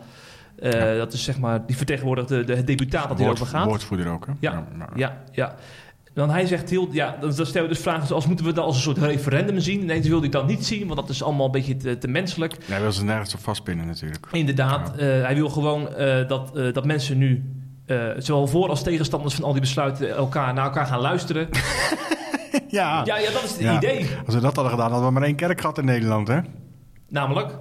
Uh, 0.62 0.70
ja. 0.72 0.96
Dat 0.96 1.12
is 1.12 1.24
zeg 1.24 1.38
maar, 1.38 1.66
die 1.66 1.76
vertegenwoordigt 1.76 2.28
de, 2.28 2.44
de, 2.44 2.54
het 2.54 2.66
deputaat 2.66 3.08
dat 3.08 3.18
hierover 3.18 3.46
gaat. 3.46 3.66
Woordvoerder 3.66 4.12
ook, 4.12 4.26
hè? 4.26 4.32
Ja, 4.40 4.66
ja, 4.78 4.88
ja. 4.94 5.16
ja. 5.32 5.54
Dan 6.18 6.30
hij 6.30 6.46
zegt 6.46 6.70
heel, 6.70 6.88
ja, 6.90 7.16
dan, 7.20 7.34
dan 7.34 7.46
stellen 7.46 7.68
we 7.68 7.74
dus 7.74 7.82
vragen 7.82 8.06
zoals 8.06 8.26
moeten 8.26 8.44
we 8.44 8.52
dat 8.52 8.64
als 8.64 8.76
een 8.76 8.82
soort 8.82 8.98
referendum 8.98 9.60
zien? 9.60 9.84
Nee, 9.84 10.00
dat 10.00 10.08
wil 10.08 10.20
hij 10.20 10.28
dan 10.28 10.46
niet 10.46 10.66
zien, 10.66 10.86
want 10.86 11.00
dat 11.00 11.08
is 11.08 11.22
allemaal 11.22 11.46
een 11.46 11.52
beetje 11.52 11.76
te, 11.76 11.98
te 11.98 12.08
menselijk. 12.08 12.52
Ja, 12.52 12.72
hij 12.72 12.80
wil 12.80 12.92
ze 12.92 13.04
nergens 13.04 13.34
op 13.34 13.40
vastpinnen 13.40 13.86
natuurlijk. 13.86 14.26
Inderdaad, 14.32 14.92
ja. 14.96 15.16
uh, 15.16 15.24
hij 15.24 15.34
wil 15.34 15.48
gewoon 15.48 15.88
uh, 15.98 16.28
dat, 16.28 16.50
uh, 16.54 16.72
dat 16.72 16.84
mensen 16.84 17.18
nu, 17.18 17.44
zowel 18.16 18.46
voor 18.46 18.68
als 18.68 18.82
tegenstanders 18.82 19.34
van 19.34 19.44
al 19.44 19.52
die 19.52 19.60
besluiten, 19.60 20.16
elkaar 20.16 20.54
naar 20.54 20.64
elkaar 20.64 20.86
gaan 20.86 21.00
luisteren. 21.00 21.48
ja. 22.68 23.02
ja. 23.04 23.18
Ja, 23.18 23.30
dat 23.32 23.44
is 23.44 23.50
het 23.50 23.76
idee. 23.76 24.06
Als 24.26 24.34
we 24.34 24.40
dat 24.40 24.54
hadden 24.54 24.72
gedaan, 24.72 24.90
hadden 24.90 25.08
we 25.08 25.14
maar 25.14 25.22
één 25.22 25.36
kerk 25.36 25.60
gehad 25.60 25.78
in 25.78 25.84
Nederland, 25.84 26.28
hè? 26.28 26.38
Namelijk? 27.08 27.58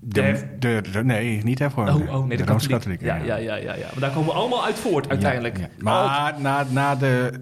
De, 0.00 0.56
de, 0.58 0.82
de, 0.92 1.04
nee, 1.04 1.42
niet 1.44 1.58
hervormd. 1.58 1.90
Oh, 1.90 2.14
oh, 2.14 2.26
nee, 2.26 2.36
de. 2.36 2.96
Ja, 3.00 3.16
ja, 3.16 3.36
ja, 3.36 3.54
ja, 3.54 3.74
ja. 3.74 3.86
Maar 3.92 4.00
daar 4.00 4.10
komen 4.10 4.28
we 4.28 4.34
allemaal 4.34 4.64
uit 4.64 4.78
voort 4.78 5.08
uiteindelijk. 5.08 5.58
Ja, 5.58 5.62
ja. 5.62 5.68
Maar 5.82 6.34
na, 6.40 6.66
na 6.70 6.94
de... 6.94 7.32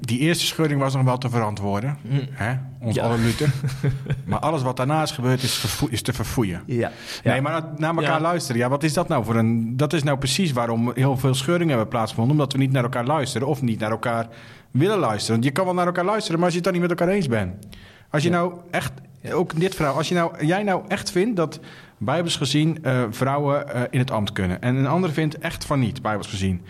Die 0.00 0.18
eerste 0.18 0.46
scheuring 0.46 0.80
was 0.80 0.94
nog 0.94 1.04
wel 1.04 1.18
te 1.18 1.28
verantwoorden. 1.30 1.98
Mm. 2.02 2.20
Hè? 2.30 2.54
Ons 2.80 2.98
alle 2.98 3.18
Luther. 3.18 3.52
maar 4.26 4.38
alles 4.38 4.62
wat 4.62 4.76
daarna 4.76 5.02
is 5.02 5.10
gebeurd 5.10 5.42
is, 5.42 5.54
verfoe- 5.54 5.90
is 5.90 6.02
te 6.02 6.12
verfoeien. 6.12 6.62
Ja. 6.66 6.90
Nee, 7.24 7.40
maar 7.40 7.62
naar 7.76 7.96
elkaar 7.96 8.20
luisteren. 8.20 8.60
Ja, 8.60 8.68
wat 8.68 8.82
is 8.82 8.92
dat 8.92 9.08
nou 9.08 9.24
voor 9.24 9.36
een... 9.36 9.76
Dat 9.76 9.92
is 9.92 10.02
nou 10.02 10.18
precies 10.18 10.52
waarom 10.52 10.92
heel 10.94 11.16
veel 11.16 11.34
scheuringen 11.34 11.68
hebben 11.68 11.88
plaatsgevonden. 11.88 12.32
Omdat 12.32 12.52
we 12.52 12.58
niet 12.58 12.72
naar 12.72 12.82
elkaar 12.82 13.06
luisteren. 13.06 13.48
Of 13.48 13.62
niet 13.62 13.80
naar 13.80 13.90
elkaar 13.90 14.28
willen 14.70 14.98
luisteren. 14.98 15.32
Want 15.32 15.44
je 15.44 15.50
kan 15.50 15.64
wel 15.64 15.74
naar 15.74 15.86
elkaar 15.86 16.04
luisteren, 16.04 16.36
maar 16.36 16.44
als 16.44 16.54
je 16.54 16.60
het 16.60 16.72
dan 16.72 16.80
niet 16.80 16.90
met 16.90 16.98
elkaar 16.98 17.14
eens 17.14 17.28
bent. 17.28 17.66
Als 18.10 18.22
je 18.22 18.30
nou 18.30 18.54
echt... 18.70 18.92
Ook 19.32 19.60
dit 19.60 19.74
verhaal. 19.74 19.96
Als 19.96 20.08
je 20.08 20.14
nou, 20.14 20.46
jij 20.46 20.62
nou 20.62 20.82
echt 20.88 21.10
vindt 21.10 21.36
dat 21.36 21.60
bijbels 21.98 22.36
gezien 22.36 22.78
uh, 22.82 23.02
vrouwen 23.10 23.66
uh, 23.74 23.82
in 23.90 23.98
het 23.98 24.10
ambt 24.10 24.32
kunnen. 24.32 24.62
En 24.62 24.76
een 24.76 24.86
ander 24.86 25.12
vindt 25.12 25.38
echt 25.38 25.64
van 25.64 25.78
niet, 25.78 26.02
bijbels 26.02 26.26
gezien. 26.26 26.62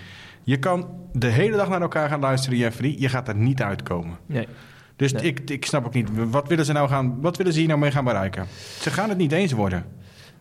Je 0.43 0.59
kan 0.59 0.89
de 1.13 1.27
hele 1.27 1.57
dag 1.57 1.69
naar 1.69 1.81
elkaar 1.81 2.09
gaan 2.09 2.21
luisteren, 2.21 2.59
Jeffrey. 2.59 2.95
Je 2.99 3.09
gaat 3.09 3.29
er 3.29 3.37
niet 3.37 3.63
uitkomen. 3.63 4.17
Nee. 4.27 4.49
Dus 4.97 5.13
Nee. 5.13 5.23
ik, 5.23 5.51
ik 5.51 5.65
snap 5.67 5.87
ook 5.87 5.95
niet, 5.95 6.09
wat 6.31 6.49
willen 6.49 6.65
ze 6.65 6.73
nou 6.73 6.89
gaan, 6.89 7.21
wat 7.21 7.37
willen 7.37 7.53
ze 7.53 7.59
hier 7.59 7.69
nou 7.69 7.81
mee 7.81 7.91
gaan 7.91 8.05
bereiken? 8.05 8.47
Ze 8.81 8.91
gaan 8.91 9.09
het 9.09 9.19
niet 9.19 9.33
eens 9.33 9.53
worden. 9.53 9.85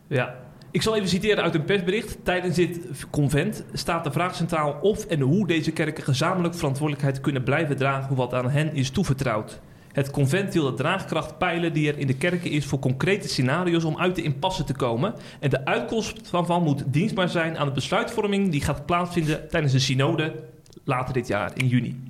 Ja. 0.06 0.34
Ik 0.70 0.82
zal 0.82 0.96
even 0.96 1.08
citeren 1.08 1.44
uit 1.44 1.54
een 1.54 1.64
persbericht. 1.64 2.18
Tijdens 2.22 2.56
dit 2.56 2.80
convent 3.10 3.64
staat 3.72 4.04
de 4.04 4.12
vraag 4.12 4.34
centraal 4.34 4.78
of 4.80 5.04
en 5.04 5.20
hoe 5.20 5.46
deze 5.46 5.70
kerken 5.70 6.04
gezamenlijk 6.04 6.54
verantwoordelijkheid 6.54 7.20
kunnen 7.20 7.42
blijven 7.42 7.76
dragen 7.76 8.16
wat 8.16 8.34
aan 8.34 8.50
hen 8.50 8.74
is 8.74 8.90
toevertrouwd. 8.90 9.60
Het 9.94 10.10
convent 10.10 10.54
wil 10.54 10.64
de 10.64 10.74
draagkracht 10.74 11.38
peilen 11.38 11.72
die 11.72 11.88
er 11.92 11.98
in 11.98 12.06
de 12.06 12.14
kerken 12.14 12.50
is 12.50 12.64
voor 12.66 12.78
concrete 12.78 13.28
scenario's 13.28 13.84
om 13.84 13.98
uit 13.98 14.14
de 14.14 14.22
impasse 14.22 14.64
te 14.64 14.72
komen. 14.74 15.14
En 15.40 15.50
de 15.50 15.64
uitkomst 15.64 16.30
daarvan 16.30 16.62
moet 16.62 16.82
dienstbaar 16.86 17.28
zijn 17.28 17.58
aan 17.58 17.66
de 17.66 17.72
besluitvorming 17.72 18.50
die 18.50 18.60
gaat 18.60 18.86
plaatsvinden 18.86 19.48
tijdens 19.48 19.72
de 19.72 19.78
synode 19.78 20.34
later 20.84 21.14
dit 21.14 21.26
jaar 21.26 21.50
in 21.54 21.68
juni. 21.68 22.02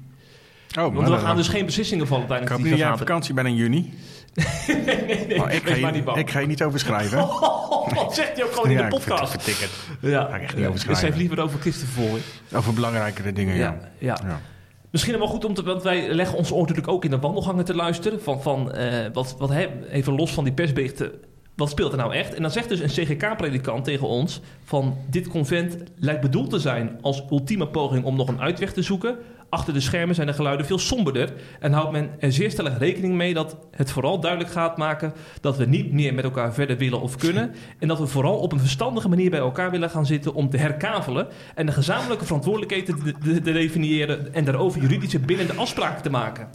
Oh, 0.79 0.94
Want 0.94 1.09
er 1.09 1.18
gaan 1.18 1.37
dus 1.37 1.49
geen 1.49 1.64
beslissingen 1.66 2.07
vallen 2.07 2.27
tijdens 2.27 2.51
die 2.51 2.59
dat 2.59 2.68
vergadering. 2.68 2.99
vakantie 2.99 3.35
bent 3.35 3.47
in 3.47 3.55
juni. 3.55 3.92
nee, 4.66 4.77
nee, 5.27 5.40
Oh, 5.42 5.53
ik, 5.53 5.62
ga 5.68 5.75
je, 5.75 5.87
niet 5.87 6.05
bang. 6.05 6.18
ik 6.18 6.31
ga 6.31 6.38
je 6.38 6.47
niet 6.47 6.62
over 6.62 6.79
schrijven. 6.81 7.18
Wat 7.94 8.14
zegt 8.14 8.35
hij 8.35 8.44
ook 8.44 8.53
gewoon 8.53 8.70
in 8.70 8.77
de 8.77 8.87
podcast? 8.88 9.31
vert- 9.33 9.42
vertik 9.42 9.68
het. 9.68 10.11
Ja, 10.11 10.25
Ga 10.31 10.37
ik 10.37 10.42
echt 10.42 10.55
niet 10.57 10.61
over 10.66 10.73
Dus 10.73 10.81
schrijven. 10.83 11.05
heeft 11.05 11.16
liever 11.18 11.40
over 11.40 11.61
christenvervolging. 11.61 12.23
Over 12.55 12.73
belangrijkere 12.75 13.33
dingen, 13.33 13.57
ja. 13.57 13.79
Ja, 13.99 14.18
ja. 14.25 14.40
Misschien 14.94 15.18
wel 15.18 15.28
goed 15.28 15.44
om 15.44 15.54
te, 15.54 15.62
want 15.62 15.83
wij 15.83 16.14
leggen 16.14 16.38
ons 16.38 16.50
oor 16.50 16.61
natuurlijk 16.61 16.88
ook 16.88 17.04
in 17.04 17.11
de 17.11 17.18
wandelgangen 17.18 17.64
te 17.64 17.74
luisteren. 17.74 18.22
Van, 18.22 18.42
van 18.42 18.72
eh, 18.72 19.07
wat, 19.12 19.37
wat, 19.38 19.50
even 19.90 20.14
los 20.14 20.33
van 20.33 20.44
die 20.44 20.52
persberichten, 20.52 21.12
wat 21.54 21.70
speelt 21.70 21.92
er 21.92 21.98
nou 21.98 22.14
echt? 22.14 22.35
En 22.35 22.42
dan 22.42 22.50
zegt 22.50 22.68
dus 22.68 22.80
een 22.80 22.88
CGK-predikant 23.04 23.85
tegen 23.85 24.09
ons 24.09 24.40
van 24.64 24.96
dit 25.11 25.28
convent 25.28 25.76
lijkt 25.96 26.20
bedoeld 26.20 26.50
te 26.50 26.59
zijn 26.59 26.98
als 27.00 27.22
ultieme 27.30 27.68
poging 27.68 28.04
om 28.04 28.16
nog 28.16 28.28
een 28.28 28.40
uitweg 28.40 28.72
te 28.72 28.83
zoeken. 28.83 29.16
Achter 29.55 29.73
de 29.75 29.81
schermen 29.81 30.14
zijn 30.14 30.27
de 30.27 30.33
geluiden 30.33 30.67
veel 30.67 30.79
somberder 30.79 31.33
en 31.61 31.73
houdt 31.73 31.93
men 31.93 32.11
er 32.19 32.33
zeer 32.33 32.51
stellig 32.51 32.79
rekening 32.79 33.14
mee 33.14 33.35
dat 33.35 33.57
het 33.71 33.90
vooral 33.90 34.21
duidelijk 34.21 34.51
gaat 34.53 34.77
maken 34.77 35.12
dat 35.40 35.57
we 35.57 35.64
niet 35.67 35.93
meer 35.93 36.14
met 36.14 36.25
elkaar 36.25 36.55
verder 36.55 36.77
willen 36.77 37.01
of 37.01 37.17
kunnen 37.17 37.55
en 37.79 37.88
dat 37.88 37.99
we 37.99 38.07
vooral 38.07 38.37
op 38.38 38.53
een 38.53 38.61
verstandige 38.61 39.09
manier 39.09 39.31
bij 39.31 39.38
elkaar 39.38 39.71
willen 39.71 39.90
gaan 39.90 40.07
zitten 40.07 40.35
om 40.35 40.51
te 40.51 40.57
herkavelen 40.57 41.27
en 41.55 41.67
de 41.67 41.73
gezamenlijke 41.73 42.25
verantwoordelijkheden 42.25 42.97
te, 42.97 43.12
te- 43.23 43.40
te 43.40 43.53
definiëren 43.53 44.35
en 44.35 44.45
daarover 44.45 44.81
juridische 44.81 45.19
bindende 45.19 45.53
afspraken 45.55 46.03
te 46.03 46.11
maken. 46.11 46.49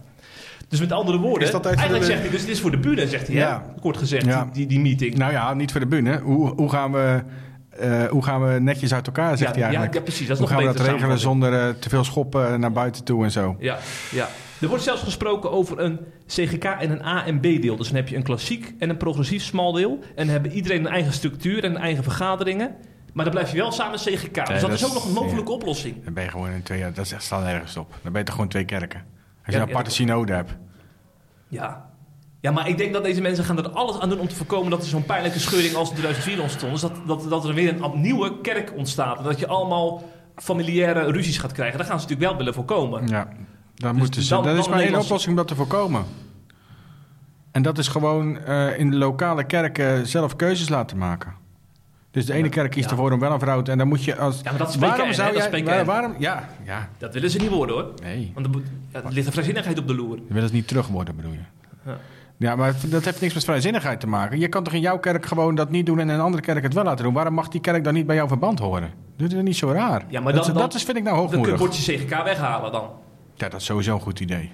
Dus 0.68 0.80
met 0.80 0.92
andere 0.92 1.18
woorden, 1.18 1.46
Is 1.46 1.52
dat 1.52 1.66
eigenlijk 1.66 1.98
de- 2.00 2.06
zegt 2.06 2.20
hij, 2.20 2.30
dus 2.30 2.40
het 2.40 2.50
is 2.50 2.60
voor 2.60 2.70
de 2.70 2.78
bühne, 2.78 3.08
zegt 3.08 3.26
hij, 3.26 3.36
Ja. 3.36 3.64
hè? 3.74 3.80
kort 3.80 3.96
gezegd, 3.96 4.24
Ja. 4.24 4.48
die, 4.52 4.66
die 4.66 4.80
meeting. 4.80 5.14
Nou 5.16 5.32
ja, 5.32 5.54
niet 5.54 5.70
voor 5.72 5.80
de 5.80 5.86
bühne. 5.86 6.18
Hoe, 6.18 6.54
hoe, 6.54 6.70
gaan 6.70 6.92
we, 6.92 7.22
eh, 7.80 8.04
hoe 8.10 8.24
gaan 8.24 8.44
we 8.52 8.60
netjes 8.60 8.94
uit 8.94 9.06
elkaar, 9.06 9.36
zegt 9.38 9.40
ja, 9.40 9.46
hij 9.46 9.58
ja, 9.60 9.64
eigenlijk. 9.66 9.94
ja, 9.94 10.00
precies. 10.00 10.26
Dat 10.26 10.36
is 10.38 10.42
hoe 10.42 10.52
nog 10.52 10.64
gaan 10.64 10.72
we 10.72 10.78
dat 10.78 10.86
regelen 10.94 11.18
zonder 11.18 11.52
eh, 11.52 11.68
te 11.68 11.88
veel 11.88 12.04
schoppen 12.04 12.60
naar 12.60 12.72
buiten 12.72 13.04
toe 13.04 13.24
en 13.24 13.30
zo? 13.30 13.56
Ja, 13.58 13.78
ja. 14.10 14.28
Er 14.60 14.68
wordt 14.68 14.84
zelfs 14.84 15.02
gesproken 15.02 15.50
over 15.50 15.78
een 15.80 16.00
CGK 16.26 16.64
en 16.64 16.90
een 16.90 17.04
A- 17.04 17.26
en 17.26 17.38
B-deel. 17.38 17.76
Dus 17.76 17.86
dan 17.86 17.96
heb 17.96 18.08
je 18.08 18.16
een 18.16 18.22
klassiek 18.22 18.74
en 18.78 18.90
een 18.90 18.96
progressief 18.96 19.42
smaldeel. 19.42 19.98
En 20.02 20.14
dan 20.14 20.28
hebben 20.28 20.52
iedereen 20.52 20.84
een 20.84 20.92
eigen 20.92 21.12
structuur 21.12 21.64
en 21.64 21.76
eigen 21.76 22.02
vergaderingen. 22.02 22.74
Maar 23.12 23.24
dan 23.24 23.34
blijf 23.34 23.50
je 23.50 23.56
wel 23.56 23.72
samen 23.72 23.98
CGK. 23.98 24.34
dus 24.34 24.46
dat, 24.46 24.60
dat 24.60 24.70
is 24.70 24.84
ook 24.86 24.92
nog 24.92 25.04
een 25.04 25.12
mogelijke 25.12 25.52
oplossing. 25.52 26.04
Dan 26.04 26.14
ben 26.14 26.24
je 26.24 26.30
gewoon 26.30 26.50
in 26.50 26.62
twee. 26.62 26.92
Dat 26.92 27.14
staat 27.18 27.42
nergens 27.42 27.76
op. 27.76 27.90
Dan 28.02 28.12
ben 28.12 28.20
je 28.20 28.26
toch 28.26 28.34
gewoon 28.34 28.50
twee 28.50 28.64
kerken. 28.64 29.00
Als 29.00 29.06
je 29.46 29.52
Ja, 29.52 29.62
een 29.62 29.68
aparte 29.68 29.90
ja, 29.90 29.96
synode 29.96 30.32
hebt. 30.32 30.56
Ja. 31.48 31.89
Ja, 32.40 32.50
maar 32.50 32.68
ik 32.68 32.78
denk 32.78 32.92
dat 32.92 33.04
deze 33.04 33.20
mensen 33.20 33.44
gaan 33.44 33.58
er 33.58 33.70
alles 33.70 33.98
aan 34.00 34.08
doen 34.08 34.18
om 34.18 34.28
te 34.28 34.34
voorkomen 34.34 34.70
dat 34.70 34.82
er 34.82 34.88
zo'n 34.88 35.04
pijnlijke 35.04 35.38
scheuring 35.38 35.74
als 35.74 35.88
in 35.88 35.94
2004 35.96 36.40
ontstond. 36.42 36.72
Dus 36.72 36.80
dat, 36.80 36.92
dat, 37.06 37.26
dat 37.28 37.44
er 37.44 37.54
weer 37.54 37.82
een 37.82 38.00
nieuwe 38.00 38.40
kerk 38.40 38.72
ontstaat. 38.76 39.18
En 39.18 39.24
dat 39.24 39.38
je 39.38 39.46
allemaal 39.46 40.02
familiaire 40.36 41.10
ruzies 41.10 41.38
gaat 41.38 41.52
krijgen. 41.52 41.78
Daar 41.78 41.86
gaan 41.86 42.00
ze 42.00 42.02
natuurlijk 42.06 42.30
wel 42.30 42.38
willen 42.38 42.54
voorkomen. 42.54 43.08
Ja, 43.08 43.28
dan 43.74 43.92
Dus 43.92 44.00
moeten 44.02 44.22
ze, 44.22 44.28
dan- 44.28 44.44
dat 44.44 44.56
is 44.58 44.68
maar 44.68 44.80
één 44.80 44.94
oplossing 44.98 45.30
om 45.30 45.36
dat 45.36 45.48
te 45.48 45.54
voorkomen. 45.54 46.04
En 47.52 47.62
dat 47.62 47.78
is 47.78 47.88
gewoon 47.88 48.38
eh, 48.38 48.78
in 48.78 48.90
de 48.90 48.96
lokale 48.96 49.44
kerken 49.44 50.06
zelf 50.06 50.36
keuzes 50.36 50.68
laten 50.68 50.98
maken. 50.98 51.32
Dus 52.10 52.26
de 52.26 52.32
ene 52.32 52.48
kerk 52.48 52.70
kiest 52.70 52.84
ja. 52.84 52.90
ervoor 52.90 53.12
om 53.12 53.18
wel 53.20 53.32
een 53.32 53.40
vrouw 53.40 53.62
te... 53.62 53.70
En 53.70 53.78
dan 53.78 53.88
moet 53.88 54.04
je 54.04 54.16
als... 54.16 54.40
Ja, 54.42 54.50
maar 54.50 54.58
dat 54.58 54.68
is 54.68 54.76
waarom 54.76 55.06
PKN, 55.06 55.14
zou 55.14 55.32
Dat 55.32 55.42
is 55.44 55.50
jij... 55.50 55.64
Waar- 55.64 55.84
waarom, 55.84 56.14
ja, 56.18 56.48
ja, 56.64 56.88
Dat 56.98 57.14
willen 57.14 57.30
ze 57.30 57.38
niet 57.38 57.48
worden 57.50 57.74
hoor. 57.76 57.92
nee. 58.02 58.30
Want 58.34 58.46
er, 58.46 58.52
ja, 58.92 59.02
er 59.02 59.12
ligt 59.12 59.26
een 59.26 59.32
vrijzinnigheid 59.32 59.78
op 59.78 59.86
de 59.86 59.94
loer. 59.94 60.16
Je 60.28 60.34
wil 60.34 60.42
het 60.42 60.52
niet 60.52 60.68
terug 60.68 60.86
worden, 60.86 61.16
bedoel 61.16 61.32
je? 61.32 61.38
Ja. 61.86 61.98
Ja, 62.40 62.56
maar 62.56 62.74
dat 62.86 63.04
heeft 63.04 63.20
niks 63.20 63.34
met 63.34 63.44
vrijzinnigheid 63.44 64.00
te 64.00 64.06
maken. 64.06 64.38
Je 64.38 64.48
kan 64.48 64.62
toch 64.64 64.72
in 64.72 64.80
jouw 64.80 64.98
kerk 64.98 65.26
gewoon 65.26 65.54
dat 65.54 65.70
niet 65.70 65.86
doen 65.86 65.98
en 65.98 66.08
in 66.08 66.14
een 66.14 66.20
andere 66.20 66.42
kerk 66.42 66.62
het 66.62 66.74
wel 66.74 66.84
laten 66.84 67.04
doen. 67.04 67.14
Waarom 67.14 67.34
mag 67.34 67.48
die 67.48 67.60
kerk 67.60 67.84
dan 67.84 67.94
niet 67.94 68.06
bij 68.06 68.16
jouw 68.16 68.28
verband 68.28 68.58
horen? 68.58 68.90
Dat 69.16 69.32
is 69.32 69.42
niet 69.42 69.56
zo 69.56 69.70
raar. 69.72 70.02
Ja, 70.08 70.20
maar 70.20 70.32
dat, 70.32 70.44
dan- 70.46 70.54
dat 70.54 70.74
is, 70.74 70.82
vind 70.82 70.96
ik 70.96 71.02
nou 71.02 71.16
Dan 71.16 71.28
kun 71.28 71.38
je 71.40 71.46
hoogmoedig. 71.46 71.76
bordje 71.76 71.96
CGK 71.96 72.24
weghalen 72.24 72.72
dan. 72.72 72.88
Ja, 73.34 73.48
dat 73.48 73.60
is 73.60 73.66
sowieso 73.66 73.94
een 73.94 74.00
goed 74.00 74.20
idee. 74.20 74.52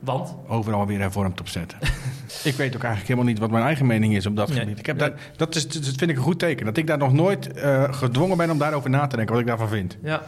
Want? 0.00 0.34
Overal 0.46 0.86
weer 0.86 0.98
hervormd 1.00 1.40
opzetten. 1.40 1.78
ik 2.44 2.54
weet 2.54 2.74
ook 2.76 2.82
eigenlijk 2.82 3.06
helemaal 3.08 3.24
niet 3.24 3.38
wat 3.38 3.50
mijn 3.50 3.64
eigen 3.64 3.86
mening 3.86 4.16
is 4.16 4.26
op 4.26 4.36
dat 4.36 4.48
Nee. 4.48 4.58
gebied. 4.58 4.78
Ik 4.78 4.86
heb 4.86 4.98
daar, 4.98 5.12
dat, 5.36 5.54
is, 5.54 5.68
dat 5.68 5.84
vind 5.84 6.10
ik 6.10 6.16
een 6.16 6.22
goed 6.22 6.38
teken. 6.38 6.66
Dat 6.66 6.76
ik 6.76 6.86
daar 6.86 6.98
nog 6.98 7.12
nooit 7.12 7.52
eh, 7.52 7.92
gedwongen 7.92 8.36
ben 8.36 8.50
om 8.50 8.58
daarover 8.58 8.90
na 8.90 9.06
te 9.06 9.16
denken, 9.16 9.32
wat 9.34 9.42
ik 9.42 9.48
daarvan 9.48 9.68
vind. 9.68 9.96
Ja. 10.02 10.22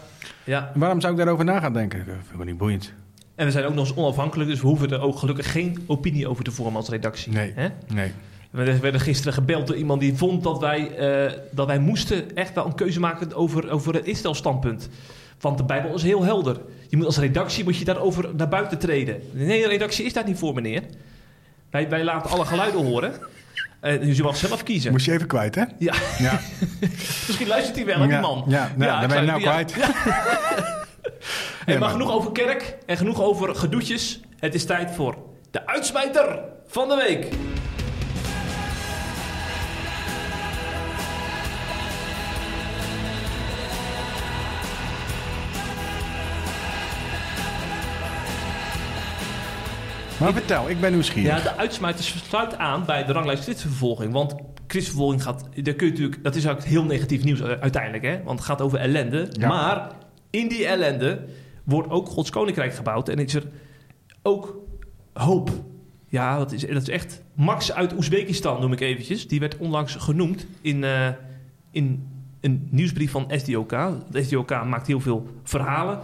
ja. 0.45 0.70
En 0.74 0.80
waarom 0.80 1.01
zou 1.01 1.12
ik 1.12 1.18
daarover 1.18 1.45
na 1.45 1.61
gaan 1.61 1.72
denken? 1.72 1.99
Dat 1.99 2.07
vind 2.14 2.30
ik 2.30 2.36
wel 2.36 2.47
niet 2.47 2.59
boeiend. 2.59 2.93
En 3.39 3.47
we 3.47 3.51
zijn 3.53 3.64
ook 3.64 3.74
nog 3.74 3.89
eens 3.89 3.97
onafhankelijk, 3.97 4.51
dus 4.51 4.61
we 4.61 4.66
hoeven 4.66 4.91
er 4.91 5.01
ook 5.01 5.18
gelukkig 5.18 5.53
geen 5.53 5.84
opinie 5.86 6.28
over 6.28 6.45
te 6.45 6.51
vormen 6.51 6.76
als 6.76 6.89
redactie. 6.89 7.32
Nee. 7.32 7.53
Hè? 7.55 7.68
Nee. 7.86 8.12
We 8.51 8.78
werden 8.78 9.01
gisteren 9.01 9.32
gebeld 9.32 9.66
door 9.66 9.76
iemand 9.76 10.01
die 10.01 10.14
vond 10.16 10.43
dat 10.43 10.59
wij, 10.61 10.97
eh, 10.97 11.32
dat 11.51 11.66
wij 11.66 11.78
moesten 11.78 12.36
echt 12.36 12.55
wel 12.55 12.66
een 12.66 12.74
keuze 12.74 13.01
maken 13.01 13.34
over, 13.34 13.70
over 13.70 13.95
het 13.95 14.07
Israël-standpunt. 14.07 14.89
Want 15.41 15.59
de 15.59 15.64
Bijbel 15.64 15.95
is 15.95 16.03
heel 16.03 16.22
helder. 16.24 16.61
Je 16.89 16.97
moet 16.97 17.07
als 17.07 17.18
redactie 17.18 17.64
moet 17.64 17.76
je 17.76 17.84
daarover 17.84 18.28
naar 18.36 18.49
buiten 18.49 18.78
treden. 18.78 19.20
Nee, 19.32 19.62
de 19.62 19.68
redactie 19.68 20.05
is 20.05 20.12
daar 20.12 20.26
niet 20.26 20.39
voor, 20.39 20.55
meneer. 20.55 20.82
Wij, 21.70 21.89
wij 21.89 22.05
laten 22.05 22.30
alle 22.30 22.45
geluiden 22.45 22.84
horen. 22.84 23.12
Eh, 23.80 24.01
dus 24.01 24.16
je 24.16 24.22
mag 24.22 24.36
zelf 24.36 24.62
kiezen. 24.62 24.93
Moest 24.93 25.07
je 25.07 25.12
even 25.12 25.26
kwijt, 25.26 25.55
hè? 25.55 25.64
Ja, 25.78 25.95
Ja. 26.18 26.41
misschien 27.26 27.49
luistert 27.49 27.76
hij 27.76 27.84
wel, 27.84 27.99
hè, 27.99 28.03
die 28.03 28.12
Ja, 28.12 28.20
man. 28.20 28.45
ja, 28.49 28.72
nou, 28.76 28.91
dan 28.91 29.03
ik 29.03 29.09
ben 29.09 29.20
je 29.20 29.26
nou 29.26 29.41
ja. 29.41 29.62
kwijt. 29.62 29.74
Ja, 31.72 31.78
maar 31.78 31.88
maar- 31.88 31.98
genoeg 31.98 32.12
over 32.16 32.32
kerk 32.32 32.76
en 32.86 32.96
genoeg 32.96 33.22
over 33.22 33.54
gedoetjes. 33.54 34.20
Het 34.38 34.54
is 34.54 34.64
tijd 34.64 34.90
voor 34.90 35.16
de 35.50 35.66
uitsmijter 35.66 36.40
van 36.66 36.88
de 36.88 36.96
week. 36.96 37.28
Maar 50.20 50.32
vertel, 50.32 50.68
ik 50.68 50.80
ben 50.80 50.88
Ja, 50.88 50.94
nieuwsgierig. 50.94 51.42
de 51.42 51.56
uitsmijter 51.56 52.04
sluit 52.04 52.58
aan 52.58 52.84
bij 52.84 53.04
de 53.04 53.12
ranglijst 53.12 53.42
christenvervolging. 53.42 54.12
Want 54.12 54.34
christenvervolging 54.66 55.22
gaat, 55.22 55.44
daar 55.62 55.74
kun 55.74 55.86
je 55.86 55.92
natuurlijk, 55.92 56.22
dat 56.24 56.34
is 56.34 56.44
eigenlijk 56.44 56.74
heel 56.74 56.84
negatief 56.84 57.24
nieuws 57.24 57.42
uiteindelijk, 57.42 58.04
hè? 58.04 58.22
Want 58.24 58.38
het 58.38 58.48
gaat 58.48 58.60
over 58.60 58.78
ellende. 58.78 59.26
Ja. 59.30 59.48
Maar 59.48 59.88
in 60.30 60.48
die 60.48 60.66
ellende 60.66 61.24
wordt 61.68 61.90
ook 61.90 62.08
Gods 62.08 62.30
koninkrijk 62.30 62.74
gebouwd 62.74 63.08
en 63.08 63.18
is 63.18 63.34
er 63.34 63.46
ook 64.22 64.56
hoop. 65.12 65.50
Ja, 66.08 66.38
dat 66.38 66.52
is, 66.52 66.60
dat 66.60 66.82
is 66.82 66.88
echt. 66.88 67.22
Max 67.34 67.72
uit 67.72 67.92
Oezbekistan 67.92 68.60
noem 68.60 68.72
ik 68.72 68.80
eventjes. 68.80 69.28
Die 69.28 69.40
werd 69.40 69.56
onlangs 69.56 69.94
genoemd 69.94 70.46
in, 70.60 70.84
eh, 70.84 71.08
in 71.70 72.08
een 72.40 72.68
nieuwsbrief 72.70 73.10
van 73.10 73.30
SDOK. 73.36 73.70
De 74.10 74.22
SDOK 74.22 74.50
maakt 74.64 74.86
heel 74.86 75.00
veel 75.00 75.26
verhalen. 75.42 75.98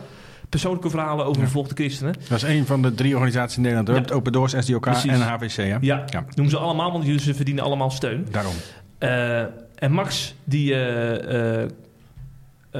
Persoonlijke 0.48 0.90
verhalen 0.90 1.24
over 1.26 1.40
vervolgde 1.42 1.74
christenen. 1.74 2.14
Dat 2.28 2.36
is 2.36 2.42
een 2.42 2.66
van 2.66 2.82
de 2.82 2.94
drie 2.94 3.14
organisaties 3.14 3.56
in 3.56 3.62
Nederland. 3.62 4.08
Ja. 4.08 4.14
Open 4.14 4.32
Doors, 4.32 4.54
SDOK 4.58 4.80
Precies. 4.80 5.10
en 5.12 5.20
HVC, 5.20 5.56
hè? 5.56 5.76
Ja, 5.80 6.04
Ja. 6.06 6.24
noem 6.34 6.48
ze 6.48 6.56
allemaal, 6.56 6.92
want 6.92 7.04
jullie- 7.04 7.20
ze 7.20 7.34
verdienen 7.34 7.64
allemaal 7.64 7.90
steun. 7.90 8.26
Daarom. 8.30 8.54
Eh, 8.98 9.40
en 9.74 9.92
Max, 9.92 10.34
die 10.44 10.74
eh, 10.74 11.68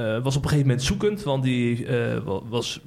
was 0.01 0.35
op 0.35 0.43
een 0.43 0.49
gegeven 0.49 0.67
moment 0.67 0.83
zoekend, 0.83 1.23
want 1.23 1.43
die 1.43 1.85
eh, 1.85 2.17
wa- 2.23 2.41
was, 2.49 2.79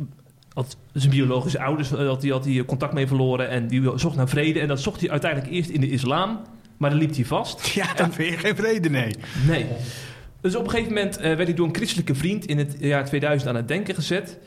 had 0.52 0.76
zijn 0.92 1.10
biologische 1.10 1.60
ouders 1.60 1.92
eh, 1.92 2.06
had 2.06 2.22
hij 2.22 2.30
had 2.30 2.44
hij 2.44 2.64
contact 2.64 2.92
mee 2.92 3.06
verloren 3.06 3.48
en 3.48 3.68
die 3.68 3.82
zocht 3.94 4.16
naar 4.16 4.28
vrede. 4.28 4.60
En 4.60 4.68
dat 4.68 4.80
zocht 4.80 5.00
hij 5.00 5.10
uiteindelijk 5.10 5.52
eerst 5.52 5.70
in 5.70 5.80
de 5.80 5.90
islam, 5.90 6.40
maar 6.76 6.90
dan 6.90 6.98
liep 6.98 7.14
hij 7.14 7.24
vast. 7.24 7.66
Ja, 7.74 7.94
dan 7.94 8.12
vind 8.12 8.28
je 8.32 8.38
geen 8.38 8.56
vrede, 8.56 8.88
nee. 8.90 9.14
Nee. 9.46 9.66
Dus 10.40 10.56
op 10.56 10.64
een 10.64 10.70
gegeven 10.70 10.92
moment 10.92 11.16
eh, 11.16 11.22
werd 11.22 11.38
hij 11.48 11.54
door 11.54 11.66
een 11.66 11.74
christelijke 11.74 12.14
vriend 12.14 12.46
in 12.46 12.58
het 12.58 12.76
jaar 12.80 13.04
2000 13.04 13.50
aan 13.50 13.56
het 13.56 13.68
denken 13.68 13.94
gezet. 13.94 14.38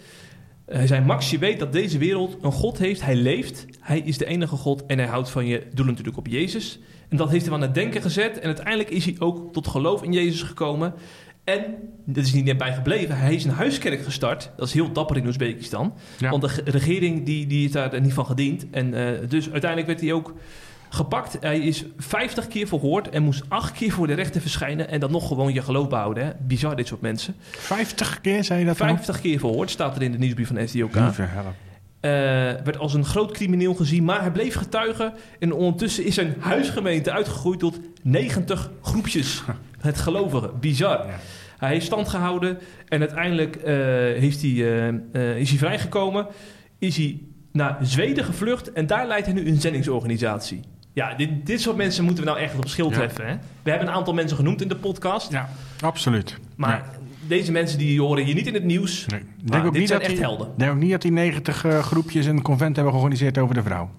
Eh, 0.65 0.77
Hij 0.77 0.87
zei, 0.87 1.01
Max, 1.05 1.29
je 1.29 1.37
weet 1.37 1.59
dat 1.59 1.73
deze 1.73 1.97
wereld 1.97 2.37
een 2.41 2.51
God 2.51 2.77
heeft. 2.77 3.01
Hij 3.01 3.15
leeft. 3.15 3.65
Hij 3.79 3.99
is 3.99 4.17
de 4.17 4.25
enige 4.25 4.55
God 4.55 4.85
en 4.85 4.97
hij 4.97 5.07
houdt 5.07 5.29
van 5.29 5.45
je. 5.45 5.63
Doel 5.73 5.85
natuurlijk 5.85 6.17
op 6.17 6.27
Jezus. 6.27 6.79
En 7.09 7.17
dat 7.17 7.29
heeft 7.29 7.45
hem 7.45 7.53
aan 7.53 7.61
het 7.61 7.73
denken 7.73 8.01
gezet. 8.01 8.39
En 8.39 8.45
uiteindelijk 8.45 8.89
is 8.89 9.05
hij 9.05 9.15
ook 9.19 9.53
tot 9.53 9.67
geloof 9.67 10.03
in 10.03 10.13
Jezus 10.13 10.41
gekomen. 10.41 10.93
En, 11.51 11.63
dat 12.05 12.23
is 12.25 12.33
niet 12.33 12.45
net 12.45 12.57
bij 12.57 12.73
gebleven, 12.73 13.17
hij 13.17 13.33
is 13.35 13.43
een 13.43 13.51
huiskerk 13.51 14.03
gestart. 14.03 14.51
Dat 14.57 14.67
is 14.67 14.73
heel 14.73 14.91
dapper 14.91 15.17
in 15.17 15.25
Oezbekistan. 15.27 15.93
Ja. 16.17 16.29
Want 16.29 16.41
de 16.41 16.49
ge- 16.49 16.61
regering 16.65 17.25
die, 17.25 17.47
die 17.47 17.65
is 17.65 17.71
daar 17.71 18.01
niet 18.01 18.13
van 18.13 18.25
gediend. 18.25 18.65
En 18.71 18.93
eh, 18.93 19.29
dus 19.29 19.51
uiteindelijk 19.51 19.89
werd 19.89 20.01
hij 20.01 20.13
ook 20.13 20.33
gepakt. 20.89 21.37
Hij 21.39 21.59
is 21.59 21.85
50 21.97 22.47
keer 22.47 22.67
verhoord 22.67 23.09
en 23.09 23.23
moest 23.23 23.43
8 23.47 23.71
keer 23.71 23.91
voor 23.91 24.07
de 24.07 24.13
rechter 24.13 24.41
verschijnen. 24.41 24.89
En 24.89 24.99
dan 24.99 25.11
nog 25.11 25.27
gewoon 25.27 25.53
je 25.53 25.61
geloof 25.61 25.87
behouden. 25.89 26.25
Hè? 26.25 26.31
Bizar 26.47 26.75
dit 26.75 26.87
soort 26.87 27.01
mensen. 27.01 27.35
50 27.51 28.21
keer, 28.21 28.43
zei 28.43 28.59
je 28.59 28.65
dat 28.65 28.77
nou? 28.77 28.89
50 28.93 29.21
keer 29.21 29.39
verhoord, 29.39 29.69
staat 29.69 29.95
er 29.95 30.01
in 30.01 30.11
de 30.11 30.17
nieuwsbrief 30.17 30.47
van 30.47 30.67
SDOK. 30.67 30.93
Help. 30.93 31.15
Eh, 31.99 32.11
werd 32.63 32.77
als 32.77 32.93
een 32.93 33.05
groot 33.05 33.31
crimineel 33.31 33.73
gezien, 33.73 34.03
maar 34.03 34.21
hij 34.21 34.31
bleef 34.31 34.55
getuigen. 34.55 35.13
En 35.39 35.53
ondertussen 35.53 36.05
is 36.05 36.13
zijn 36.15 36.35
huisgemeente 36.39 37.11
uitgegroeid 37.11 37.59
tot 37.59 37.79
90 38.01 38.71
groepjes. 38.81 39.43
Het 39.79 39.97
gelovigen, 39.97 40.59
bizar. 40.59 41.07
Ja. 41.07 41.19
Hij 41.61 41.71
heeft 41.71 41.85
stand 41.85 42.07
gehouden 42.07 42.57
en 42.87 42.99
uiteindelijk 42.99 43.55
eh, 43.55 43.73
heeft 44.19 44.41
hij, 44.41 44.51
eh, 44.51 44.87
eh, 44.87 45.37
is 45.37 45.49
hij 45.49 45.57
vrijgekomen. 45.57 46.27
Is 46.79 46.97
hij 46.97 47.21
naar 47.51 47.77
Zweden 47.81 48.23
gevlucht 48.23 48.71
en 48.73 48.87
daar 48.87 49.07
leidt 49.07 49.25
hij 49.25 49.35
nu 49.35 49.47
een 49.47 49.61
zendingsorganisatie. 49.61 50.59
Ja, 50.93 51.13
dit, 51.13 51.45
dit 51.45 51.61
soort 51.61 51.75
mensen 51.77 52.03
moeten 52.03 52.23
we 52.23 52.29
nou 52.29 52.41
echt 52.41 52.57
op 52.57 52.67
schild 52.67 52.89
Ja. 52.89 52.95
treffen. 52.97 53.27
Hè? 53.27 53.35
We 53.63 53.69
hebben 53.69 53.87
een 53.87 53.93
aantal 53.93 54.13
mensen 54.13 54.37
genoemd 54.37 54.61
in 54.61 54.67
de 54.67 54.75
podcast. 54.75 55.31
Ja, 55.31 55.49
absoluut. 55.79 56.37
Maar 56.55 56.69
Ja. 56.77 56.99
deze 57.27 57.51
mensen 57.51 57.77
die 57.77 58.01
horen 58.01 58.23
hier 58.23 58.35
niet 58.35 58.47
in 58.47 58.53
het 58.53 58.63
nieuws. 58.63 59.05
Nee. 59.05 59.19
Maar 59.19 59.29
denk 59.51 59.65
ook 59.65 59.71
dit 59.71 59.79
niet 59.79 59.87
zijn 59.89 59.99
dat 59.99 60.09
echt 60.09 60.17
die, 60.17 60.27
helden. 60.27 60.47
Ik 60.47 60.59
denk 60.59 60.71
ook 60.71 60.77
niet 60.79 60.91
dat 60.91 61.01
die 61.01 61.11
90 61.11 61.65
eh, 61.65 61.79
groepjes 61.79 62.25
een 62.25 62.41
convent 62.41 62.75
hebben 62.75 62.93
georganiseerd 62.93 63.37
over 63.37 63.55
de 63.55 63.63
vrouw. 63.63 63.89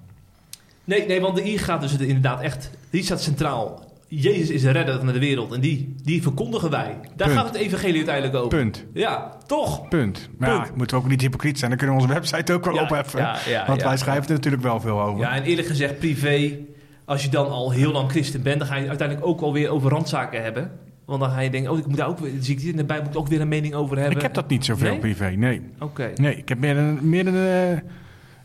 Nee, 0.85 1.07
nee, 1.07 1.21
want 1.21 1.41
hier 1.41 1.61
gaat 1.61 1.81
dus 1.81 1.97
inderdaad 1.97 2.41
echt... 2.41 2.71
Die 2.91 3.03
staat 3.03 3.23
centraal. 3.23 3.92
Jezus 4.21 4.51
is 4.51 4.63
de 4.63 4.71
redder 4.71 4.97
van 4.99 5.07
de 5.07 5.19
wereld. 5.19 5.53
En 5.53 5.61
die, 5.61 5.95
die 6.03 6.23
verkondigen 6.23 6.71
wij. 6.71 6.97
Daar 7.17 7.29
Punt. 7.29 7.41
gaat 7.41 7.49
het 7.53 7.57
evangelie 7.63 7.97
uiteindelijk 7.97 8.35
over. 8.37 8.49
Punt. 8.59 8.85
Ja, 8.95 9.37
toch? 9.47 9.89
Punt. 9.89 10.29
Maar 10.39 10.51
Punt. 10.57 10.67
ja, 10.67 10.73
moeten 10.77 10.97
we 10.97 11.03
ook 11.03 11.09
niet 11.09 11.21
hypocriet 11.21 11.59
zijn. 11.59 11.71
Dan 11.71 11.79
kunnen 11.79 11.97
we 11.97 12.03
onze 12.03 12.15
website 12.15 12.53
ook 12.53 12.65
wel 12.65 12.75
Ja, 12.75 12.83
opheffen. 12.83 13.21
ja, 13.21 13.37
ja, 13.49 13.67
want 13.67 13.83
wij 13.83 13.97
schrijven 13.97 14.27
er 14.27 14.33
natuurlijk 14.33 14.63
wel 14.63 14.81
veel 14.81 15.01
over. 15.01 15.21
Ja, 15.21 15.35
en 15.35 15.43
eerlijk 15.43 15.69
gezegd, 15.69 15.99
privé... 15.99 16.59
Als 17.05 17.23
je 17.25 17.29
dan 17.29 17.49
al 17.51 17.71
heel 17.71 17.93
lang 17.93 18.11
christen 18.11 18.43
bent... 18.43 18.59
dan 18.59 18.69
ga 18.69 18.77
je 18.77 18.89
uiteindelijk 18.89 19.27
ook 19.29 19.41
alweer 19.41 19.69
over 19.69 19.91
randzaken 19.91 20.43
hebben. 20.43 20.71
Want 21.05 21.21
dan 21.21 21.31
ga 21.31 21.41
je 21.41 21.51
denken... 21.51 21.71
oh, 21.73 21.79
ik 21.79 21.87
moet 21.87 21.97
daar 21.97 22.09
ook 22.09 22.19
weer... 22.19 22.31
zie 22.41 22.55
ik 22.55 22.61
dit 22.61 22.71
in 22.71 22.77
de 22.77 22.85
Bijbel 22.85 23.05
moet 23.07 23.15
ik 23.15 23.21
ook 23.21 23.29
weer 23.29 23.41
een 23.41 23.49
mening 23.49 23.75
over 23.75 23.97
hebben. 23.99 24.17
ik 24.17 24.23
heb 24.23 24.35
dat 24.35 24.49
niet 24.49 24.65
zoveel 24.65 24.91
Nee? 24.91 24.99
privé, 24.99 25.31
nee. 25.31 25.63
Oké. 25.79 26.11
Nee, 26.15 26.37
ik 26.37 26.49
heb 26.49 26.59
meer 26.59 26.77
een, 26.77 26.99
meer 27.09 27.27
een 27.27 27.83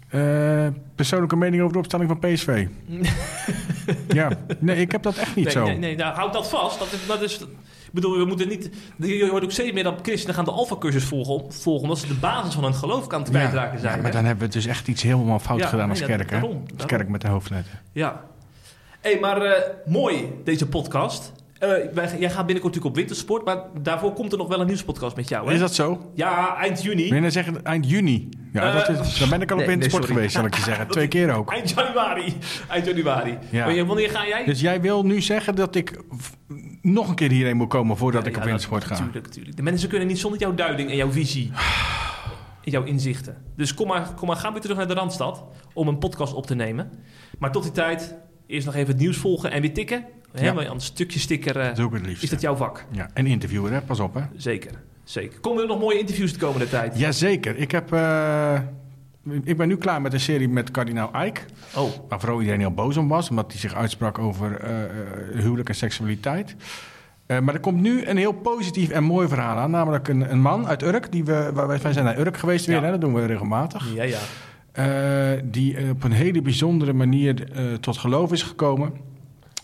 eh, 0.09 0.67
persoonlijke 0.95 1.35
mening 1.35 1.61
over 1.61 1.73
de 1.73 1.79
opstelling 1.79 2.09
van 2.09 2.19
PSV. 2.19 2.67
ja, 4.07 4.29
nee, 4.59 4.75
ik 4.77 4.91
heb 4.91 5.03
dat 5.03 5.17
echt 5.17 5.35
niet 5.35 5.45
Nee, 5.45 5.53
zo. 5.53 5.63
nee, 5.65 5.77
nee, 5.77 5.95
nou, 5.95 6.15
houd 6.15 6.33
dat 6.33 6.49
vast. 6.49 6.79
Dat 6.79 6.91
is, 6.91 7.05
dat 7.07 7.21
is, 7.21 7.39
ik 7.39 7.93
bedoel, 7.93 8.17
we 8.17 8.25
moeten 8.25 8.47
niet... 8.47 8.69
Je 8.97 9.27
hoort 9.29 9.43
ook 9.43 9.51
steeds 9.51 9.71
meer 9.73 9.83
dat 9.83 9.99
christenen 10.01 10.35
gaan 10.35 10.45
de 10.45 10.51
alfa-cursus 10.51 11.03
volgen, 11.03 11.53
volgen... 11.53 11.83
omdat 11.83 11.97
ze 11.99 12.07
de 12.07 12.13
basis 12.13 12.53
van 12.53 12.63
hun 12.63 12.73
geloof 12.73 13.11
Ja, 13.11 13.21
kwijtraken 13.21 13.79
zijn. 13.79 13.91
ja, 13.95 14.01
maar 14.01 14.11
hè? 14.11 14.17
dan 14.17 14.25
hebben 14.25 14.47
we 14.47 14.53
dus 14.53 14.65
echt 14.65 14.87
iets 14.87 15.03
helemaal 15.03 15.39
fout 15.39 15.59
Ja, 15.59 15.67
gedaan 15.67 15.89
als 15.89 15.99
nee, 15.99 16.07
kerk, 16.07 16.29
hè? 16.29 16.39
daarom, 16.39 16.63
Als 16.77 16.85
kerk 16.85 17.09
met 17.09 17.21
de 17.21 17.27
hoofdletter. 17.27 17.81
Ja. 17.91 18.23
Hey, 19.01 19.19
maar 19.19 19.41
eh, 19.41 19.61
mooi, 19.85 20.33
deze 20.43 20.67
podcast. 20.67 21.31
Eh, 21.59 21.69
wij, 21.69 22.17
jij 22.19 22.29
gaat 22.29 22.45
binnenkort 22.45 22.63
natuurlijk 22.75 22.85
op 22.85 22.95
wintersport... 22.95 23.45
maar 23.45 23.57
daarvoor 23.81 24.13
komt 24.13 24.31
er 24.31 24.37
nog 24.37 24.47
wel 24.47 24.59
een 24.59 24.67
nieuwspodcast 24.67 25.15
met 25.15 25.29
jou, 25.29 25.47
hè? 25.47 25.53
Is 25.53 25.59
dat 25.59 25.73
zo? 25.75 26.11
Ja, 26.15 26.55
eind 26.57 26.83
juni. 26.83 27.03
Wil 27.03 27.13
je 27.13 27.19
nou 27.19 27.31
zeggen 27.31 27.63
eind 27.63 27.89
juni? 27.89 28.29
Ja, 28.53 28.61
Eh, 28.61 28.87
dat 28.87 29.05
is, 29.05 29.17
dan 29.19 29.29
ben 29.29 29.41
ik 29.41 29.49
al 29.51 29.55
op 29.57 29.61
nee, 29.61 29.69
wintersport 29.69 30.03
nee, 30.07 30.13
geweest, 30.13 30.33
zal 30.33 30.45
ik 30.45 30.55
je 30.55 30.61
zeggen. 30.61 30.87
Twee 30.97 31.07
keer 31.07 31.33
ook. 31.33 31.51
Eind 31.51 31.69
januari. 31.69 32.33
Eind 32.69 32.85
januari. 32.85 33.37
Ja. 33.49 33.85
Wanneer, 33.85 34.09
ga 34.09 34.27
jij? 34.27 34.45
Dus 34.45 34.59
jij 34.61 34.81
wil 34.81 35.03
nu 35.05 35.21
zeggen 35.21 35.55
dat 35.55 35.75
ik 35.75 35.99
nog 36.81 37.09
een 37.09 37.15
keer 37.15 37.29
hierheen 37.31 37.57
moet 37.57 37.69
komen 37.69 37.97
voordat 37.97 38.21
ik 38.21 38.27
Ja, 38.27 38.31
op 38.31 38.35
dat- 38.37 38.45
wintersport 38.45 38.83
ga? 38.83 38.93
Natuurlijk, 38.99 39.25
natuurlijk. 39.25 39.55
De 39.55 39.61
mensen 39.63 39.89
kunnen 39.89 40.07
niet 40.07 40.19
zonder 40.19 40.39
jouw 40.39 40.53
duiding 40.53 40.89
en 40.89 40.95
jouw 40.95 41.11
visie. 41.11 41.51
En 42.63 42.71
jouw 42.71 42.83
inzichten. 42.83 43.37
Dus 43.55 43.73
kom 43.73 43.87
maar, 43.87 44.13
kom 44.15 44.27
maar, 44.27 44.37
ga 44.37 44.51
weer 44.51 44.61
terug 44.61 44.77
naar 44.77 44.87
de 44.87 44.93
Randstad 44.93 45.43
om 45.73 45.87
een 45.87 45.97
podcast 45.97 46.33
op 46.33 46.45
te 46.47 46.55
nemen. 46.55 46.91
Maar 47.39 47.51
tot 47.51 47.63
die 47.63 47.71
tijd, 47.71 48.15
eerst 48.47 48.65
nog 48.65 48.75
even 48.75 48.87
het 48.87 48.97
nieuws 49.01 49.17
volgen 49.17 49.51
en 49.51 49.61
weer 49.61 49.73
tikken. 49.73 50.05
Hè, 50.31 50.45
Ja. 50.45 50.53
want 50.53 50.69
een 50.69 50.81
stukje 50.81 51.19
sticker, 51.19 51.57
eh, 51.59 51.67
Dat 51.67 51.77
is 51.77 51.83
ook 51.83 51.93
het 51.93 52.05
liefst. 52.05 52.23
is 52.23 52.29
dat 52.29 52.41
jouw 52.41 52.55
vak? 52.55 52.85
Ja, 52.91 53.09
en 53.13 53.25
interviewer, 53.27 53.71
hè? 53.71 53.81
Pas 53.81 53.99
op, 53.99 54.13
hè? 54.13 54.21
Zeker. 54.35 54.71
Zeker. 55.03 55.39
Komen 55.39 55.61
er 55.61 55.67
nog 55.67 55.79
mooie 55.79 55.99
interviews 55.99 56.33
de 56.33 56.39
komende 56.39 56.69
tijd? 56.69 56.99
Jazeker. 56.99 57.57
Ik, 57.57 57.71
heb, 57.71 57.93
eh, 57.93 58.59
ik 59.43 59.57
ben 59.57 59.67
nu 59.67 59.77
klaar 59.77 60.01
met 60.01 60.13
een 60.13 60.19
serie 60.19 60.49
met 60.49 60.71
kardinaal 60.71 61.09
Eijk. 61.13 61.45
Oh, 61.75 61.89
Waar 62.09 62.19
vooral 62.19 62.37
iedereen 62.39 62.59
heel 62.59 62.73
boos 62.73 62.97
om 62.97 63.07
was, 63.07 63.29
omdat 63.29 63.51
hij 63.51 63.59
zich 63.61 63.73
uitsprak 63.75 64.19
over 64.19 64.59
eh, 64.59 64.83
eh, 64.83 64.89
huwelijk 65.33 65.69
en 65.69 65.75
seksualiteit. 65.75 66.55
Eh, 67.25 67.39
maar 67.39 67.53
er 67.53 67.59
komt 67.59 67.81
nu 67.81 68.05
een 68.05 68.17
heel 68.17 68.31
positief 68.33 68.89
en 68.89 69.03
mooi 69.03 69.27
verhaal 69.27 69.57
aan. 69.57 69.71
Namelijk 69.71 70.07
een, 70.07 70.31
een 70.31 70.41
man 70.41 70.67
uit 70.67 70.83
Urk. 70.83 71.11
Die 71.11 71.23
we, 71.25 71.49
waar 71.53 71.67
wij 71.67 71.79
wij 71.81 71.93
zijn 71.93 72.05
naar 72.05 72.19
Urk 72.19 72.37
geweest 72.37 72.65
weer, 72.65 72.75
Ja. 72.75 72.83
hè, 72.83 72.91
dat 72.91 73.01
doen 73.01 73.13
we 73.13 73.25
regelmatig. 73.25 73.93
ja, 73.95 74.03
ja. 74.03 74.19
Eh, 74.71 75.41
die 75.43 75.89
op 75.89 76.03
een 76.03 76.11
hele 76.11 76.41
bijzondere 76.41 76.93
manier 76.93 77.51
eh, 77.51 77.73
tot 77.73 77.97
geloof 77.97 78.31
is 78.31 78.43
gekomen. 78.43 78.93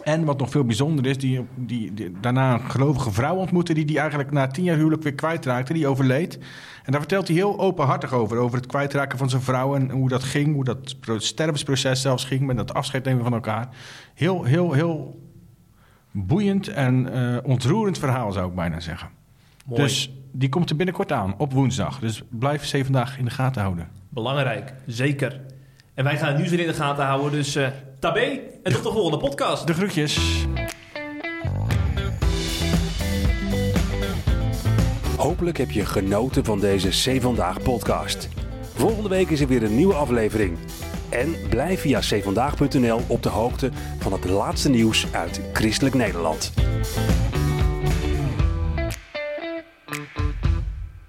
En 0.03 0.25
wat 0.25 0.39
nog 0.39 0.49
veel 0.49 0.63
bijzonder 0.63 1.05
is, 1.05 1.17
die, 1.17 1.45
die, 1.55 1.93
die 1.93 2.11
daarna 2.21 2.53
een 2.53 2.71
gelovige 2.71 3.11
vrouw 3.11 3.35
ontmoette... 3.35 3.73
die 3.73 3.85
die 3.85 3.99
eigenlijk 3.99 4.31
na 4.31 4.47
tien 4.47 4.63
jaar 4.63 4.77
huwelijk 4.77 5.03
weer 5.03 5.13
kwijtraakte, 5.13 5.73
die 5.73 5.87
overleed. 5.87 6.39
En 6.83 6.91
daar 6.91 6.99
vertelt 6.99 7.27
hij 7.27 7.35
heel 7.35 7.59
openhartig 7.59 8.13
over. 8.13 8.37
Over 8.37 8.57
het 8.57 8.65
kwijtraken 8.65 9.17
van 9.17 9.29
zijn 9.29 9.41
vrouw 9.41 9.75
en 9.75 9.89
hoe 9.89 10.09
dat 10.09 10.23
ging. 10.23 10.53
Hoe 10.53 10.63
dat 10.63 10.99
pro- 10.99 11.19
stervensproces 11.19 12.01
zelfs 12.01 12.25
ging 12.25 12.41
met 12.41 12.57
dat 12.57 12.73
afscheid 12.73 13.03
nemen 13.03 13.23
van 13.23 13.33
elkaar. 13.33 13.69
Heel, 14.13 14.43
heel, 14.43 14.71
heel 14.73 15.19
boeiend 16.11 16.67
en 16.67 17.13
eh, 17.13 17.37
ontroerend 17.43 17.97
verhaal 17.97 18.31
zou 18.31 18.49
ik 18.49 18.55
bijna 18.55 18.79
zeggen. 18.79 19.09
Mooi. 19.65 19.81
Dus 19.81 20.13
die 20.31 20.49
komt 20.49 20.69
er 20.69 20.75
binnenkort 20.75 21.11
aan, 21.11 21.33
op 21.37 21.53
woensdag. 21.53 21.99
Dus 21.99 22.23
blijf 22.29 22.65
ze 22.65 22.83
vandaag 22.83 23.17
in 23.17 23.25
de 23.25 23.31
gaten 23.31 23.61
houden. 23.61 23.87
Belangrijk, 24.09 24.73
zeker. 24.85 25.41
En 25.93 26.03
wij 26.03 26.17
gaan 26.17 26.27
het 26.27 26.37
nieuws 26.37 26.49
weer 26.49 26.59
in 26.59 26.67
de 26.67 26.73
gaten 26.73 27.05
houden. 27.05 27.31
Dus 27.31 27.55
eh 27.55 27.67
tabé 27.99 28.39
en 28.63 28.73
tot 28.73 28.83
de 28.83 28.91
volgende 28.91 29.17
podcast. 29.17 29.67
De 29.67 29.73
groetjes. 29.73 30.19
Hopelijk 35.17 35.57
heb 35.57 35.71
je 35.71 35.85
genoten 35.85 36.45
van 36.45 36.59
deze 36.59 36.89
C 36.89 37.21
Vandaag 37.21 37.61
podcast. 37.61 38.29
Volgende 38.73 39.09
week 39.09 39.29
is 39.29 39.41
er 39.41 39.47
weer 39.47 39.63
een 39.63 39.75
nieuwe 39.75 39.93
aflevering. 39.93 40.57
En 41.09 41.35
blijf 41.49 41.81
via 41.81 41.99
cvandaag.nl 41.99 43.01
op 43.07 43.23
de 43.23 43.29
hoogte 43.29 43.71
van 43.99 44.11
het 44.11 44.25
laatste 44.25 44.69
nieuws 44.69 45.07
uit 45.13 45.41
Christelijk 45.53 45.95
Nederland. 45.95 46.53